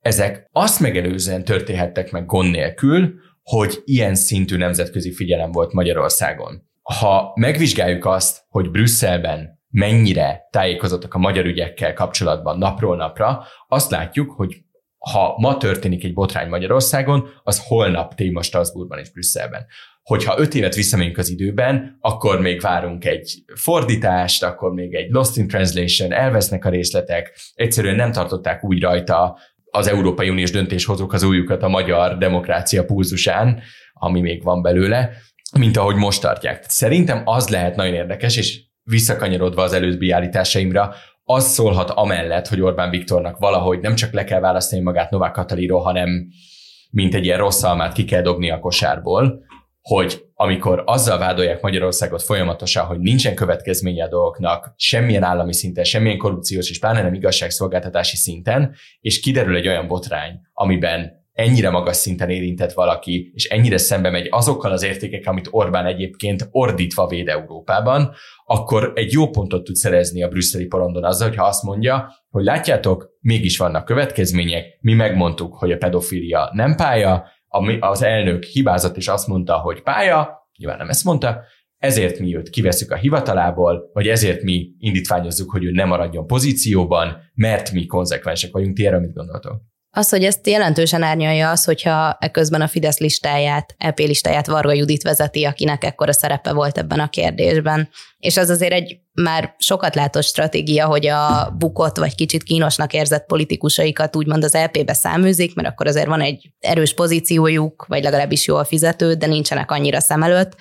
ezek 0.00 0.48
azt 0.52 0.80
megelőzően 0.80 1.44
történhettek 1.44 2.10
meg 2.10 2.26
gond 2.26 2.50
nélkül, 2.50 3.14
hogy 3.42 3.78
ilyen 3.84 4.14
szintű 4.14 4.56
nemzetközi 4.56 5.12
figyelem 5.14 5.52
volt 5.52 5.72
Magyarországon. 5.72 6.62
Ha 6.82 7.32
megvizsgáljuk 7.34 8.04
azt, 8.04 8.44
hogy 8.48 8.70
Brüsszelben 8.70 9.60
mennyire 9.68 10.48
tájékozottak 10.50 11.14
a 11.14 11.18
magyar 11.18 11.44
ügyekkel 11.44 11.92
kapcsolatban 11.92 12.58
napról 12.58 12.96
napra, 12.96 13.44
azt 13.68 13.90
látjuk, 13.90 14.30
hogy 14.30 14.56
ha 14.98 15.34
ma 15.38 15.56
történik 15.56 16.04
egy 16.04 16.12
botrány 16.12 16.48
Magyarországon, 16.48 17.28
az 17.42 17.66
holnap 17.66 18.14
téma 18.14 18.42
Strasbourgban 18.42 18.98
és 18.98 19.10
Brüsszelben. 19.10 19.66
Hogyha 20.02 20.38
öt 20.38 20.54
évet 20.54 20.74
visszamegyünk 20.74 21.18
az 21.18 21.30
időben, 21.30 21.96
akkor 22.00 22.40
még 22.40 22.60
várunk 22.60 23.04
egy 23.04 23.44
fordítást, 23.54 24.42
akkor 24.42 24.72
még 24.72 24.94
egy 24.94 25.10
Lost 25.10 25.36
in 25.36 25.48
Translation, 25.48 26.12
elvesznek 26.12 26.64
a 26.64 26.68
részletek, 26.70 27.38
egyszerűen 27.54 27.94
nem 27.94 28.12
tartották 28.12 28.64
úgy 28.64 28.82
rajta 28.82 29.38
az 29.70 29.88
Európai 29.88 30.28
Uniós 30.28 30.50
döntéshozók 30.50 31.12
az 31.12 31.22
újukat 31.22 31.62
a 31.62 31.68
magyar 31.68 32.18
demokrácia 32.18 32.84
pulzusán, 32.84 33.62
ami 33.92 34.20
még 34.20 34.42
van 34.42 34.62
belőle, 34.62 35.10
mint 35.58 35.76
ahogy 35.76 35.96
most 35.96 36.20
tartják. 36.20 36.64
Szerintem 36.68 37.22
az 37.24 37.48
lehet 37.48 37.76
nagyon 37.76 37.94
érdekes, 37.94 38.36
és 38.36 38.60
visszakanyarodva 38.82 39.62
az 39.62 39.72
előbbi 39.72 40.10
állításaimra, 40.10 40.94
az 41.24 41.44
szólhat 41.44 41.90
amellett, 41.90 42.48
hogy 42.48 42.60
Orbán 42.60 42.90
Viktornak 42.90 43.38
valahogy 43.38 43.80
nem 43.80 43.94
csak 43.94 44.12
le 44.12 44.24
kell 44.24 44.40
választani 44.40 44.82
magát 44.82 45.10
Novák 45.10 45.32
Katalinról, 45.32 45.80
hanem 45.80 46.26
mint 46.90 47.14
egy 47.14 47.24
ilyen 47.24 47.38
rossz 47.38 47.62
almát 47.62 47.92
ki 47.92 48.04
kell 48.04 48.22
dobni 48.22 48.50
a 48.50 48.58
kosárból, 48.58 49.44
hogy 49.80 50.24
amikor 50.34 50.82
azzal 50.86 51.18
vádolják 51.18 51.60
Magyarországot 51.60 52.22
folyamatosan, 52.22 52.84
hogy 52.84 52.98
nincsen 52.98 53.34
következménye 53.34 54.04
a 54.04 54.08
dolgoknak, 54.08 54.72
semmilyen 54.76 55.22
állami 55.22 55.54
szinten, 55.54 55.84
semmilyen 55.84 56.18
korrupciós 56.18 56.70
és 56.70 56.78
pláne 56.78 57.02
nem 57.02 57.14
igazságszolgáltatási 57.14 58.16
szinten, 58.16 58.74
és 59.00 59.20
kiderül 59.20 59.56
egy 59.56 59.68
olyan 59.68 59.86
botrány, 59.86 60.40
amiben 60.52 61.18
ennyire 61.32 61.70
magas 61.70 61.96
szinten 61.96 62.30
érintett 62.30 62.72
valaki, 62.72 63.30
és 63.34 63.44
ennyire 63.48 63.78
szembe 63.78 64.10
megy 64.10 64.28
azokkal 64.30 64.72
az 64.72 64.82
értékekkel, 64.82 65.32
amit 65.32 65.48
Orbán 65.50 65.86
egyébként 65.86 66.48
ordítva 66.50 67.06
véd 67.06 67.28
Európában, 67.28 68.12
akkor 68.44 68.92
egy 68.94 69.12
jó 69.12 69.28
pontot 69.28 69.64
tud 69.64 69.74
szerezni 69.74 70.22
a 70.22 70.28
brüsszeli 70.28 70.66
porondon 70.66 71.04
azzal, 71.04 71.28
hogyha 71.28 71.46
azt 71.46 71.62
mondja, 71.62 72.12
hogy 72.28 72.44
látjátok, 72.44 73.08
mégis 73.20 73.58
vannak 73.58 73.84
következmények, 73.84 74.78
mi 74.80 74.94
megmondtuk, 74.94 75.54
hogy 75.54 75.72
a 75.72 75.76
pedofilia 75.76 76.50
nem 76.52 76.76
pálya, 76.76 77.26
az 77.80 78.02
elnök 78.02 78.44
hibázott 78.44 78.96
és 78.96 79.08
azt 79.08 79.26
mondta, 79.26 79.58
hogy 79.58 79.82
pálya, 79.82 80.48
nyilván 80.56 80.78
nem 80.78 80.88
ezt 80.88 81.04
mondta, 81.04 81.40
ezért 81.76 82.18
mi 82.18 82.36
őt 82.36 82.50
kiveszük 82.50 82.90
a 82.90 82.96
hivatalából, 82.96 83.90
vagy 83.92 84.08
ezért 84.08 84.42
mi 84.42 84.74
indítványozzuk, 84.78 85.50
hogy 85.50 85.64
ő 85.64 85.70
nem 85.70 85.88
maradjon 85.88 86.26
pozícióban, 86.26 87.16
mert 87.34 87.72
mi 87.72 87.86
konzekvensek 87.86 88.52
vagyunk. 88.52 88.76
Ti 88.76 88.86
erre 88.86 88.98
mit 88.98 89.12
gondoltok? 89.12 89.62
Az, 89.92 90.08
hogy 90.08 90.24
ezt 90.24 90.46
jelentősen 90.46 91.02
árnyalja 91.02 91.50
az, 91.50 91.64
hogyha 91.64 92.16
ekközben 92.20 92.60
a 92.60 92.68
Fidesz 92.68 92.98
listáját, 92.98 93.74
EP 93.78 93.98
listáját 93.98 94.46
Varga 94.46 94.72
Judit 94.72 95.02
vezeti, 95.02 95.44
akinek 95.44 95.84
ekkora 95.84 96.12
szerepe 96.12 96.52
volt 96.52 96.78
ebben 96.78 97.00
a 97.00 97.08
kérdésben. 97.08 97.88
És 98.18 98.36
az 98.36 98.48
azért 98.48 98.72
egy 98.72 98.98
már 99.12 99.54
sokat 99.58 99.94
látott 99.94 100.22
stratégia, 100.22 100.86
hogy 100.86 101.06
a 101.06 101.54
bukott 101.58 101.96
vagy 101.96 102.14
kicsit 102.14 102.42
kínosnak 102.42 102.92
érzett 102.92 103.26
politikusaikat 103.26 104.16
úgymond 104.16 104.44
az 104.44 104.54
LP-be 104.54 104.92
száműzik, 104.92 105.54
mert 105.54 105.68
akkor 105.68 105.86
azért 105.86 106.06
van 106.06 106.20
egy 106.20 106.50
erős 106.58 106.94
pozíciójuk, 106.94 107.86
vagy 107.88 108.02
legalábbis 108.02 108.46
jól 108.46 108.64
fizető, 108.64 109.14
de 109.14 109.26
nincsenek 109.26 109.70
annyira 109.70 110.00
szem 110.00 110.22
előtt. 110.22 110.56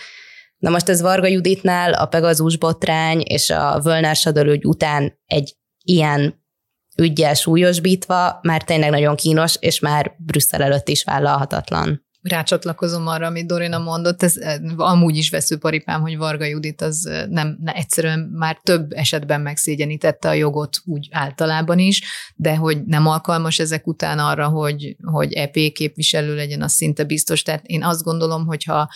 Na 0.58 0.70
most 0.70 0.90
ez 0.90 1.02
Varga 1.02 1.28
Juditnál 1.28 1.94
a 1.94 2.06
Pegazus 2.06 2.58
botrány 2.58 3.22
és 3.22 3.50
a 3.50 3.80
Völner 3.84 4.16
Sador 4.16 4.60
után 4.64 5.20
egy 5.26 5.56
ilyen 5.84 6.39
ügyjel 7.00 7.34
súlyosbítva, 7.34 8.40
már 8.42 8.64
tényleg 8.64 8.90
nagyon 8.90 9.16
kínos, 9.16 9.56
és 9.60 9.80
már 9.80 10.16
Brüsszel 10.18 10.64
előtt 10.64 10.88
is 10.88 11.04
vállalhatatlan. 11.04 12.08
Rácsatlakozom 12.22 13.08
arra, 13.08 13.28
amit 13.28 13.48
Dorina 13.48 13.78
mondott, 13.78 14.24
ez 14.24 14.38
eh, 14.38 14.58
amúgy 14.78 15.16
is 15.16 15.30
veszőparipám, 15.30 16.02
hogy 16.02 16.18
Varga 16.18 16.46
Judit 16.46 16.82
az 16.82 17.06
eh, 17.06 17.26
nem, 17.28 17.58
ne, 17.62 17.72
egyszerűen 17.72 18.20
már 18.20 18.60
több 18.64 18.92
esetben 18.92 19.42
megszégyenítette 19.42 20.30
a 20.30 20.34
jogot 20.34 20.78
úgy 20.86 21.08
általában 21.12 21.80
is, 21.80 22.04
de 22.36 22.56
hogy 22.56 22.84
nem 22.86 23.08
alkalmas 23.08 23.60
ezek 23.60 23.88
után 23.88 24.20
arra, 24.20 24.48
hogy, 24.48 24.96
hogy 25.04 25.34
EP 25.34 25.54
képviselő 25.74 26.36
legyen, 26.36 26.62
az 26.62 26.72
szinte 26.72 27.04
biztos. 27.04 27.42
Tehát 27.42 27.66
én 27.66 27.84
azt 27.84 28.04
gondolom, 28.04 28.46
hogyha 28.46 28.90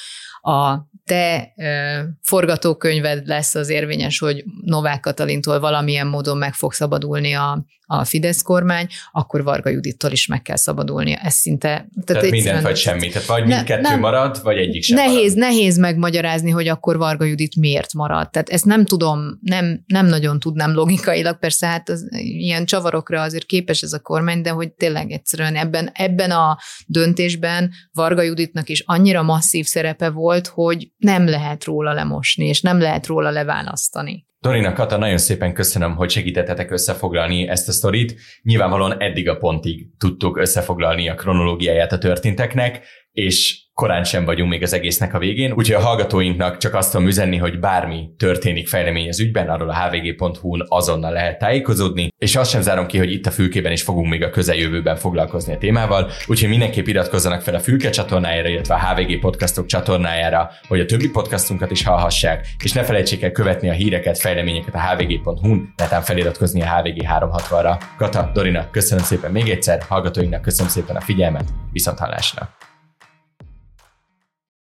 a 0.43 0.91
te 1.05 1.53
ö, 1.57 1.99
forgatókönyved 2.21 3.27
lesz 3.27 3.55
az 3.55 3.69
érvényes, 3.69 4.19
hogy 4.19 4.43
Novák 4.65 4.99
Katalintól 4.99 5.59
valamilyen 5.59 6.07
módon 6.07 6.37
meg 6.37 6.53
fog 6.53 6.73
szabadulni 6.73 7.33
a, 7.33 7.65
a 7.85 8.03
Fidesz 8.03 8.41
kormány, 8.41 8.87
akkor 9.11 9.43
Varga 9.43 9.69
Judittól 9.69 10.11
is 10.11 10.27
meg 10.27 10.41
kell 10.41 10.55
szabadulnia. 10.55 11.17
Ez 11.17 11.33
szinte... 11.33 11.67
Tehát, 11.67 12.05
tehát 12.05 12.29
mindent 12.29 12.61
vagy 12.61 12.75
semmit. 12.75 13.11
Tehát 13.11 13.27
vagy 13.27 13.45
ne, 13.45 13.55
mindkettő 13.55 13.81
nem, 13.81 13.99
marad, 13.99 14.39
vagy 14.43 14.57
egyik 14.57 14.83
sem 14.83 14.95
nehéz, 14.97 15.35
marad. 15.35 15.49
Nehéz 15.49 15.77
megmagyarázni, 15.77 16.49
hogy 16.49 16.67
akkor 16.67 16.97
Varga 16.97 17.25
Judit 17.25 17.55
miért 17.55 17.93
marad. 17.93 18.29
Tehát 18.29 18.49
ezt 18.49 18.65
nem 18.65 18.85
tudom, 18.85 19.39
nem, 19.41 19.83
nem 19.85 20.05
nagyon 20.05 20.39
tudnám 20.39 20.73
logikailag, 20.73 21.39
persze 21.39 21.67
hát 21.67 21.89
az, 21.89 22.07
ilyen 22.11 22.65
csavarokra 22.65 23.21
azért 23.21 23.45
képes 23.45 23.81
ez 23.81 23.93
a 23.93 23.99
kormány, 23.99 24.41
de 24.41 24.49
hogy 24.49 24.71
tényleg 24.71 25.11
egyszerűen 25.11 25.55
ebben, 25.55 25.89
ebben 25.93 26.31
a 26.31 26.57
döntésben 26.87 27.71
Varga 27.91 28.21
Juditnak 28.21 28.69
is 28.69 28.83
annyira 28.85 29.21
masszív 29.21 29.65
szerepe 29.65 30.09
volt, 30.09 30.32
hogy 30.47 30.91
nem 30.97 31.27
lehet 31.27 31.63
róla 31.63 31.93
lemosni, 31.93 32.45
és 32.45 32.61
nem 32.61 32.79
lehet 32.79 33.07
róla 33.07 33.29
leválasztani. 33.29 34.25
Dorina 34.39 34.73
Kata, 34.73 34.97
nagyon 34.97 35.17
szépen 35.17 35.53
köszönöm, 35.53 35.95
hogy 35.95 36.09
segítettetek 36.09 36.71
összefoglalni 36.71 37.47
ezt 37.47 37.67
a 37.67 37.71
sztorit. 37.71 38.15
Nyilvánvalóan 38.41 39.01
eddig 39.01 39.29
a 39.29 39.37
pontig 39.37 39.87
tudtuk 39.97 40.37
összefoglalni 40.37 41.09
a 41.09 41.15
kronológiáját 41.15 41.91
a 41.91 41.97
történteknek, 41.97 42.85
és 43.13 43.61
korán 43.73 44.03
sem 44.03 44.25
vagyunk 44.25 44.49
még 44.49 44.63
az 44.63 44.73
egésznek 44.73 45.13
a 45.13 45.17
végén, 45.17 45.51
úgyhogy 45.51 45.75
a 45.75 45.85
hallgatóinknak 45.85 46.57
csak 46.57 46.73
azt 46.73 46.91
tudom 46.91 47.07
üzenni, 47.07 47.37
hogy 47.37 47.59
bármi 47.59 48.09
történik 48.17 48.67
fejlemény 48.67 49.07
az 49.07 49.19
ügyben, 49.19 49.49
arról 49.49 49.69
a 49.69 49.89
hvg.hu-n 49.89 50.65
azonnal 50.67 51.11
lehet 51.11 51.39
tájékozódni, 51.39 52.07
és 52.17 52.35
azt 52.35 52.49
sem 52.49 52.61
zárom 52.61 52.85
ki, 52.85 52.97
hogy 52.97 53.11
itt 53.11 53.25
a 53.25 53.31
fülkében 53.31 53.71
is 53.71 53.81
fogunk 53.81 54.09
még 54.09 54.23
a 54.23 54.29
közeljövőben 54.29 54.95
foglalkozni 54.95 55.53
a 55.53 55.57
témával, 55.57 56.11
úgyhogy 56.27 56.49
mindenképp 56.49 56.87
iratkozzanak 56.87 57.41
fel 57.41 57.55
a 57.55 57.59
Fülke 57.59 57.89
csatornájára, 57.89 58.49
illetve 58.49 58.73
a 58.73 58.79
HVG 58.79 59.19
podcastok 59.19 59.65
csatornájára, 59.65 60.51
hogy 60.67 60.79
a 60.79 60.85
többi 60.85 61.09
podcastunkat 61.09 61.71
is 61.71 61.83
hallhassák, 61.83 62.47
és 62.63 62.71
ne 62.71 62.83
felejtsék 62.83 63.21
el 63.21 63.31
követni 63.31 63.69
a 63.69 63.73
híreket, 63.73 64.19
fejleményeket 64.19 64.75
a 64.75 64.79
hvg.hu-n, 64.79 65.73
netán 65.77 66.01
feliratkozni 66.01 66.61
a 66.61 66.75
HVG 66.75 67.05
360-ra. 67.19 67.81
Kata, 67.97 68.31
Dorina, 68.33 68.69
köszönöm 68.69 69.03
szépen 69.03 69.31
még 69.31 69.49
egyszer, 69.49 69.81
hallgatóinknak 69.87 70.41
köszönöm 70.41 70.71
szépen 70.71 70.95
a 70.95 71.01
figyelmet, 71.01 71.49
viszont 71.71 71.99
hallásra! 71.99 72.62